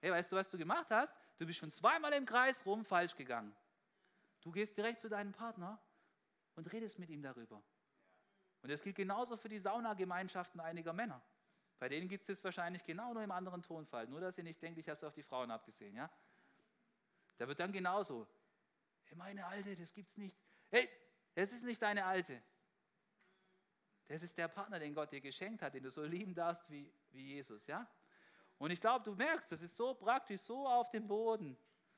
Hey, 0.00 0.12
weißt 0.12 0.30
du, 0.30 0.36
was 0.36 0.48
du 0.48 0.56
gemacht 0.56 0.86
hast? 0.90 1.12
Du 1.38 1.46
bist 1.46 1.58
schon 1.58 1.72
zweimal 1.72 2.12
im 2.12 2.24
Kreis 2.24 2.64
rum 2.64 2.84
falsch 2.84 3.16
gegangen. 3.16 3.52
Du 4.40 4.52
gehst 4.52 4.78
direkt 4.78 5.00
zu 5.00 5.08
deinem 5.08 5.32
Partner 5.32 5.80
und 6.54 6.72
redest 6.72 7.00
mit 7.00 7.10
ihm 7.10 7.22
darüber. 7.22 7.60
Und 8.62 8.70
das 8.70 8.80
gilt 8.80 8.94
genauso 8.94 9.36
für 9.36 9.48
die 9.48 9.58
Saunagemeinschaften 9.58 10.60
einiger 10.60 10.92
Männer. 10.92 11.20
Bei 11.80 11.88
denen 11.88 12.06
gibt 12.06 12.20
es 12.20 12.28
das 12.28 12.44
wahrscheinlich 12.44 12.84
genau 12.84 13.12
nur 13.12 13.24
im 13.24 13.32
anderen 13.32 13.60
Tonfall. 13.60 14.06
Nur, 14.06 14.20
dass 14.20 14.38
ihr 14.38 14.44
nicht 14.44 14.62
denkt, 14.62 14.78
ich 14.78 14.86
habe 14.86 14.94
es 14.94 15.02
auf 15.02 15.14
die 15.14 15.24
Frauen 15.24 15.50
abgesehen. 15.50 15.96
Ja? 15.96 16.08
Da 17.38 17.48
wird 17.48 17.60
dann 17.60 17.72
genauso. 17.72 18.26
Hey, 19.04 19.16
meine 19.16 19.46
Alte, 19.46 19.74
das 19.74 19.92
gibt's 19.92 20.16
nicht. 20.16 20.36
Hey, 20.70 20.88
das 21.34 21.52
ist 21.52 21.64
nicht 21.64 21.80
deine 21.80 22.04
Alte. 22.04 22.42
Das 24.06 24.22
ist 24.22 24.36
der 24.36 24.48
Partner, 24.48 24.78
den 24.78 24.94
Gott 24.94 25.12
dir 25.12 25.20
geschenkt 25.20 25.62
hat, 25.62 25.74
den 25.74 25.82
du 25.82 25.90
so 25.90 26.02
lieben 26.04 26.34
darfst 26.34 26.68
wie, 26.70 26.92
wie 27.12 27.34
Jesus. 27.34 27.66
Ja? 27.66 27.86
Und 28.58 28.70
ich 28.70 28.80
glaube, 28.80 29.04
du 29.04 29.14
merkst, 29.14 29.50
das 29.50 29.62
ist 29.62 29.76
so 29.76 29.94
praktisch, 29.94 30.40
so 30.40 30.66
auf 30.66 30.90
dem 30.90 31.06
Boden. 31.06 31.56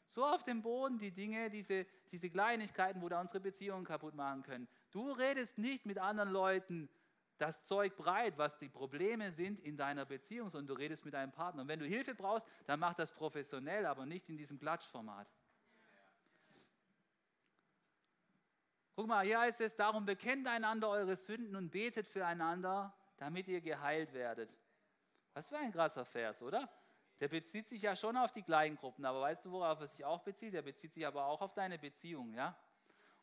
So 0.08 0.24
auf 0.24 0.44
dem 0.44 0.62
Boden 0.62 0.98
die 0.98 1.10
Dinge, 1.10 1.50
diese, 1.50 1.86
diese 2.12 2.30
Kleinigkeiten, 2.30 3.02
wo 3.02 3.08
da 3.08 3.20
unsere 3.20 3.40
Beziehungen 3.40 3.84
kaputt 3.84 4.14
machen 4.14 4.42
können. 4.42 4.68
Du 4.90 5.10
redest 5.10 5.58
nicht 5.58 5.86
mit 5.86 5.98
anderen 5.98 6.30
Leuten 6.30 6.88
das 7.38 7.62
Zeug 7.62 7.96
breit, 7.96 8.38
was 8.38 8.58
die 8.58 8.68
Probleme 8.68 9.32
sind 9.32 9.60
in 9.60 9.76
deiner 9.76 10.04
Beziehung, 10.04 10.50
sondern 10.50 10.76
du 10.76 10.80
redest 10.80 11.04
mit 11.04 11.14
deinem 11.14 11.32
Partner. 11.32 11.62
Und 11.62 11.68
wenn 11.68 11.80
du 11.80 11.86
Hilfe 11.86 12.14
brauchst, 12.14 12.46
dann 12.66 12.80
mach 12.80 12.94
das 12.94 13.12
professionell, 13.12 13.86
aber 13.86 14.06
nicht 14.06 14.28
in 14.28 14.36
diesem 14.36 14.58
Klatschformat. 14.58 15.28
Guck 18.96 19.08
mal, 19.08 19.24
hier 19.24 19.40
heißt 19.40 19.60
es, 19.60 19.74
darum 19.74 20.06
bekennt 20.06 20.46
einander 20.46 20.88
eure 20.88 21.16
Sünden 21.16 21.56
und 21.56 21.70
betet 21.70 22.06
füreinander, 22.08 22.94
damit 23.16 23.48
ihr 23.48 23.60
geheilt 23.60 24.12
werdet. 24.12 24.56
Was 25.32 25.48
für 25.48 25.58
ein 25.58 25.72
krasser 25.72 26.04
Vers, 26.04 26.40
oder? 26.42 26.68
Der 27.18 27.28
bezieht 27.28 27.68
sich 27.68 27.82
ja 27.82 27.96
schon 27.96 28.16
auf 28.16 28.32
die 28.32 28.42
Kleingruppen, 28.42 29.04
aber 29.04 29.20
weißt 29.20 29.46
du, 29.46 29.50
worauf 29.50 29.80
er 29.80 29.88
sich 29.88 30.04
auch 30.04 30.20
bezieht? 30.20 30.54
Der 30.54 30.62
bezieht 30.62 30.94
sich 30.94 31.04
aber 31.04 31.26
auch 31.26 31.40
auf 31.40 31.54
deine 31.54 31.78
Beziehung, 31.78 32.34
ja? 32.34 32.56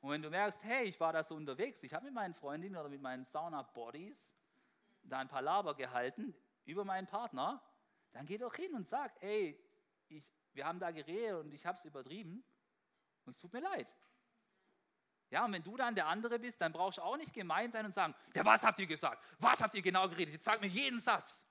Und 0.02 0.10
wenn 0.10 0.22
du 0.22 0.30
merkst, 0.30 0.64
hey, 0.64 0.86
ich 0.86 1.00
war 1.00 1.14
da 1.14 1.24
so 1.24 1.36
unterwegs, 1.36 1.84
ich 1.84 1.94
habe 1.94 2.06
mit 2.06 2.14
meinen 2.14 2.34
Freundinnen 2.34 2.76
oder 2.76 2.90
mit 2.90 3.02
meinen 3.02 3.24
Sauna-Buddies 3.24 4.26
da 5.04 5.20
ein 5.20 5.28
paar 5.28 5.42
Laber 5.42 5.76
gehalten 5.76 6.36
über 6.66 6.84
meinen 6.84 7.08
Partner, 7.08 7.62
dann 8.12 8.26
geh 8.26 8.38
doch 8.38 8.56
hin 8.56 8.74
und 8.74 8.88
sag, 8.88 9.12
ey, 9.22 9.60
ich, 10.10 10.24
wir 10.54 10.66
haben 10.66 10.80
da 10.80 10.92
geredet 10.92 11.40
und 11.40 11.54
ich 11.54 11.66
habe 11.66 11.78
es 11.78 11.86
übertrieben 11.86 12.44
und 13.26 13.32
es 13.32 13.38
tut 13.38 13.54
mir 13.54 13.62
leid. 13.62 13.94
Ja, 15.30 15.46
und 15.46 15.54
wenn 15.54 15.64
du 15.64 15.78
dann 15.78 15.96
der 15.96 16.08
andere 16.08 16.40
bist, 16.40 16.60
dann 16.60 16.74
brauchst 16.74 16.98
du 16.98 17.04
auch 17.04 17.16
nicht 17.16 17.34
gemein 17.34 17.72
sein 17.72 17.86
und 17.86 17.94
sagen, 17.94 18.14
ja, 18.34 18.44
was 18.44 18.64
habt 18.64 18.80
ihr 18.80 18.88
gesagt? 18.88 19.24
Was 19.40 19.62
habt 19.62 19.74
ihr 19.76 19.82
genau 19.82 20.08
geredet? 20.10 20.34
Jetzt 20.34 20.46
sag 20.46 20.60
mir 20.60 20.68
jeden 20.68 21.00
Satz. 21.00 21.46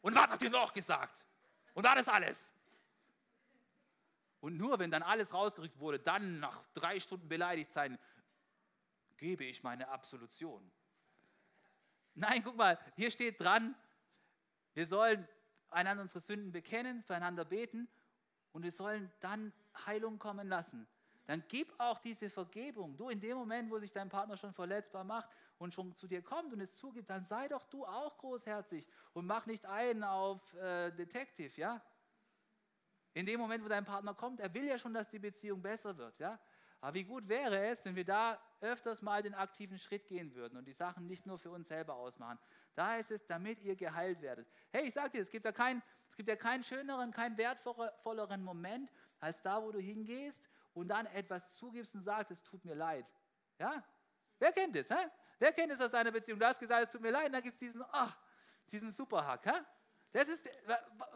Und 0.00 0.14
was 0.14 0.30
habt 0.30 0.42
ihr 0.42 0.50
noch 0.50 0.72
gesagt? 0.72 1.24
Und 1.74 1.84
das 1.84 2.08
alles. 2.08 2.50
Und 4.46 4.58
nur 4.58 4.78
wenn 4.78 4.92
dann 4.92 5.02
alles 5.02 5.34
rausgerückt 5.34 5.80
wurde, 5.80 5.98
dann 5.98 6.38
nach 6.38 6.64
drei 6.72 7.00
Stunden 7.00 7.28
beleidigt 7.28 7.72
sein, 7.72 7.98
gebe 9.16 9.42
ich 9.44 9.64
meine 9.64 9.88
Absolution. 9.88 10.70
Nein, 12.14 12.44
guck 12.44 12.54
mal, 12.54 12.78
hier 12.94 13.10
steht 13.10 13.40
dran, 13.40 13.74
wir 14.74 14.86
sollen 14.86 15.26
einander 15.68 16.02
unsere 16.02 16.20
Sünden 16.20 16.52
bekennen, 16.52 17.02
füreinander 17.02 17.44
beten 17.44 17.88
und 18.52 18.62
wir 18.62 18.70
sollen 18.70 19.10
dann 19.18 19.52
Heilung 19.84 20.20
kommen 20.20 20.46
lassen 20.46 20.86
dann 21.26 21.42
gib 21.48 21.74
auch 21.78 21.98
diese 21.98 22.30
Vergebung. 22.30 22.96
Du 22.96 23.08
in 23.08 23.20
dem 23.20 23.36
Moment, 23.36 23.70
wo 23.70 23.78
sich 23.78 23.92
dein 23.92 24.08
Partner 24.08 24.36
schon 24.36 24.52
verletzbar 24.52 25.04
macht 25.04 25.28
und 25.58 25.74
schon 25.74 25.94
zu 25.94 26.06
dir 26.06 26.22
kommt 26.22 26.52
und 26.52 26.60
es 26.60 26.76
zugibt, 26.76 27.10
dann 27.10 27.24
sei 27.24 27.48
doch 27.48 27.66
du 27.66 27.84
auch 27.84 28.16
großherzig 28.18 28.86
und 29.12 29.26
mach 29.26 29.46
nicht 29.46 29.66
einen 29.66 30.04
auf 30.04 30.54
äh, 30.54 30.92
Detective, 30.92 31.60
ja? 31.60 31.82
In 33.16 33.24
dem 33.24 33.40
Moment, 33.40 33.64
wo 33.64 33.68
dein 33.68 33.86
Partner 33.86 34.12
kommt, 34.12 34.40
er 34.40 34.52
will 34.52 34.66
ja 34.66 34.76
schon, 34.76 34.92
dass 34.92 35.08
die 35.08 35.18
Beziehung 35.18 35.62
besser 35.62 35.96
wird, 35.96 36.20
ja? 36.20 36.38
Aber 36.82 36.92
wie 36.92 37.04
gut 37.04 37.26
wäre 37.26 37.68
es, 37.68 37.82
wenn 37.86 37.96
wir 37.96 38.04
da 38.04 38.38
öfters 38.60 39.00
mal 39.00 39.22
den 39.22 39.34
aktiven 39.34 39.78
Schritt 39.78 40.06
gehen 40.06 40.34
würden 40.34 40.58
und 40.58 40.66
die 40.66 40.74
Sachen 40.74 41.06
nicht 41.06 41.24
nur 41.24 41.38
für 41.38 41.50
uns 41.50 41.68
selber 41.68 41.94
ausmachen. 41.94 42.38
Da 42.74 42.88
heißt 42.88 43.12
es, 43.12 43.24
damit 43.24 43.62
ihr 43.62 43.74
geheilt 43.74 44.20
werdet. 44.20 44.46
Hey, 44.70 44.86
ich 44.86 44.92
sage 44.92 45.12
dir, 45.12 45.22
es 45.22 45.30
gibt 45.30 45.46
ja 45.46 45.52
keinen, 45.52 45.82
es 46.18 46.66
schöneren, 46.66 47.10
keinen 47.10 47.38
wertvolleren 47.38 48.44
Moment, 48.44 48.92
als 49.18 49.40
da, 49.40 49.62
wo 49.62 49.72
du 49.72 49.78
hingehst 49.78 50.46
und 50.74 50.88
dann 50.88 51.06
etwas 51.06 51.56
zugibst 51.56 51.94
und 51.94 52.02
sagst, 52.02 52.32
es 52.32 52.42
tut 52.42 52.66
mir 52.66 52.74
leid. 52.74 53.10
Ja? 53.58 53.82
Wer 54.38 54.52
kennt 54.52 54.76
das? 54.76 54.90
Hä? 54.90 55.08
Wer 55.38 55.52
kennt 55.52 55.72
es 55.72 55.80
aus 55.80 55.90
seiner 55.90 56.12
Beziehung? 56.12 56.38
Du 56.38 56.44
hast 56.44 56.60
gesagt, 56.60 56.82
es 56.82 56.92
tut 56.92 57.00
mir 57.00 57.12
leid, 57.12 57.28
und 57.28 57.32
dann 57.32 57.42
gibt 57.42 57.54
es 57.54 57.60
diesen, 57.60 57.80
oh, 57.80 58.08
diesen 58.70 58.90
Superhack. 58.90 59.46
Hä? 59.46 59.58
Das 60.12 60.28
ist, 60.28 60.46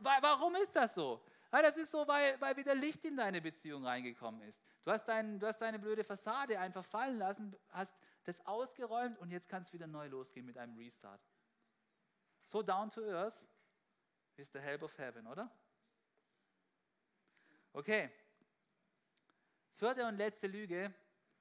warum 0.01 0.55
ist 0.57 0.75
das 0.75 0.95
so? 0.95 1.23
Ja, 1.53 1.63
das 1.63 1.77
ist 1.77 1.91
so, 1.91 2.07
weil, 2.07 2.41
weil 2.41 2.57
wieder 2.57 2.75
Licht 2.75 3.05
in 3.05 3.17
deine 3.17 3.41
Beziehung 3.41 3.85
reingekommen 3.85 4.41
ist. 4.43 4.63
Du 4.85 4.93
hast, 4.93 5.07
dein, 5.07 5.39
du 5.39 5.47
hast 5.47 5.59
deine 5.59 5.79
blöde 5.79 6.05
Fassade 6.05 6.59
einfach 6.59 6.85
fallen 6.85 7.19
lassen, 7.19 7.57
hast 7.71 7.95
das 8.25 8.45
ausgeräumt 8.47 9.19
und 9.19 9.31
jetzt 9.31 9.49
kann 9.49 9.63
es 9.63 9.73
wieder 9.73 9.87
neu 9.87 10.07
losgehen 10.07 10.47
mit 10.47 10.57
einem 10.57 10.77
Restart. 10.77 11.21
So 12.45 12.63
down 12.63 12.91
to 12.91 13.03
earth 13.03 13.49
ist 14.37 14.53
the 14.53 14.61
help 14.61 14.83
of 14.83 14.97
heaven, 14.97 15.27
oder? 15.27 15.51
Okay, 17.73 18.11
Vierte 19.81 20.07
und 20.07 20.19
letzte 20.19 20.47
Lüge, 20.47 20.93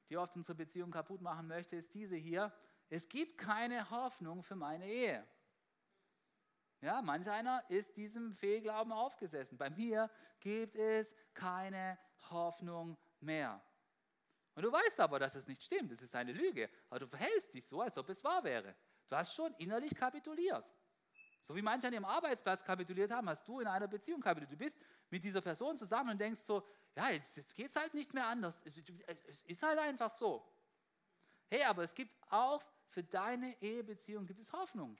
die 0.07 0.15
oft 0.15 0.33
unsere 0.37 0.55
Beziehung 0.55 0.91
kaputt 0.91 1.19
machen 1.19 1.47
möchte, 1.47 1.75
ist 1.75 1.93
diese 1.93 2.15
hier. 2.15 2.53
Es 2.87 3.09
gibt 3.09 3.37
keine 3.37 3.89
Hoffnung 3.89 4.43
für 4.43 4.55
meine 4.55 4.87
Ehe. 4.87 5.27
Ja, 6.81 7.01
manch 7.01 7.29
einer 7.29 7.63
ist 7.69 7.95
diesem 7.97 8.33
Fehlglauben 8.33 8.93
aufgesessen. 8.93 9.57
Bei 9.57 9.69
mir 9.69 10.09
gibt 10.39 10.75
es 10.75 11.13
keine 11.33 11.97
Hoffnung 12.29 12.97
mehr. 13.19 13.61
Und 14.55 14.63
du 14.63 14.71
weißt 14.71 14.99
aber, 14.99 15.19
dass 15.19 15.35
es 15.35 15.47
nicht 15.47 15.61
stimmt. 15.61 15.91
Das 15.91 16.01
ist 16.01 16.15
eine 16.15 16.31
Lüge. 16.31 16.69
Aber 16.89 16.99
du 16.99 17.07
verhältst 17.07 17.53
dich 17.53 17.65
so, 17.65 17.81
als 17.81 17.97
ob 17.97 18.09
es 18.09 18.23
wahr 18.23 18.43
wäre. 18.43 18.75
Du 19.07 19.15
hast 19.15 19.33
schon 19.33 19.53
innerlich 19.55 19.93
kapituliert. 19.93 20.65
So 21.41 21.55
wie 21.55 21.61
manche 21.61 21.87
an 21.87 21.93
ihrem 21.93 22.05
Arbeitsplatz 22.05 22.63
kapituliert 22.63 23.11
haben, 23.11 23.29
hast 23.29 23.47
du 23.47 23.59
in 23.59 23.67
einer 23.67 23.87
Beziehung 23.87 24.21
kapituliert. 24.21 24.53
Du 24.53 24.57
bist 24.57 24.77
mit 25.09 25.23
dieser 25.23 25.41
Person 25.41 25.77
zusammen 25.77 26.11
und 26.11 26.17
denkst 26.19 26.41
so, 26.41 26.65
ja, 26.95 27.09
jetzt, 27.09 27.35
jetzt 27.37 27.55
geht 27.55 27.67
es 27.67 27.75
halt 27.75 27.93
nicht 27.93 28.13
mehr 28.13 28.27
anders. 28.27 28.65
Es, 28.65 29.25
es 29.27 29.43
ist 29.43 29.63
halt 29.63 29.79
einfach 29.79 30.11
so. 30.11 30.45
Hey, 31.47 31.63
aber 31.63 31.83
es 31.83 31.95
gibt 31.95 32.15
auch 32.29 32.63
für 32.89 33.03
deine 33.03 33.59
Ehebeziehung 33.61 34.25
gibt 34.25 34.39
es 34.39 34.51
Hoffnung. 34.51 34.97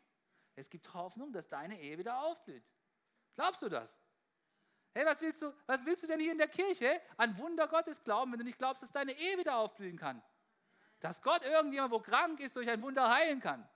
Es 0.55 0.69
gibt 0.69 0.93
Hoffnung, 0.93 1.31
dass 1.31 1.47
deine 1.47 1.79
Ehe 1.79 1.97
wieder 1.97 2.19
aufblüht. 2.21 2.63
Glaubst 3.35 3.61
du 3.61 3.69
das? 3.69 3.97
Hey, 4.93 5.05
was 5.05 5.21
willst 5.21 5.41
du, 5.41 5.53
was 5.65 5.85
willst 5.85 6.03
du 6.03 6.07
denn 6.07 6.19
hier 6.19 6.31
in 6.31 6.37
der 6.37 6.47
Kirche 6.47 6.99
an 7.17 7.37
Wunder 7.37 7.67
Gottes 7.67 8.03
glauben, 8.03 8.31
wenn 8.31 8.39
du 8.39 8.45
nicht 8.45 8.57
glaubst, 8.57 8.83
dass 8.83 8.91
deine 8.91 9.13
Ehe 9.13 9.37
wieder 9.37 9.55
aufblühen 9.55 9.97
kann? 9.97 10.21
Dass 10.99 11.21
Gott 11.21 11.43
irgendjemand, 11.43 11.91
wo 11.91 11.99
krank 11.99 12.39
ist, 12.39 12.55
durch 12.55 12.69
ein 12.69 12.81
Wunder 12.81 13.09
heilen 13.09 13.39
kann? 13.39 13.67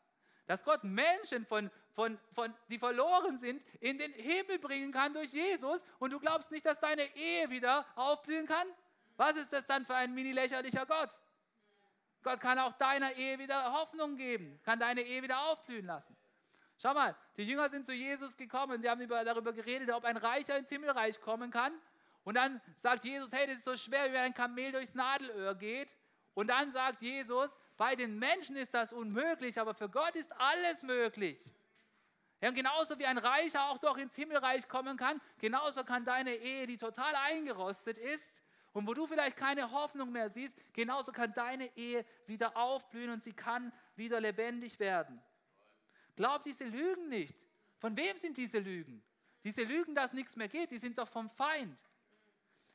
Dass 0.47 0.63
Gott 0.63 0.84
Menschen, 0.84 1.45
von, 1.45 1.71
von, 1.93 2.19
von, 2.34 2.53
die 2.67 2.80
verloren 2.80 3.38
sind, 3.38 3.63
in 3.80 3.97
den 3.97 4.11
Himmel 4.11 4.59
bringen 4.59 4.91
kann 4.91 5.13
durch 5.13 5.32
Jesus 5.32 5.84
und 5.99 6.11
du 6.11 6.19
glaubst 6.19 6.51
nicht, 6.51 6.65
dass 6.65 6.80
deine 6.80 7.03
Ehe 7.15 7.49
wieder 7.49 7.86
aufblühen 7.95 8.45
kann? 8.45 8.67
Was 9.15 9.36
ist 9.38 9.53
das 9.53 9.65
dann 9.65 9.86
für 9.86 9.95
ein 9.95 10.13
mini 10.13 10.32
lächerlicher 10.32 10.86
Gott? 10.86 11.17
Gott 12.24 12.39
kann 12.39 12.57
auch 12.57 12.74
deiner 12.74 13.13
Ehe 13.13 13.38
wieder 13.38 13.71
Hoffnung 13.74 14.15
geben, 14.15 14.59
kann 14.63 14.80
deine 14.80 15.01
Ehe 15.01 15.21
wieder 15.21 15.43
aufblühen 15.45 15.86
lassen. 15.86 16.17
Schau 16.84 16.94
mal, 16.94 17.16
die 17.38 17.44
Jünger 17.44 17.70
sind 17.70 17.86
zu 17.86 17.94
Jesus 17.94 18.36
gekommen, 18.36 18.82
sie 18.82 18.90
haben 18.90 19.08
darüber 19.08 19.54
geredet, 19.54 19.90
ob 19.92 20.04
ein 20.04 20.18
Reicher 20.18 20.58
ins 20.58 20.68
Himmelreich 20.68 21.22
kommen 21.22 21.50
kann. 21.50 21.72
Und 22.26 22.36
dann 22.36 22.60
sagt 22.76 23.06
Jesus, 23.06 23.32
hey, 23.32 23.48
das 23.48 23.60
ist 23.60 23.64
so 23.64 23.78
schwer, 23.78 24.12
wie 24.12 24.18
ein 24.18 24.34
Kamel 24.34 24.74
durchs 24.74 24.94
Nadelöhr 24.94 25.56
geht. 25.56 25.96
Und 26.34 26.50
dann 26.50 26.72
sagt 26.72 27.02
Jesus, 27.02 27.58
bei 27.78 27.96
den 27.96 28.20
Menschen 28.20 28.58
ist 28.58 28.74
das 28.74 28.92
unmöglich, 28.92 29.58
aber 29.62 29.74
für 29.74 29.88
Gott 29.88 30.14
ist 30.18 30.30
alles 30.34 30.84
möglich. 30.84 31.40
Ja, 32.42 32.50
und 32.50 32.56
genauso 32.56 33.00
wie 33.00 33.06
ein 33.06 33.18
Reicher 33.18 33.70
auch 33.70 33.78
doch 33.78 33.96
ins 33.96 34.16
Himmelreich 34.16 34.68
kommen 34.68 34.98
kann, 34.98 35.22
genauso 35.38 35.86
kann 35.86 36.04
deine 36.04 36.36
Ehe, 36.36 36.68
die 36.68 36.78
total 36.78 37.16
eingerostet 37.16 37.98
ist 37.98 38.42
und 38.74 38.86
wo 38.86 38.94
du 38.94 39.08
vielleicht 39.08 39.38
keine 39.38 39.72
Hoffnung 39.72 40.12
mehr 40.12 40.30
siehst, 40.30 40.58
genauso 40.74 41.14
kann 41.14 41.32
deine 41.34 41.74
Ehe 41.78 42.06
wieder 42.26 42.58
aufblühen 42.58 43.12
und 43.12 43.24
sie 43.24 43.32
kann 43.32 43.72
wieder 43.96 44.20
lebendig 44.20 44.82
werden. 44.82 45.24
Glaub 46.16 46.43
diese 46.43 46.66
Lügen 46.66 47.09
nicht. 47.09 47.36
Von 47.80 47.97
wem 47.97 48.18
sind 48.20 48.38
diese 48.38 48.59
Lügen? 48.59 49.03
Diese 49.43 49.64
Lügen, 49.64 49.93
dass 49.95 50.14
nichts 50.14 50.36
mehr 50.36 50.47
geht, 50.47 50.72
die 50.72 50.78
sind 50.78 50.97
doch 50.97 51.09
vom 51.09 51.30
Feind. 51.30 51.78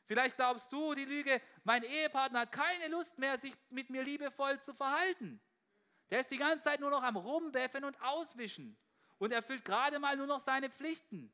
Vielleicht 0.05 0.35
glaubst 0.37 0.71
du 0.71 0.95
die 0.95 1.05
Lüge, 1.05 1.41
mein 1.63 1.83
Ehepartner 1.83 2.41
hat 2.41 2.51
keine 2.51 2.87
Lust 2.87 3.17
mehr, 3.17 3.37
sich 3.37 3.53
mit 3.69 3.89
mir 3.89 4.03
liebevoll 4.03 4.59
zu 4.59 4.73
verhalten. 4.73 5.39
Der 6.09 6.21
ist 6.21 6.31
die 6.31 6.37
ganze 6.37 6.63
Zeit 6.63 6.79
nur 6.79 6.89
noch 6.89 7.03
am 7.03 7.15
Rumbeffen 7.15 7.83
und 7.83 7.99
Auswischen 8.01 8.75
und 9.19 9.31
erfüllt 9.31 9.63
gerade 9.63 9.99
mal 9.99 10.17
nur 10.17 10.25
noch 10.25 10.39
seine 10.39 10.69
Pflichten. 10.69 11.31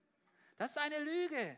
Das 0.57 0.71
ist 0.71 0.77
eine 0.77 0.99
Lüge. 0.99 1.57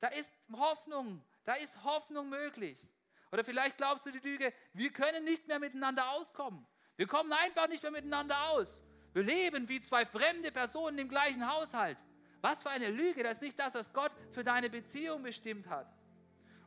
Da 0.00 0.08
ist 0.08 0.32
Hoffnung, 0.52 1.22
da 1.44 1.54
ist 1.54 1.82
Hoffnung 1.84 2.28
möglich. 2.28 2.88
Oder 3.32 3.44
vielleicht 3.44 3.76
glaubst 3.76 4.06
du 4.06 4.10
die 4.10 4.18
Lüge, 4.18 4.52
wir 4.72 4.92
können 4.92 5.24
nicht 5.24 5.46
mehr 5.48 5.58
miteinander 5.58 6.10
auskommen. 6.10 6.66
Wir 6.96 7.06
kommen 7.06 7.32
einfach 7.32 7.68
nicht 7.68 7.82
mehr 7.82 7.92
miteinander 7.92 8.48
aus. 8.48 8.80
Wir 9.16 9.22
leben 9.22 9.66
wie 9.66 9.80
zwei 9.80 10.04
fremde 10.04 10.52
Personen 10.52 10.98
im 10.98 11.08
gleichen 11.08 11.50
Haushalt. 11.50 11.96
Was 12.42 12.62
für 12.62 12.68
eine 12.68 12.90
Lüge, 12.90 13.22
das 13.22 13.38
ist 13.38 13.42
nicht 13.44 13.58
das, 13.58 13.72
was 13.72 13.90
Gott 13.94 14.12
für 14.32 14.44
deine 14.44 14.68
Beziehung 14.68 15.22
bestimmt 15.22 15.70
hat. 15.70 15.90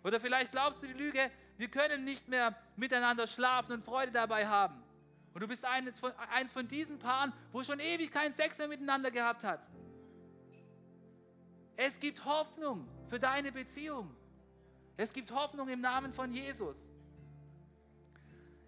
Oder 0.04 0.20
vielleicht 0.20 0.52
glaubst 0.52 0.82
du 0.82 0.88
die 0.88 0.94
Lüge, 0.94 1.30
wir 1.58 1.68
können 1.68 2.06
nicht 2.06 2.28
mehr 2.28 2.56
miteinander 2.76 3.28
schlafen 3.28 3.74
und 3.74 3.86
Freude 3.86 4.12
dabei 4.12 4.48
haben. 4.48 4.82
Und 5.32 5.44
du 5.44 5.48
bist 5.48 5.64
eines 5.64 6.00
von, 6.00 6.12
eins 6.34 6.52
von 6.52 6.68
diesen 6.68 6.98
Paaren, 6.98 7.34
wo 7.52 7.64
schon 7.64 7.80
ewig 7.80 8.10
keinen 8.10 8.34
Sex 8.34 8.58
mehr 8.58 8.68
miteinander 8.68 9.12
gehabt 9.12 9.44
hat. 9.44 9.70
Es 11.78 12.00
gibt 12.00 12.26
Hoffnung 12.26 12.88
für 13.10 13.20
deine 13.20 13.52
Beziehung. 13.52 14.10
Es 14.98 15.14
gibt 15.14 15.30
Hoffnung 15.30 15.70
im 15.70 15.82
Namen 15.82 16.14
von 16.14 16.32
Jesus. 16.32 16.92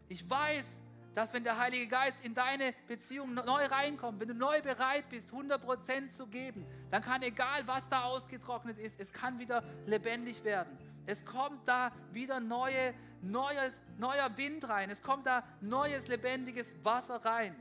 Ich 0.07 0.29
weiß, 0.29 0.67
dass 1.15 1.33
wenn 1.33 1.43
der 1.43 1.57
Heilige 1.57 1.87
Geist 1.87 2.23
in 2.23 2.33
deine 2.33 2.73
Beziehung 2.87 3.33
neu 3.33 3.65
reinkommt, 3.65 4.19
wenn 4.19 4.29
du 4.29 4.33
neu 4.33 4.61
bereit 4.61 5.09
bist, 5.09 5.31
100% 5.31 6.09
zu 6.09 6.27
geben, 6.27 6.65
dann 6.89 7.01
kann 7.01 7.21
egal, 7.21 7.67
was 7.67 7.89
da 7.89 8.03
ausgetrocknet 8.03 8.79
ist, 8.79 8.99
es 8.99 9.11
kann 9.11 9.37
wieder 9.39 9.63
lebendig 9.85 10.43
werden. 10.43 10.77
Es 11.05 11.25
kommt 11.25 11.67
da 11.67 11.91
wieder 12.11 12.39
neue, 12.39 12.93
neues, 13.21 13.81
neuer 13.97 14.35
Wind 14.37 14.67
rein. 14.69 14.89
Es 14.89 15.01
kommt 15.01 15.25
da 15.25 15.43
neues, 15.59 16.07
lebendiges 16.07 16.75
Wasser 16.83 17.17
rein. 17.25 17.55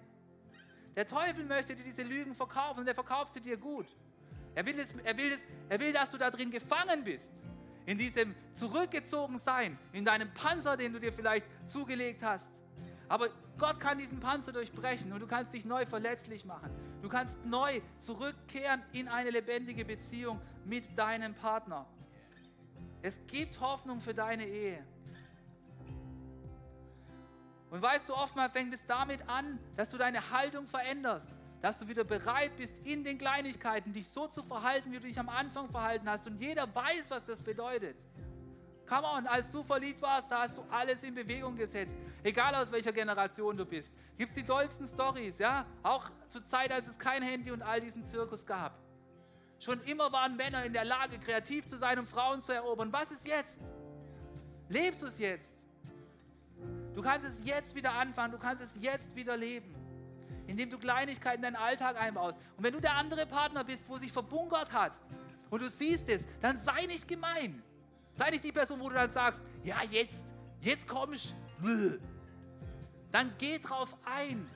Der 0.97 1.07
Teufel 1.07 1.45
möchte 1.45 1.75
dir 1.75 1.85
diese 1.85 2.03
Lügen 2.03 2.35
verkaufen 2.35 2.81
und 2.81 2.89
er 2.89 2.95
verkauft 2.95 3.35
sie 3.35 3.41
dir 3.41 3.57
gut. 3.57 3.87
Er 4.55 4.67
will, 4.67 4.79
es, 4.79 4.93
er, 5.05 5.17
will 5.17 5.33
es, 5.33 5.47
er 5.69 5.81
will, 5.81 5.93
dass 5.93 6.11
du 6.11 6.19
da 6.19 6.31
drin 6.31 6.51
gefangen 6.51 7.05
bist. 7.05 7.33
In 7.87 7.99
diesem 7.99 8.35
Zurückgezogensein, 8.53 9.79
in 9.93 10.05
deinem 10.05 10.33
Panzer, 10.35 10.77
den 10.77 10.93
du 10.93 11.01
dir 11.01 11.13
vielleicht 11.13 11.47
zugelegt 11.67 12.23
hast. 12.23 12.53
Aber 13.11 13.29
Gott 13.59 13.81
kann 13.81 13.99
diesen 13.99 14.21
Panzer 14.21 14.53
durchbrechen 14.53 15.13
und 15.13 15.21
du 15.21 15.27
kannst 15.27 15.53
dich 15.53 15.65
neu 15.65 15.85
verletzlich 15.85 16.45
machen. 16.45 16.71
Du 17.03 17.09
kannst 17.09 17.45
neu 17.45 17.81
zurückkehren 17.99 18.81
in 18.93 19.09
eine 19.09 19.31
lebendige 19.31 19.85
Beziehung 19.85 20.41
mit 20.65 20.97
deinem 20.97 21.35
Partner. 21.35 21.87
Es 23.03 23.19
gibt 23.27 23.61
Hoffnung 23.61 24.01
für 24.01 24.15
deine 24.15 24.47
Ehe. 24.47 24.87
Und 27.71 27.83
weißt 27.83 28.11
du, 28.11 28.15
oftmals 28.15 28.53
fängt 28.53 28.73
es 28.73 28.87
damit 28.87 29.29
an, 29.29 29.59
dass 29.75 29.91
du 29.91 29.99
deine 29.99 30.31
Haltung 30.31 30.69
veränderst, 30.69 31.33
dass 31.63 31.81
du 31.81 31.89
wieder 31.89 32.05
bereit 32.05 32.57
bist, 32.57 32.77
in 32.85 33.03
den 33.03 33.19
Kleinigkeiten 33.19 33.93
dich 33.93 34.09
so 34.09 34.29
zu 34.29 34.45
verhalten, 34.45 34.93
wie 34.93 35.01
du 35.01 35.09
dich 35.09 35.19
am 35.19 35.29
Anfang 35.29 35.69
verhalten 35.69 36.09
hast. 36.09 36.29
Und 36.29 36.41
jeder 36.41 36.73
weiß, 36.73 37.11
was 37.11 37.25
das 37.25 37.43
bedeutet. 37.43 37.97
Come 38.91 39.07
on, 39.07 39.27
als 39.29 39.49
du 39.49 39.63
verliebt 39.63 40.03
warst, 40.03 40.29
da 40.29 40.41
hast 40.41 40.59
du 40.59 40.65
alles 40.69 41.05
in 41.05 41.15
Bewegung 41.15 41.55
gesetzt. 41.55 41.97
Egal 42.25 42.53
aus 42.57 42.73
welcher 42.73 42.91
Generation 42.91 43.57
du 43.57 43.65
bist. 43.65 43.95
Gibt 44.19 44.31
es 44.31 44.35
die 44.35 44.43
tollsten 44.43 44.85
Stories, 44.85 45.39
ja? 45.39 45.65
Auch 45.85 46.11
zur 46.29 46.45
Zeit, 46.45 46.73
als 46.73 46.89
es 46.89 46.99
kein 46.99 47.23
Handy 47.23 47.53
und 47.53 47.63
all 47.63 47.81
diesen 47.81 48.03
Zirkus 48.03 48.45
gab. 48.45 48.77
Schon 49.61 49.81
immer 49.85 50.11
waren 50.11 50.37
Männer 50.37 50.65
in 50.65 50.73
der 50.73 50.85
Lage, 50.85 51.21
kreativ 51.21 51.69
zu 51.69 51.79
sein, 51.79 52.01
um 52.01 52.07
Frauen 52.09 52.43
zu 52.43 52.53
erobern. 52.53 52.93
Was 52.93 53.13
ist 53.13 53.29
jetzt? 53.29 53.61
Lebst 54.69 55.03
du 55.03 55.07
es 55.07 55.21
jetzt? 55.21 55.55
Du 56.93 57.01
kannst 57.01 57.25
es 57.25 57.45
jetzt 57.45 57.77
wieder 57.77 57.93
anfangen, 57.93 58.33
du 58.33 58.39
kannst 58.39 58.61
es 58.61 58.77
jetzt 58.81 59.15
wieder 59.15 59.37
leben, 59.37 59.73
indem 60.49 60.69
du 60.69 60.79
Kleinigkeiten 60.79 61.45
in 61.45 61.55
deinen 61.55 61.63
Alltag 61.63 61.97
einbaust. 61.97 62.41
Und 62.57 62.65
wenn 62.65 62.73
du 62.73 62.81
der 62.81 62.97
andere 62.97 63.25
Partner 63.25 63.63
bist, 63.63 63.89
wo 63.89 63.99
sich 63.99 64.11
verbunkert 64.11 64.73
hat 64.73 64.99
und 65.49 65.63
du 65.63 65.69
siehst 65.69 66.09
es, 66.09 66.25
dann 66.41 66.59
sei 66.59 66.87
nicht 66.87 67.07
gemein. 67.07 67.63
Sei 68.15 68.31
nicht 68.31 68.45
die 68.45 68.53
Person, 68.53 68.81
wo 68.81 68.89
du 68.89 68.95
dann 68.95 69.11
sagst, 69.11 69.43
ja, 69.65 69.77
jetzt, 69.91 70.15
jetzt 70.61 70.87
kommst 70.87 71.35
du. 71.63 71.99
Dann 73.13 73.33
geh 73.39 73.59
drauf 73.59 73.97
ein. 74.05 74.49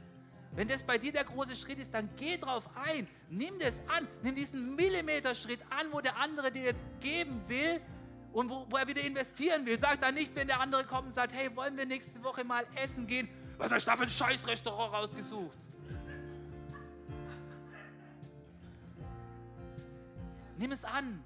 Wenn 0.52 0.68
das 0.68 0.84
bei 0.84 0.98
dir 0.98 1.12
der 1.12 1.24
große 1.24 1.57
Schritt 1.57 1.80
ist, 1.80 1.92
dann 1.92 2.09
geh 2.16 2.36
drauf 2.36 2.70
ein. 2.76 3.09
Nimm 3.28 3.59
das 3.59 3.80
an. 3.88 4.07
Nimm 4.22 4.36
diesen 4.36 4.76
Millimeter-Schritt 4.76 5.61
an, 5.70 5.88
wo 5.90 6.00
der 6.00 6.16
andere 6.16 6.52
dir 6.52 6.62
jetzt 6.62 6.84
geben 7.00 7.42
will 7.48 7.80
und 8.32 8.50
wo, 8.50 8.66
wo, 8.70 8.76
er 8.76 8.86
wieder 8.86 9.02
investieren 9.02 9.66
will. 9.66 9.78
Sag 9.78 10.00
dann 10.00 10.14
nicht, 10.14 10.34
wenn 10.36 10.46
der 10.46 10.61
andere 10.61 10.84
kommt 10.84 11.07
und 11.07 11.12
sagt, 11.12 11.32
hey, 11.32 11.55
wollen 11.57 11.76
wir 11.76 11.86
nächste 11.86 12.22
Woche 12.22 12.44
mal 12.44 12.64
essen 12.76 13.07
gehen? 13.07 13.28
Was 13.59 13.72
hast 13.72 13.84
du 13.84 13.90
da 13.90 13.96
für 13.96 14.05
ein 14.05 14.11
Scheißrestaurant 14.11 14.92
rausgesucht? 14.92 15.57
Nimm 20.57 20.70
es 20.70 20.84
an. 20.84 21.24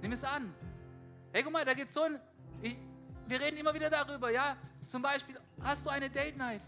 Nimm 0.00 0.12
es 0.12 0.22
an. 0.22 0.54
Hey, 1.32 1.44
guck 1.44 1.52
mal, 1.52 1.64
da 1.64 1.74
geht 1.74 1.90
so 1.90 2.02
ein. 2.02 2.18
Ich, 2.60 2.76
wir 3.26 3.40
reden 3.40 3.56
immer 3.56 3.72
wieder 3.72 3.88
darüber, 3.88 4.30
ja? 4.30 4.56
Zum 4.86 5.00
Beispiel, 5.00 5.38
hast 5.62 5.86
du 5.86 5.90
eine 5.90 6.10
Date 6.10 6.36
Night? 6.36 6.62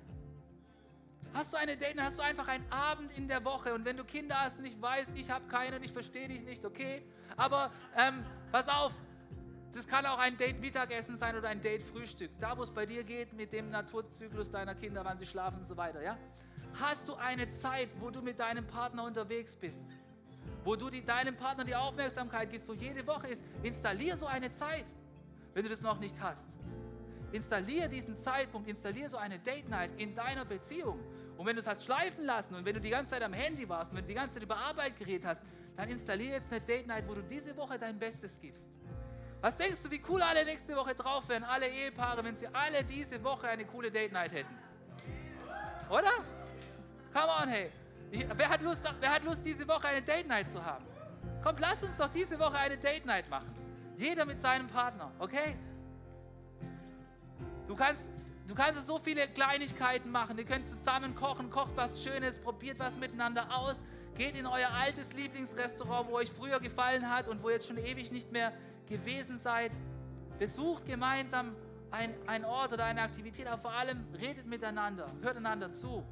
Hast 1.35 1.53
du 1.53 1.57
eine 1.57 1.77
Date 1.77 1.97
Night? 1.97 2.07
Hast 2.07 2.19
du 2.19 2.23
einfach 2.23 2.47
einen 2.47 2.71
Abend 2.71 3.11
in 3.17 3.27
der 3.27 3.45
Woche? 3.45 3.75
Und 3.75 3.85
wenn 3.85 3.97
du 3.97 4.05
Kinder 4.05 4.41
hast 4.41 4.61
und 4.61 4.67
ich 4.67 4.81
weiß, 4.81 5.15
ich 5.17 5.29
habe 5.31 5.47
keine 5.49 5.77
und 5.77 5.83
ich 5.83 5.93
verstehe 5.93 6.29
dich 6.29 6.43
nicht, 6.43 6.65
okay? 6.65 7.03
Aber 7.37 7.73
ähm, 7.97 8.25
pass 8.53 8.69
auf, 8.69 8.93
das 9.73 9.89
kann 9.89 10.07
auch 10.07 10.19
ein 10.19 10.37
Date 10.37 10.61
Mittagessen 10.61 11.17
sein 11.17 11.37
oder 11.37 11.49
ein 11.49 11.61
Date 11.61 11.83
Frühstück. 11.83 12.31
Da, 12.39 12.57
wo 12.57 12.63
es 12.63 12.71
bei 12.71 12.87
dir 12.87 13.03
geht 13.03 13.33
mit 13.33 13.53
dem 13.53 13.71
Naturzyklus 13.71 14.53
deiner 14.53 14.77
Kinder, 14.77 15.05
wann 15.05 15.19
sie 15.19 15.27
schlafen 15.27 15.59
und 15.59 15.67
so 15.67 15.77
weiter, 15.77 16.03
ja? 16.03 16.17
Hast 16.75 17.09
du 17.09 17.15
eine 17.15 17.49
Zeit, 17.49 17.89
wo 17.99 18.11
du 18.11 18.23
mit 18.23 18.39
deinem 18.39 18.67
Partner 18.67 19.05
unterwegs 19.05 19.57
bist? 19.57 19.85
Wo 20.65 20.77
du 20.77 20.91
die, 20.91 21.05
deinem 21.05 21.37
Partner 21.37 21.65
die 21.65 21.75
Aufmerksamkeit 21.75 22.51
gibst, 22.51 22.69
wo 22.69 22.73
jede 22.73 23.07
Woche 23.07 23.29
ist, 23.29 23.43
installier 23.63 24.17
so 24.17 24.27
eine 24.27 24.51
Zeit, 24.51 24.85
wenn 25.55 25.63
du 25.65 25.71
das 25.71 25.83
noch 25.83 25.99
nicht 25.99 26.21
hast. 26.21 26.47
Installier 27.33 27.89
diesen 27.89 28.17
Zeitpunkt, 28.17 28.69
installier 28.69 29.09
so 29.09 29.17
eine 29.17 29.39
Date 29.39 29.69
Night 29.69 29.91
in 29.97 30.15
deiner 30.15 30.45
Beziehung. 30.45 31.01
Und 31.37 31.47
wenn 31.47 31.57
du 31.57 31.61
es 31.61 31.67
hast 31.67 31.85
schleifen 31.85 32.25
lassen 32.25 32.55
und 32.55 32.65
wenn 32.65 32.75
du 32.75 32.81
die 32.81 32.91
ganze 32.91 33.13
Zeit 33.13 33.23
am 33.23 33.33
Handy 33.33 33.69
warst 33.69 33.91
und 33.91 33.97
wenn 33.97 34.05
du 34.05 34.09
die 34.09 34.15
ganze 34.15 34.35
Zeit 34.35 34.43
über 34.43 34.57
Arbeit 34.57 34.99
geredet 34.99 35.27
hast, 35.27 35.43
dann 35.77 35.89
installier 35.89 36.33
jetzt 36.33 36.53
eine 36.53 36.61
Date 36.61 36.87
Night, 36.87 37.09
wo 37.09 37.15
du 37.15 37.23
diese 37.23 37.57
Woche 37.57 37.79
dein 37.79 37.99
Bestes 37.99 38.39
gibst. 38.41 38.71
Was 39.41 39.57
denkst 39.57 39.83
du, 39.83 39.91
wie 39.91 40.01
cool 40.09 40.23
alle 40.23 40.45
nächste 40.45 40.77
Woche 40.77 40.95
drauf 40.95 41.29
wären, 41.29 41.43
alle 41.43 41.69
Ehepaare, 41.69 42.23
wenn 42.23 42.37
sie 42.37 42.47
alle 42.49 42.85
diese 42.85 43.23
Woche 43.25 43.49
eine 43.49 43.65
coole 43.65 43.91
Date 43.91 44.13
Night 44.13 44.33
hätten? 44.33 44.57
Oder? 45.89 46.13
Come 47.13 47.33
on, 47.43 47.49
hey. 47.49 47.71
Wer 48.13 48.49
hat, 48.51 48.61
Lust, 48.61 48.85
wer 49.01 49.11
hat 49.11 49.25
Lust, 49.25 49.45
diese 49.45 49.67
Woche 49.67 49.89
eine 49.89 50.03
Date 50.03 50.29
Night 50.29 50.51
zu 50.51 50.63
haben? 50.63 50.85
Kommt, 51.43 51.61
lass 51.61 51.83
uns 51.83 51.97
doch 51.97 52.11
diese 52.11 52.39
Woche 52.39 52.59
eine 52.59 52.77
Date 52.77 53.07
Night 53.07 53.29
machen. 53.31 53.51
Jeder 53.97 54.27
mit 54.27 54.39
seinem 54.39 54.67
Partner, 54.67 55.11
okay? 55.19 55.57
Du 57.67 57.75
kannst, 57.75 58.05
du 58.47 58.55
kannst 58.55 58.87
so 58.87 58.99
viele 58.99 59.27
Kleinigkeiten 59.29 60.11
machen. 60.11 60.37
Ihr 60.37 60.45
könnt 60.45 60.69
zusammen 60.69 61.15
kochen, 61.15 61.49
kocht 61.49 61.75
was 61.75 62.05
Schönes, 62.05 62.37
probiert 62.37 62.79
was 62.79 62.99
miteinander 62.99 63.47
aus. 63.57 63.83
Geht 64.15 64.37
in 64.37 64.45
euer 64.45 64.69
altes 64.71 65.15
Lieblingsrestaurant, 65.15 66.11
wo 66.11 66.17
euch 66.17 66.31
früher 66.31 66.61
gefallen 66.61 67.09
hat 67.09 67.29
und 67.29 67.43
wo 67.43 67.49
ihr 67.49 67.55
jetzt 67.55 67.69
schon 67.69 67.79
ewig 67.79 68.13
nicht 68.13 68.31
mehr 68.31 68.53
gewesen 68.87 69.39
seid. 69.39 69.73
Besucht 70.39 70.85
gemeinsam 70.85 71.57
einen 71.91 72.45
Ort 72.45 72.75
oder 72.75 72.85
eine 72.85 73.01
Aktivität, 73.01 73.47
aber 73.47 73.63
vor 73.63 73.73
allem 73.73 74.05
redet 74.21 74.47
miteinander, 74.47 75.11
hört 75.23 75.39
einander 75.39 75.73
zu. 75.73 76.05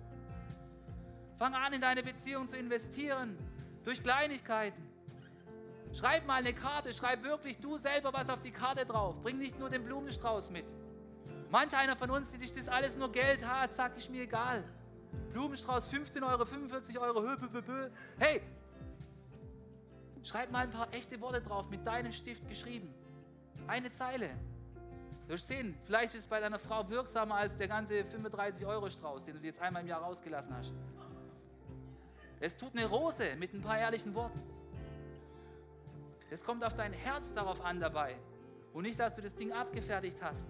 Fang 1.40 1.54
an, 1.54 1.72
in 1.72 1.80
deine 1.80 2.02
Beziehung 2.02 2.46
zu 2.46 2.58
investieren. 2.58 3.34
Durch 3.82 4.02
Kleinigkeiten. 4.02 4.82
Schreib 5.94 6.26
mal 6.26 6.34
eine 6.34 6.52
Karte. 6.52 6.92
Schreib 6.92 7.22
wirklich 7.22 7.56
du 7.56 7.78
selber 7.78 8.12
was 8.12 8.28
auf 8.28 8.42
die 8.42 8.50
Karte 8.50 8.84
drauf. 8.84 9.18
Bring 9.22 9.38
nicht 9.38 9.58
nur 9.58 9.70
den 9.70 9.82
Blumenstrauß 9.82 10.50
mit. 10.50 10.66
Manch 11.50 11.74
einer 11.74 11.96
von 11.96 12.10
uns, 12.10 12.30
die 12.30 12.36
sich 12.36 12.52
das 12.52 12.68
alles 12.68 12.94
nur 12.94 13.10
Geld 13.10 13.42
hat, 13.46 13.72
sag 13.72 13.96
ich 13.96 14.10
mir 14.10 14.24
egal. 14.24 14.62
Blumenstrauß 15.32 15.86
15 15.86 16.22
Euro, 16.22 16.44
45 16.44 16.98
Euro, 16.98 17.22
hö, 17.22 17.34
hö, 17.40 17.62
hö. 17.66 17.90
Hey, 18.18 18.42
schreib 20.22 20.50
mal 20.50 20.64
ein 20.64 20.70
paar 20.70 20.92
echte 20.92 21.18
Worte 21.22 21.40
drauf, 21.40 21.70
mit 21.70 21.86
deinem 21.86 22.12
Stift 22.12 22.46
geschrieben. 22.50 22.92
Eine 23.66 23.90
Zeile. 23.90 24.28
Du 25.22 25.30
wirst 25.30 25.48
sehen, 25.48 25.74
vielleicht 25.84 26.14
ist 26.14 26.24
es 26.24 26.26
bei 26.26 26.38
deiner 26.38 26.58
Frau 26.58 26.86
wirksamer 26.90 27.36
als 27.36 27.56
der 27.56 27.68
ganze 27.68 28.04
35 28.04 28.66
Euro 28.66 28.90
Strauß, 28.90 29.24
den 29.24 29.36
du 29.36 29.40
dir 29.40 29.46
jetzt 29.46 29.60
einmal 29.60 29.80
im 29.80 29.88
Jahr 29.88 30.02
rausgelassen 30.02 30.54
hast. 30.54 30.74
Es 32.40 32.56
tut 32.56 32.74
eine 32.74 32.86
Rose 32.86 33.36
mit 33.36 33.52
ein 33.52 33.60
paar 33.60 33.78
ehrlichen 33.78 34.14
Worten. 34.14 34.40
Es 36.30 36.42
kommt 36.42 36.64
auf 36.64 36.74
dein 36.74 36.92
Herz 36.92 37.32
darauf 37.34 37.62
an 37.62 37.80
dabei 37.80 38.16
und 38.72 38.84
nicht, 38.84 38.98
dass 38.98 39.14
du 39.14 39.20
das 39.20 39.34
Ding 39.34 39.52
abgefertigt 39.52 40.16
hast. 40.22 40.46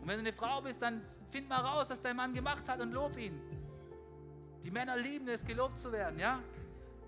Und 0.00 0.08
wenn 0.08 0.14
du 0.14 0.20
eine 0.20 0.32
Frau 0.32 0.60
bist, 0.60 0.80
dann 0.80 1.02
find 1.30 1.48
mal 1.48 1.60
raus, 1.60 1.90
was 1.90 2.00
dein 2.00 2.14
Mann 2.14 2.32
gemacht 2.32 2.68
hat 2.68 2.80
und 2.80 2.92
lob 2.92 3.16
ihn. 3.18 3.40
Die 4.62 4.70
Männer 4.70 4.96
lieben 4.96 5.26
es, 5.28 5.44
gelobt 5.44 5.78
zu 5.78 5.90
werden, 5.90 6.18
ja? 6.18 6.40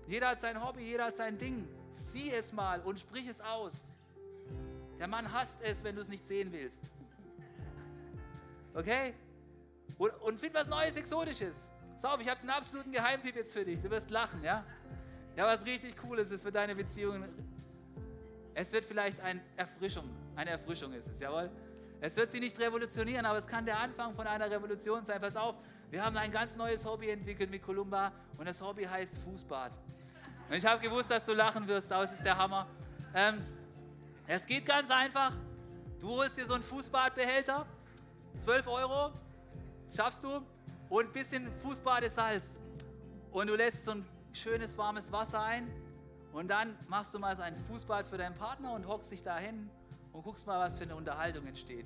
Jeder 0.07 0.29
hat 0.29 0.41
sein 0.41 0.61
Hobby, 0.61 0.81
jeder 0.81 1.05
hat 1.05 1.15
sein 1.15 1.37
Ding. 1.37 1.67
Sieh 1.91 2.31
es 2.31 2.51
mal 2.51 2.81
und 2.81 2.99
sprich 2.99 3.27
es 3.27 3.39
aus. 3.39 3.87
Der 4.97 5.07
Mann 5.07 5.31
hasst 5.31 5.61
es, 5.61 5.83
wenn 5.83 5.95
du 5.95 6.01
es 6.01 6.09
nicht 6.09 6.25
sehen 6.27 6.51
willst. 6.51 6.79
Okay? 8.73 9.13
Und, 9.97 10.11
und 10.21 10.39
find 10.39 10.53
was 10.53 10.67
Neues, 10.67 10.95
Exotisches. 10.95 11.69
So, 11.97 12.07
ich 12.19 12.29
habe 12.29 12.39
den 12.41 12.49
absoluten 12.49 12.91
Geheimtipp 12.91 13.35
jetzt 13.35 13.53
für 13.53 13.65
dich. 13.65 13.81
Du 13.81 13.89
wirst 13.89 14.09
lachen, 14.09 14.41
ja? 14.43 14.63
Ja, 15.35 15.45
was 15.45 15.65
richtig 15.65 15.97
Cooles 15.97 16.31
ist 16.31 16.43
für 16.43 16.51
deine 16.51 16.75
Beziehungen. 16.75 17.29
Es 18.53 18.71
wird 18.71 18.85
vielleicht 18.85 19.19
eine 19.21 19.41
Erfrischung. 19.57 20.09
Eine 20.35 20.51
Erfrischung 20.51 20.93
ist 20.93 21.07
es, 21.07 21.19
jawohl. 21.19 21.49
Es 22.01 22.15
wird 22.15 22.31
sie 22.31 22.39
nicht 22.39 22.57
revolutionieren, 22.59 23.25
aber 23.25 23.37
es 23.37 23.47
kann 23.47 23.65
der 23.65 23.77
Anfang 23.77 24.15
von 24.15 24.25
einer 24.25 24.49
Revolution 24.49 25.03
sein. 25.03 25.19
Pass 25.19 25.35
auf, 25.35 25.55
wir 25.91 26.03
haben 26.03 26.15
ein 26.17 26.31
ganz 26.31 26.55
neues 26.55 26.85
Hobby 26.85 27.09
entwickelt 27.09 27.49
mit 27.49 27.61
Columba 27.61 28.11
und 28.37 28.47
das 28.47 28.61
Hobby 28.61 28.85
heißt 28.85 29.17
Fußbad. 29.17 29.71
Und 30.49 30.55
ich 30.55 30.65
habe 30.65 30.81
gewusst, 30.81 31.11
dass 31.11 31.25
du 31.25 31.33
lachen 31.33 31.67
wirst, 31.67 31.91
aber 31.91 32.05
es 32.05 32.13
ist 32.13 32.25
der 32.25 32.37
Hammer. 32.37 32.67
Ähm, 33.13 33.41
es 34.27 34.45
geht 34.45 34.65
ganz 34.65 34.89
einfach. 34.89 35.33
Du 35.99 36.09
holst 36.09 36.37
dir 36.37 36.45
so 36.45 36.53
einen 36.53 36.63
Fußbadbehälter, 36.63 37.65
12 38.37 38.67
Euro, 38.67 39.11
schaffst 39.95 40.23
du, 40.23 40.41
und 40.89 41.05
ein 41.05 41.13
bisschen 41.13 41.51
Fußbadesalz. 41.61 42.59
Und 43.31 43.47
du 43.47 43.55
lässt 43.55 43.85
so 43.85 43.91
ein 43.91 44.05
schönes 44.33 44.77
warmes 44.77 45.11
Wasser 45.11 45.41
ein 45.41 45.69
und 46.33 46.49
dann 46.49 46.75
machst 46.87 47.13
du 47.13 47.19
mal 47.19 47.35
so 47.35 47.43
ein 47.43 47.55
Fußbad 47.67 48.07
für 48.07 48.17
deinen 48.17 48.35
Partner 48.35 48.73
und 48.73 48.87
hockst 48.87 49.11
dich 49.11 49.23
da 49.23 49.37
hin 49.37 49.69
und 50.13 50.23
guckst 50.23 50.47
mal, 50.47 50.59
was 50.59 50.75
für 50.75 50.83
eine 50.83 50.95
Unterhaltung 50.95 51.45
entsteht. 51.45 51.85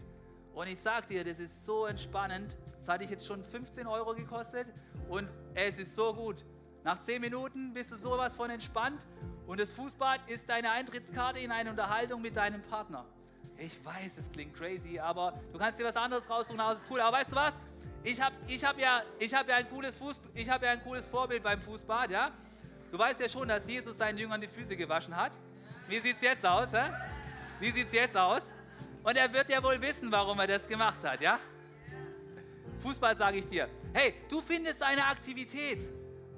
Und 0.54 0.68
ich 0.68 0.80
sag 0.80 1.08
dir, 1.08 1.24
das 1.24 1.40
ist 1.40 1.66
so 1.66 1.86
entspannend. 1.86 2.56
Das 2.78 2.88
hatte 2.88 3.04
ich 3.04 3.10
jetzt 3.10 3.26
schon 3.26 3.44
15 3.44 3.88
Euro 3.88 4.14
gekostet 4.14 4.68
und 5.10 5.32
es 5.54 5.78
ist 5.78 5.96
so 5.96 6.14
gut. 6.14 6.46
Nach 6.84 7.00
10 7.02 7.22
Minuten 7.22 7.74
bist 7.74 7.92
du 7.92 7.96
sowas 7.96 8.36
von 8.36 8.50
entspannt 8.50 9.06
und 9.48 9.60
das 9.60 9.72
Fußbad 9.72 10.30
ist 10.30 10.50
deine 10.50 10.72
Eintrittskarte 10.72 11.40
in 11.40 11.52
eine 11.52 11.70
Unterhaltung 11.70 12.22
mit 12.22 12.36
deinem 12.36 12.62
Partner. 12.62 13.06
Ich 13.58 13.84
weiß, 13.84 14.18
es 14.18 14.32
klingt 14.32 14.54
crazy, 14.54 15.00
aber 15.00 15.34
du 15.52 15.58
kannst 15.58 15.80
dir 15.80 15.86
was 15.86 15.96
anderes 15.96 16.30
raussuchen, 16.30 16.60
es 16.72 16.84
ist 16.84 16.88
cool. 16.90 17.00
Aber 17.02 17.18
weißt 17.18 17.32
du 17.32 17.36
was? 17.36 17.58
Ich 18.04 18.22
habe 18.22 18.36
ich 18.48 18.64
hab 18.66 18.78
ja, 18.78 19.02
hab 19.34 19.48
ja, 19.48 19.56
ein 19.56 19.70
cooles 19.70 19.96
hab 20.50 20.64
ja 20.64 20.72
ein 20.72 20.84
cooles 20.84 21.08
Vorbild 21.08 21.42
beim 21.42 21.62
Fußbad, 21.62 22.12
ja? 22.12 22.32
Du 22.92 23.00
weißt 23.00 23.20
ja 23.22 23.30
schon, 23.30 23.48
dass 23.48 23.66
Jesus 23.68 23.98
seinen 23.98 24.18
Jüngern 24.18 24.42
die 24.42 24.48
Füße 24.48 24.76
gewaschen 24.76 25.16
hat. 25.16 25.32
Wie 25.88 26.00
sieht 26.00 26.18
es 26.18 26.22
jetzt 26.22 26.46
aus? 26.46 26.68
Hä? 26.72 26.92
Wie 27.60 27.72
sieht 27.72 27.88
es 27.88 27.94
jetzt 27.94 28.18
aus? 28.18 28.44
Und 29.04 29.18
er 29.18 29.32
wird 29.32 29.50
ja 29.50 29.64
wohl 29.64 29.82
wissen, 29.82 30.12
warum 30.12 30.40
er 30.40 30.48
das 30.48 30.68
gemacht 30.68 31.00
hat, 31.04 31.22
ja? 31.22 31.40
Fußball 32.80 33.16
sage 33.16 33.38
ich 33.38 33.48
dir. 33.48 33.70
Hey, 33.94 34.14
du 34.30 34.42
findest 34.42 34.82
eine 34.82 35.06
Aktivität, 35.06 35.90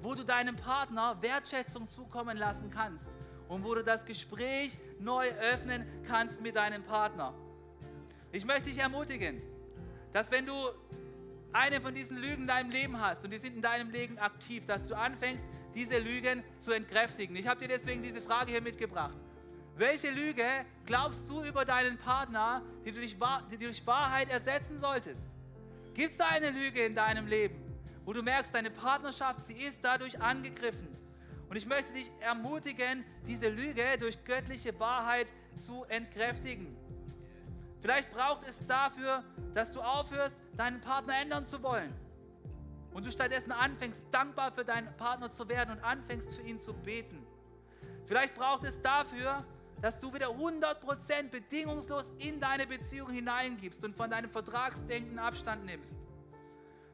wo 0.02 0.14
du 0.14 0.24
deinem 0.24 0.54
Partner 0.54 1.20
Wertschätzung 1.20 1.88
zukommen 1.88 2.36
lassen 2.36 2.70
kannst 2.70 3.08
und 3.48 3.64
wo 3.64 3.74
du 3.74 3.82
das 3.82 4.04
Gespräch 4.04 4.78
neu 5.00 5.28
öffnen 5.52 5.84
kannst 6.06 6.40
mit 6.40 6.54
deinem 6.56 6.84
Partner. 6.84 7.34
Ich 8.30 8.44
möchte 8.44 8.70
dich 8.70 8.78
ermutigen, 8.78 9.42
dass 10.12 10.30
wenn 10.30 10.46
du 10.46 10.54
eine 11.52 11.80
von 11.80 11.94
diesen 11.94 12.16
Lügen 12.16 12.42
in 12.42 12.46
deinem 12.46 12.70
Leben 12.70 13.00
hast 13.00 13.24
und 13.24 13.30
die 13.30 13.38
sind 13.38 13.56
in 13.56 13.62
deinem 13.62 13.90
Leben 13.90 14.18
aktiv, 14.18 14.66
dass 14.66 14.86
du 14.86 14.94
anfängst, 14.94 15.44
diese 15.74 15.98
Lügen 15.98 16.42
zu 16.58 16.72
entkräftigen. 16.72 17.36
Ich 17.36 17.46
habe 17.46 17.60
dir 17.60 17.68
deswegen 17.68 18.02
diese 18.02 18.20
Frage 18.20 18.52
hier 18.52 18.62
mitgebracht. 18.62 19.14
Welche 19.76 20.10
Lüge 20.10 20.44
glaubst 20.86 21.28
du 21.28 21.42
über 21.44 21.64
deinen 21.66 21.98
Partner, 21.98 22.62
die 22.84 22.92
du 22.92 23.00
durch, 23.00 23.16
die 23.50 23.56
du 23.58 23.64
durch 23.64 23.86
Wahrheit 23.86 24.30
ersetzen 24.30 24.78
solltest? 24.78 25.28
Gibt 25.92 26.12
es 26.12 26.18
da 26.18 26.28
eine 26.28 26.50
Lüge 26.50 26.84
in 26.84 26.94
deinem 26.94 27.26
Leben, 27.26 27.56
wo 28.04 28.12
du 28.12 28.22
merkst, 28.22 28.54
deine 28.54 28.70
Partnerschaft, 28.70 29.44
sie 29.44 29.54
ist 29.54 29.78
dadurch 29.82 30.20
angegriffen? 30.20 30.88
Und 31.48 31.56
ich 31.56 31.66
möchte 31.66 31.92
dich 31.92 32.10
ermutigen, 32.20 33.04
diese 33.26 33.48
Lüge 33.48 33.84
durch 34.00 34.22
göttliche 34.24 34.78
Wahrheit 34.80 35.32
zu 35.56 35.84
entkräftigen. 35.84 36.74
Vielleicht 37.80 38.10
braucht 38.12 38.46
es 38.48 38.64
dafür, 38.66 39.22
dass 39.54 39.72
du 39.72 39.80
aufhörst, 39.80 40.36
deinen 40.56 40.80
Partner 40.80 41.14
ändern 41.20 41.46
zu 41.46 41.62
wollen. 41.62 41.94
Und 42.92 43.06
du 43.06 43.10
stattdessen 43.10 43.52
anfängst, 43.52 44.06
dankbar 44.10 44.52
für 44.52 44.64
deinen 44.64 44.96
Partner 44.96 45.30
zu 45.30 45.48
werden 45.48 45.76
und 45.76 45.84
anfängst, 45.84 46.32
für 46.32 46.42
ihn 46.42 46.58
zu 46.58 46.72
beten. 46.72 47.26
Vielleicht 48.06 48.34
braucht 48.34 48.64
es 48.64 48.80
dafür, 48.80 49.44
dass 49.82 49.98
du 49.98 50.12
wieder 50.14 50.28
100% 50.28 51.30
bedingungslos 51.30 52.10
in 52.18 52.40
deine 52.40 52.66
Beziehung 52.66 53.10
hineingibst 53.10 53.84
und 53.84 53.94
von 53.94 54.10
deinem 54.10 54.30
Vertragsdenken 54.30 55.18
Abstand 55.18 55.66
nimmst. 55.66 55.96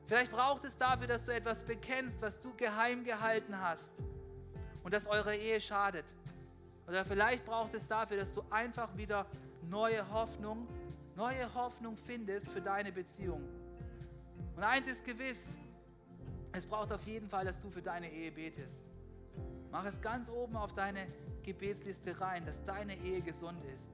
Vielleicht 0.07 0.33
braucht 0.33 0.65
es 0.65 0.77
dafür, 0.77 1.07
dass 1.07 1.25
du 1.25 1.33
etwas 1.33 1.63
bekennst, 1.63 2.21
was 2.21 2.41
du 2.41 2.53
geheim 2.55 3.05
gehalten 3.05 3.61
hast 3.61 3.93
und 4.83 4.93
das 4.93 5.07
eurer 5.07 5.35
Ehe 5.35 5.61
schadet. 5.61 6.05
Oder 6.89 7.05
vielleicht 7.05 7.45
braucht 7.45 7.75
es 7.75 7.87
dafür, 7.87 8.17
dass 8.17 8.33
du 8.33 8.43
einfach 8.51 8.97
wieder 8.97 9.27
neue 9.69 10.09
Hoffnung, 10.13 10.67
neue 11.17 11.53
Hoffnung 11.55 11.97
findest 11.97 12.49
für 12.49 12.61
deine 12.61 12.93
Beziehung. 12.93 13.43
Und 14.57 14.63
eins 14.63 14.87
ist 14.87 15.05
gewiss, 15.05 15.47
es 16.53 16.67
braucht 16.67 16.93
auf 16.93 17.07
jeden 17.07 17.29
Fall, 17.29 17.45
dass 17.45 17.59
du 17.61 17.71
für 17.71 17.83
deine 17.83 18.11
Ehe 18.11 18.31
betest. 18.31 18.85
Mach 19.71 19.87
es 19.87 20.01
ganz 20.01 20.29
oben 20.29 20.57
auf 20.57 20.75
deine 20.75 21.07
Gebetsliste 21.43 22.21
rein, 22.21 22.45
dass 22.45 22.65
deine 22.65 22.97
Ehe 22.97 23.23
gesund 23.23 23.65
ist. 23.75 23.91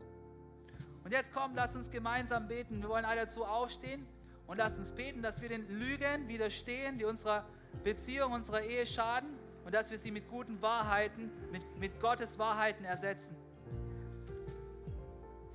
Und 1.05 1.12
jetzt 1.12 1.33
komm, 1.33 1.55
lass 1.55 1.77
uns 1.77 1.91
gemeinsam 1.91 2.49
beten. 2.49 2.83
Wir 2.83 2.89
wollen 2.89 3.05
alle 3.05 3.21
dazu 3.21 3.45
aufstehen 3.45 4.07
und 4.47 4.59
lass 4.59 4.77
uns 4.77 4.91
beten, 4.91 5.23
dass 5.23 5.41
wir 5.41 5.49
den 5.49 5.69
Lügen 5.69 6.27
widerstehen, 6.27 6.99
die 6.99 7.05
unserer 7.05 7.45
Beziehung, 7.85 8.33
unserer 8.33 8.62
Ehe 8.62 8.85
schaden 8.87 9.31
und 9.64 9.75
dass 9.75 9.91
wir 9.91 9.99
sie 9.99 10.11
mit 10.11 10.29
guten 10.29 10.61
Wahrheiten, 10.61 11.31
mit, 11.53 11.62
mit 11.79 12.01
Gottes 12.01 12.39
Wahrheiten 12.39 12.85
ersetzen. 12.85 13.37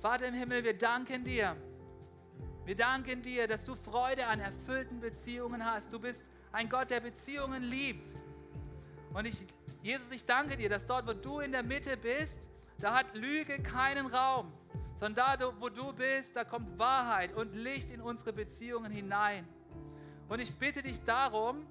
Vater 0.04 0.26
im 0.26 0.34
Himmel, 0.34 0.62
wir 0.62 0.76
danken 0.76 1.24
dir. 1.24 1.56
Wir 2.66 2.76
danken 2.76 3.22
dir, 3.22 3.48
dass 3.48 3.64
du 3.64 3.74
Freude 3.74 4.26
an 4.26 4.38
erfüllten 4.38 5.00
Beziehungen 5.00 5.64
hast. 5.64 5.94
Du 5.94 5.98
bist 5.98 6.22
ein 6.52 6.68
Gott, 6.68 6.90
der 6.90 7.00
Beziehungen 7.00 7.62
liebt. 7.62 8.14
Und 9.14 9.26
ich 9.26 9.46
Jesus, 9.80 10.10
ich 10.10 10.26
danke 10.26 10.58
dir, 10.58 10.68
dass 10.68 10.86
dort, 10.86 11.06
wo 11.06 11.14
du 11.14 11.40
in 11.40 11.52
der 11.52 11.62
Mitte 11.62 11.96
bist, 11.96 12.42
da 12.78 12.94
hat 12.94 13.14
Lüge 13.14 13.62
keinen 13.62 14.04
Raum, 14.04 14.52
sondern 15.00 15.38
da, 15.38 15.54
wo 15.58 15.70
du 15.70 15.90
bist, 15.94 16.36
da 16.36 16.44
kommt 16.44 16.78
Wahrheit 16.78 17.32
und 17.34 17.54
Licht 17.54 17.90
in 17.90 18.02
unsere 18.02 18.34
Beziehungen 18.34 18.92
hinein. 18.92 19.48
Und 20.28 20.38
ich 20.38 20.54
bitte 20.54 20.82
dich 20.82 21.02
darum, 21.04 21.66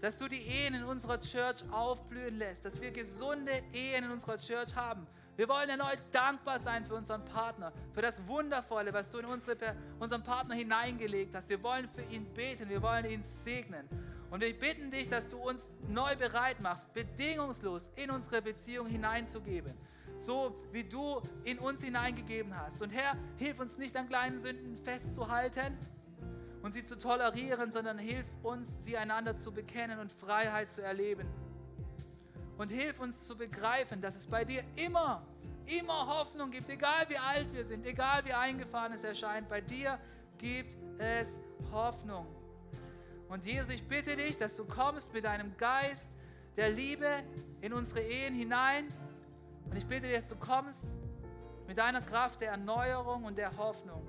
dass 0.00 0.18
du 0.18 0.26
die 0.26 0.42
Ehen 0.42 0.74
in 0.74 0.82
unserer 0.82 1.20
Church 1.20 1.62
aufblühen 1.70 2.36
lässt, 2.36 2.64
dass 2.64 2.80
wir 2.80 2.90
gesunde 2.90 3.62
Ehen 3.72 4.06
in 4.06 4.10
unserer 4.10 4.38
Church 4.38 4.74
haben. 4.74 5.06
Wir 5.40 5.48
wollen 5.48 5.70
erneut 5.70 6.00
dankbar 6.12 6.60
sein 6.60 6.84
für 6.84 6.94
unseren 6.94 7.24
Partner, 7.24 7.72
für 7.94 8.02
das 8.02 8.28
Wundervolle, 8.28 8.92
was 8.92 9.08
du 9.08 9.20
in 9.20 9.24
unsere, 9.24 9.56
unseren 9.98 10.22
Partner 10.22 10.54
hineingelegt 10.54 11.34
hast. 11.34 11.48
Wir 11.48 11.62
wollen 11.62 11.88
für 11.88 12.02
ihn 12.14 12.26
beten, 12.34 12.68
wir 12.68 12.82
wollen 12.82 13.06
ihn 13.06 13.24
segnen. 13.24 13.88
Und 14.30 14.42
wir 14.42 14.52
bitten 14.52 14.90
dich, 14.90 15.08
dass 15.08 15.30
du 15.30 15.38
uns 15.38 15.70
neu 15.88 16.14
bereit 16.14 16.60
machst, 16.60 16.92
bedingungslos 16.92 17.88
in 17.96 18.10
unsere 18.10 18.42
Beziehung 18.42 18.86
hineinzugeben. 18.86 19.72
So 20.18 20.60
wie 20.72 20.84
du 20.84 21.22
in 21.44 21.58
uns 21.58 21.80
hineingegeben 21.80 22.54
hast. 22.54 22.82
Und 22.82 22.90
Herr, 22.90 23.16
hilf 23.38 23.60
uns 23.60 23.78
nicht 23.78 23.96
an 23.96 24.08
kleinen 24.08 24.38
Sünden 24.38 24.76
festzuhalten 24.76 25.78
und 26.60 26.72
sie 26.72 26.84
zu 26.84 26.98
tolerieren, 26.98 27.72
sondern 27.72 27.98
hilf 27.98 28.26
uns, 28.42 28.76
sie 28.80 28.98
einander 28.98 29.38
zu 29.38 29.52
bekennen 29.52 30.00
und 30.00 30.12
Freiheit 30.12 30.70
zu 30.70 30.82
erleben. 30.82 31.26
Und 32.58 32.70
hilf 32.70 33.00
uns 33.00 33.22
zu 33.22 33.38
begreifen, 33.38 34.02
dass 34.02 34.16
es 34.16 34.26
bei 34.26 34.44
dir 34.44 34.62
immer, 34.76 35.26
immer 35.78 36.06
Hoffnung 36.06 36.50
gibt, 36.50 36.68
egal 36.68 37.08
wie 37.08 37.16
alt 37.16 37.52
wir 37.52 37.64
sind, 37.64 37.86
egal 37.86 38.24
wie 38.24 38.32
eingefahren 38.32 38.92
es 38.92 39.04
erscheint. 39.04 39.48
Bei 39.48 39.60
dir 39.60 39.98
gibt 40.38 40.76
es 40.98 41.38
Hoffnung. 41.72 42.26
Und 43.28 43.44
Jesus, 43.44 43.70
ich 43.70 43.86
bitte 43.86 44.16
dich, 44.16 44.36
dass 44.36 44.56
du 44.56 44.64
kommst 44.64 45.12
mit 45.12 45.24
deinem 45.24 45.56
Geist 45.56 46.08
der 46.56 46.70
Liebe 46.70 47.08
in 47.60 47.72
unsere 47.72 48.00
Ehen 48.00 48.34
hinein. 48.34 48.88
Und 49.70 49.76
ich 49.76 49.86
bitte 49.86 50.08
dich, 50.08 50.16
dass 50.16 50.28
du 50.28 50.36
kommst 50.36 50.96
mit 51.68 51.78
deiner 51.78 52.02
Kraft 52.02 52.40
der 52.40 52.50
Erneuerung 52.50 53.24
und 53.24 53.38
der 53.38 53.56
Hoffnung. 53.56 54.02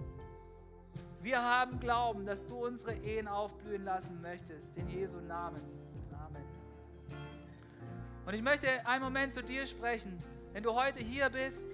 Wir 1.22 1.40
haben 1.40 1.80
Glauben, 1.80 2.26
dass 2.26 2.44
du 2.48 2.66
unsere 2.66 2.96
Ehen 2.96 3.28
aufblühen 3.28 3.86
lassen 3.86 4.20
möchtest. 4.22 4.76
In 4.76 4.90
Jesu 4.90 5.20
Namen. 5.20 5.62
Amen. 6.12 6.44
Und 8.26 8.34
ich 8.34 8.42
möchte 8.42 8.68
einen 8.88 9.04
Moment 9.04 9.34
zu 9.34 9.44
dir 9.44 9.68
sprechen. 9.68 10.18
Wenn 10.54 10.64
du 10.64 10.74
heute 10.74 11.00
hier 11.00 11.30
bist 11.30 11.66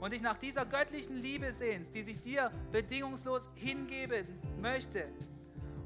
und 0.00 0.12
dich 0.12 0.22
nach 0.22 0.38
dieser 0.38 0.64
göttlichen 0.64 1.16
Liebe 1.16 1.52
sehnst, 1.52 1.94
die 1.94 2.02
sich 2.02 2.20
dir 2.20 2.50
bedingungslos 2.70 3.48
hingeben 3.54 4.26
möchte, 4.60 5.08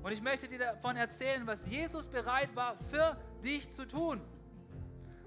Und 0.07 0.13
ich 0.13 0.23
möchte 0.23 0.47
dir 0.47 0.61
davon 0.61 0.95
erzählen, 0.95 1.45
was 1.49 1.67
Jesus 1.67 2.07
bereit 2.07 2.55
war 2.55 2.77
für 2.93 3.17
dich 3.43 3.69
zu 3.73 3.85
tun. 3.89 4.21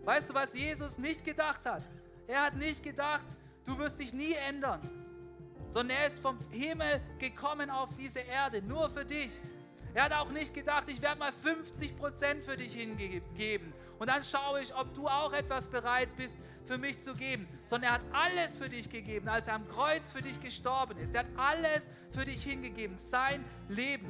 Weißt 0.06 0.30
du, 0.30 0.34
was 0.34 0.54
Jesus 0.54 0.98
nicht 0.98 1.26
gedacht 1.26 1.66
hat? 1.66 1.84
Er 2.28 2.46
hat 2.46 2.56
nicht 2.56 2.82
gedacht, 2.82 3.26
du 3.66 3.78
wirst 3.78 4.00
dich 4.00 4.14
nie 4.14 4.32
ändern, 4.32 4.80
sondern 5.68 5.98
er 5.98 6.08
ist 6.08 6.20
vom 6.20 6.40
Himmel 6.52 7.02
gekommen 7.18 7.70
auf 7.70 7.90
diese 7.96 8.20
Erde, 8.20 8.62
nur 8.62 8.90
für 8.90 9.04
dich. 9.04 9.32
Er 10.00 10.06
hat 10.06 10.14
auch 10.14 10.30
nicht 10.30 10.54
gedacht, 10.54 10.88
ich 10.88 11.02
werde 11.02 11.20
mal 11.20 11.34
50 11.34 11.98
Prozent 11.98 12.46
für 12.46 12.56
dich 12.56 12.74
hingeben. 12.74 13.74
Und 14.00 14.10
dann 14.10 14.24
schaue 14.24 14.62
ich, 14.62 14.74
ob 14.74 14.94
du 14.94 15.10
auch 15.10 15.34
etwas 15.34 15.68
bereit 15.68 16.08
bist, 16.16 16.38
für 16.64 16.78
mich 16.78 17.02
zu 17.02 17.16
geben. 17.16 17.50
Sondern 17.66 17.90
er 17.90 17.94
hat 17.96 18.02
alles 18.14 18.56
für 18.56 18.70
dich 18.70 18.90
gegeben, 18.90 19.28
als 19.28 19.48
er 19.48 19.56
am 19.56 19.68
Kreuz 19.68 20.10
für 20.10 20.22
dich 20.22 20.40
gestorben 20.40 20.98
ist. 21.00 21.14
Er 21.14 21.26
hat 21.26 21.30
alles 21.36 21.90
für 22.12 22.24
dich 22.24 22.42
hingegeben, 22.42 22.98
sein 22.98 23.44
Leben. 23.68 24.08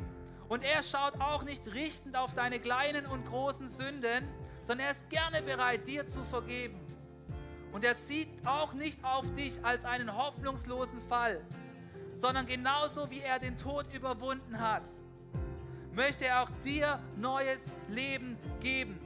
Und 0.47 0.61
er 0.61 0.83
schaut 0.83 1.19
auch 1.19 1.41
nicht 1.41 1.65
richtend 1.73 2.15
auf 2.15 2.35
deine 2.35 2.59
kleinen 2.59 3.07
und 3.07 3.25
großen 3.25 3.67
Sünden, 3.67 4.27
sondern 4.67 4.85
er 4.85 4.91
ist 4.91 5.09
gerne 5.09 5.41
bereit, 5.41 5.87
dir 5.87 6.05
zu 6.05 6.23
vergeben. 6.23 6.79
Und 7.71 7.83
er 7.83 7.95
sieht 7.95 8.29
auch 8.45 8.73
nicht 8.73 9.03
auf 9.03 9.25
dich 9.33 9.65
als 9.65 9.85
einen 9.85 10.15
hoffnungslosen 10.15 11.01
Fall, 11.09 11.41
sondern 12.13 12.45
genauso 12.45 13.09
wie 13.09 13.21
er 13.21 13.39
den 13.39 13.57
Tod 13.57 13.91
überwunden 13.91 14.59
hat 14.59 14.83
möchte 15.99 16.27
er 16.27 16.43
auch 16.43 16.49
dir 16.63 16.97
neues 17.17 17.61
Leben 17.89 18.37
geben. 18.61 18.97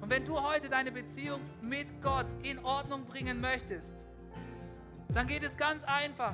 Und 0.00 0.10
wenn 0.10 0.24
du 0.24 0.42
heute 0.42 0.68
deine 0.68 0.90
Beziehung 0.90 1.40
mit 1.62 1.86
Gott 2.02 2.26
in 2.42 2.58
Ordnung 2.64 3.04
bringen 3.04 3.40
möchtest, 3.40 3.94
dann 5.10 5.28
geht 5.28 5.44
es 5.44 5.56
ganz 5.56 5.84
einfach, 5.84 6.32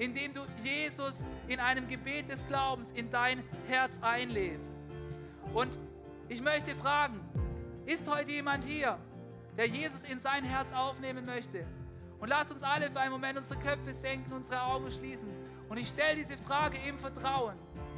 indem 0.00 0.34
du 0.34 0.40
Jesus 0.64 1.24
in 1.46 1.60
einem 1.60 1.86
Gebet 1.86 2.28
des 2.28 2.44
Glaubens 2.48 2.90
in 2.96 3.12
dein 3.12 3.44
Herz 3.68 3.96
einlädst. 4.02 4.72
Und 5.52 5.78
ich 6.28 6.42
möchte 6.42 6.74
fragen, 6.74 7.20
ist 7.86 8.08
heute 8.08 8.32
jemand 8.32 8.64
hier, 8.64 8.98
der 9.56 9.68
Jesus 9.68 10.02
in 10.02 10.18
sein 10.18 10.42
Herz 10.42 10.72
aufnehmen 10.72 11.26
möchte? 11.26 11.64
Und 12.18 12.28
lass 12.28 12.50
uns 12.50 12.64
alle 12.64 12.90
für 12.90 12.98
einen 12.98 13.12
Moment 13.12 13.38
unsere 13.38 13.60
Köpfe 13.60 13.94
senken, 13.94 14.32
unsere 14.32 14.60
Augen 14.62 14.90
schließen. 14.90 15.28
Und 15.68 15.78
ich 15.78 15.86
stelle 15.86 16.16
diese 16.16 16.36
Frage 16.38 16.76
im 16.88 16.98
Vertrauen. 16.98 17.54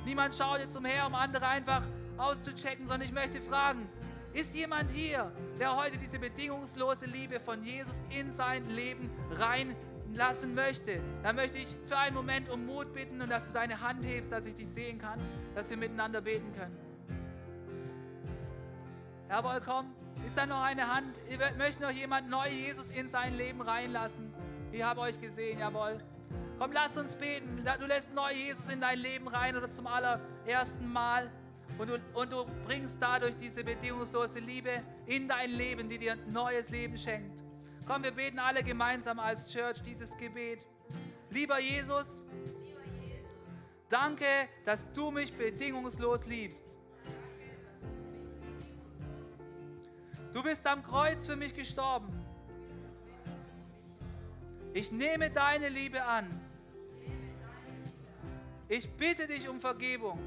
Niemand 0.06 0.36
schaut 0.36 0.60
jetzt 0.60 0.76
umher, 0.76 1.04
um 1.08 1.16
andere 1.16 1.48
einfach 1.48 1.82
auszuchecken, 2.16 2.86
sondern 2.86 3.08
ich 3.08 3.12
möchte 3.12 3.40
fragen, 3.40 3.88
ist 4.32 4.54
jemand 4.54 4.88
hier, 4.92 5.32
der 5.58 5.76
heute 5.76 5.98
diese 5.98 6.20
bedingungslose 6.20 7.06
Liebe 7.06 7.40
von 7.40 7.64
Jesus 7.64 8.04
in 8.10 8.30
sein 8.30 8.64
Leben 8.70 9.10
reinlassen 9.32 10.54
möchte? 10.54 11.00
Dann 11.24 11.34
möchte 11.34 11.58
ich 11.58 11.66
für 11.86 11.98
einen 11.98 12.14
Moment 12.14 12.48
um 12.48 12.66
Mut 12.66 12.94
bitten 12.94 13.20
und 13.20 13.28
dass 13.28 13.48
du 13.48 13.52
deine 13.52 13.80
Hand 13.80 14.06
hebst, 14.06 14.30
dass 14.30 14.46
ich 14.46 14.54
dich 14.54 14.68
sehen 14.68 15.00
kann, 15.00 15.18
dass 15.56 15.70
wir 15.70 15.76
miteinander 15.76 16.20
beten 16.20 16.52
können. 16.54 16.76
Jawohl, 19.28 19.60
komm. 19.64 19.92
Ist 20.24 20.38
da 20.38 20.46
noch 20.46 20.62
eine 20.62 20.86
Hand? 20.86 21.18
Möchte 21.58 21.82
noch 21.82 21.90
jemand 21.90 22.30
neu 22.30 22.48
Jesus 22.48 22.90
in 22.90 23.08
sein 23.08 23.34
Leben 23.34 23.60
reinlassen? 23.60 24.32
Ich 24.70 24.84
habe 24.84 25.00
euch 25.00 25.20
gesehen, 25.20 25.58
jawohl. 25.58 25.98
Komm, 26.58 26.72
lass 26.72 26.96
uns 26.96 27.14
beten. 27.14 27.62
Du 27.78 27.86
lässt 27.86 28.14
neu 28.14 28.32
Jesus 28.32 28.68
in 28.68 28.80
dein 28.80 28.98
Leben 28.98 29.28
rein 29.28 29.56
oder 29.56 29.68
zum 29.68 29.86
allerersten 29.86 30.90
Mal. 30.90 31.30
Und 31.78 31.88
du, 31.88 31.98
und 32.14 32.32
du 32.32 32.46
bringst 32.64 32.96
dadurch 32.98 33.36
diese 33.36 33.62
bedingungslose 33.62 34.38
Liebe 34.38 34.82
in 35.04 35.28
dein 35.28 35.50
Leben, 35.50 35.88
die 35.90 35.98
dir 35.98 36.12
ein 36.12 36.32
neues 36.32 36.70
Leben 36.70 36.96
schenkt. 36.96 37.38
Komm, 37.86 38.02
wir 38.02 38.10
beten 38.10 38.38
alle 38.38 38.62
gemeinsam 38.62 39.18
als 39.18 39.52
Church 39.52 39.82
dieses 39.82 40.16
Gebet. 40.16 40.66
Lieber 41.28 41.60
Jesus, 41.60 42.22
danke, 43.90 44.24
dass 44.64 44.90
du 44.92 45.10
mich 45.10 45.36
bedingungslos 45.36 46.24
liebst. 46.24 46.64
Du 50.32 50.42
bist 50.42 50.66
am 50.66 50.82
Kreuz 50.82 51.26
für 51.26 51.36
mich 51.36 51.54
gestorben. 51.54 52.08
Ich 54.72 54.90
nehme 54.90 55.30
deine 55.30 55.68
Liebe 55.68 56.02
an. 56.02 56.45
Ich 58.68 58.90
bitte 58.90 59.26
dich 59.26 59.48
um 59.48 59.60
Vergebung. 59.60 60.18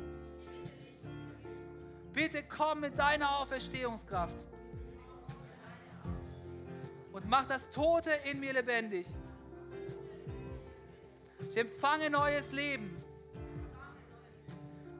Bitte 2.14 2.44
komm 2.44 2.82
mit 2.82 2.98
deiner 2.98 3.38
Auferstehungskraft 3.40 4.34
und 7.12 7.28
mach 7.28 7.46
das 7.48 7.70
Tote 7.70 8.12
in 8.32 8.40
mir 8.40 8.54
lebendig. 8.54 9.08
Ich 11.50 11.58
empfange 11.58 12.10
neues 12.10 12.52
Leben 12.52 13.04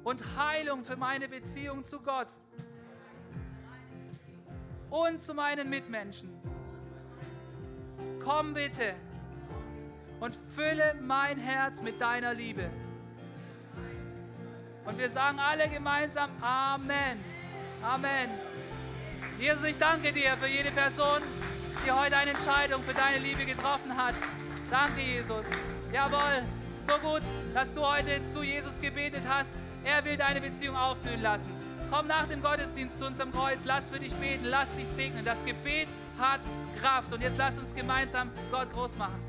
und 0.04 0.24
Heilung 0.38 0.84
für 0.84 0.98
meine 0.98 1.30
Beziehung 1.30 1.84
zu 1.84 2.00
Gott 2.00 2.30
und 4.90 5.22
zu 5.22 5.34
meinen 5.34 5.70
Mitmenschen. 5.70 6.30
Komm 8.24 8.54
bitte 8.54 8.96
und 10.20 10.36
fülle 10.56 10.96
mein 11.02 11.40
Herz 11.40 11.82
mit 11.82 12.02
deiner 12.02 12.34
Liebe. 12.34 12.70
Und 14.90 14.98
wir 14.98 15.12
sagen 15.12 15.38
alle 15.40 15.70
gemeinsam 15.70 16.32
Amen. 16.42 17.24
Amen. 17.84 18.30
Jesus, 19.40 19.64
ich 19.64 19.78
danke 19.78 20.12
dir 20.12 20.36
für 20.42 20.48
jede 20.48 20.72
Person, 20.72 21.22
die 21.86 21.92
heute 21.92 22.18
eine 22.18 22.32
Entscheidung 22.32 22.82
für 22.84 22.96
deine 22.96 23.20
Liebe 23.20 23.46
getroffen 23.46 23.96
hat. 23.96 24.16
Danke, 24.72 25.02
Jesus. 25.02 25.46
Jawohl, 25.94 26.44
so 26.82 26.94
gut, 27.08 27.22
dass 27.54 27.72
du 27.74 27.86
heute 27.86 28.26
zu 28.34 28.42
Jesus 28.42 28.80
gebetet 28.82 29.22
hast. 29.30 29.52
Er 29.86 30.04
will 30.04 30.18
deine 30.18 30.42
Beziehung 30.42 30.76
aufblühen 30.76 31.22
lassen. 31.22 31.54
Komm 31.92 32.08
nach 32.08 32.26
dem 32.26 32.42
Gottesdienst 32.42 32.98
zu 32.98 33.06
unserem 33.06 33.32
Kreuz, 33.32 33.60
lass 33.66 33.90
für 33.90 34.00
dich 34.00 34.14
beten, 34.16 34.46
lass 34.46 34.70
dich 34.76 34.88
segnen. 34.96 35.24
Das 35.24 35.38
Gebet 35.46 35.88
hat 36.20 36.42
Kraft. 36.82 37.14
Und 37.14 37.22
jetzt 37.22 37.38
lass 37.38 37.58
uns 37.60 37.74
gemeinsam 37.76 38.32
Gott 38.52 38.72
groß 38.74 38.98
machen. 38.98 39.29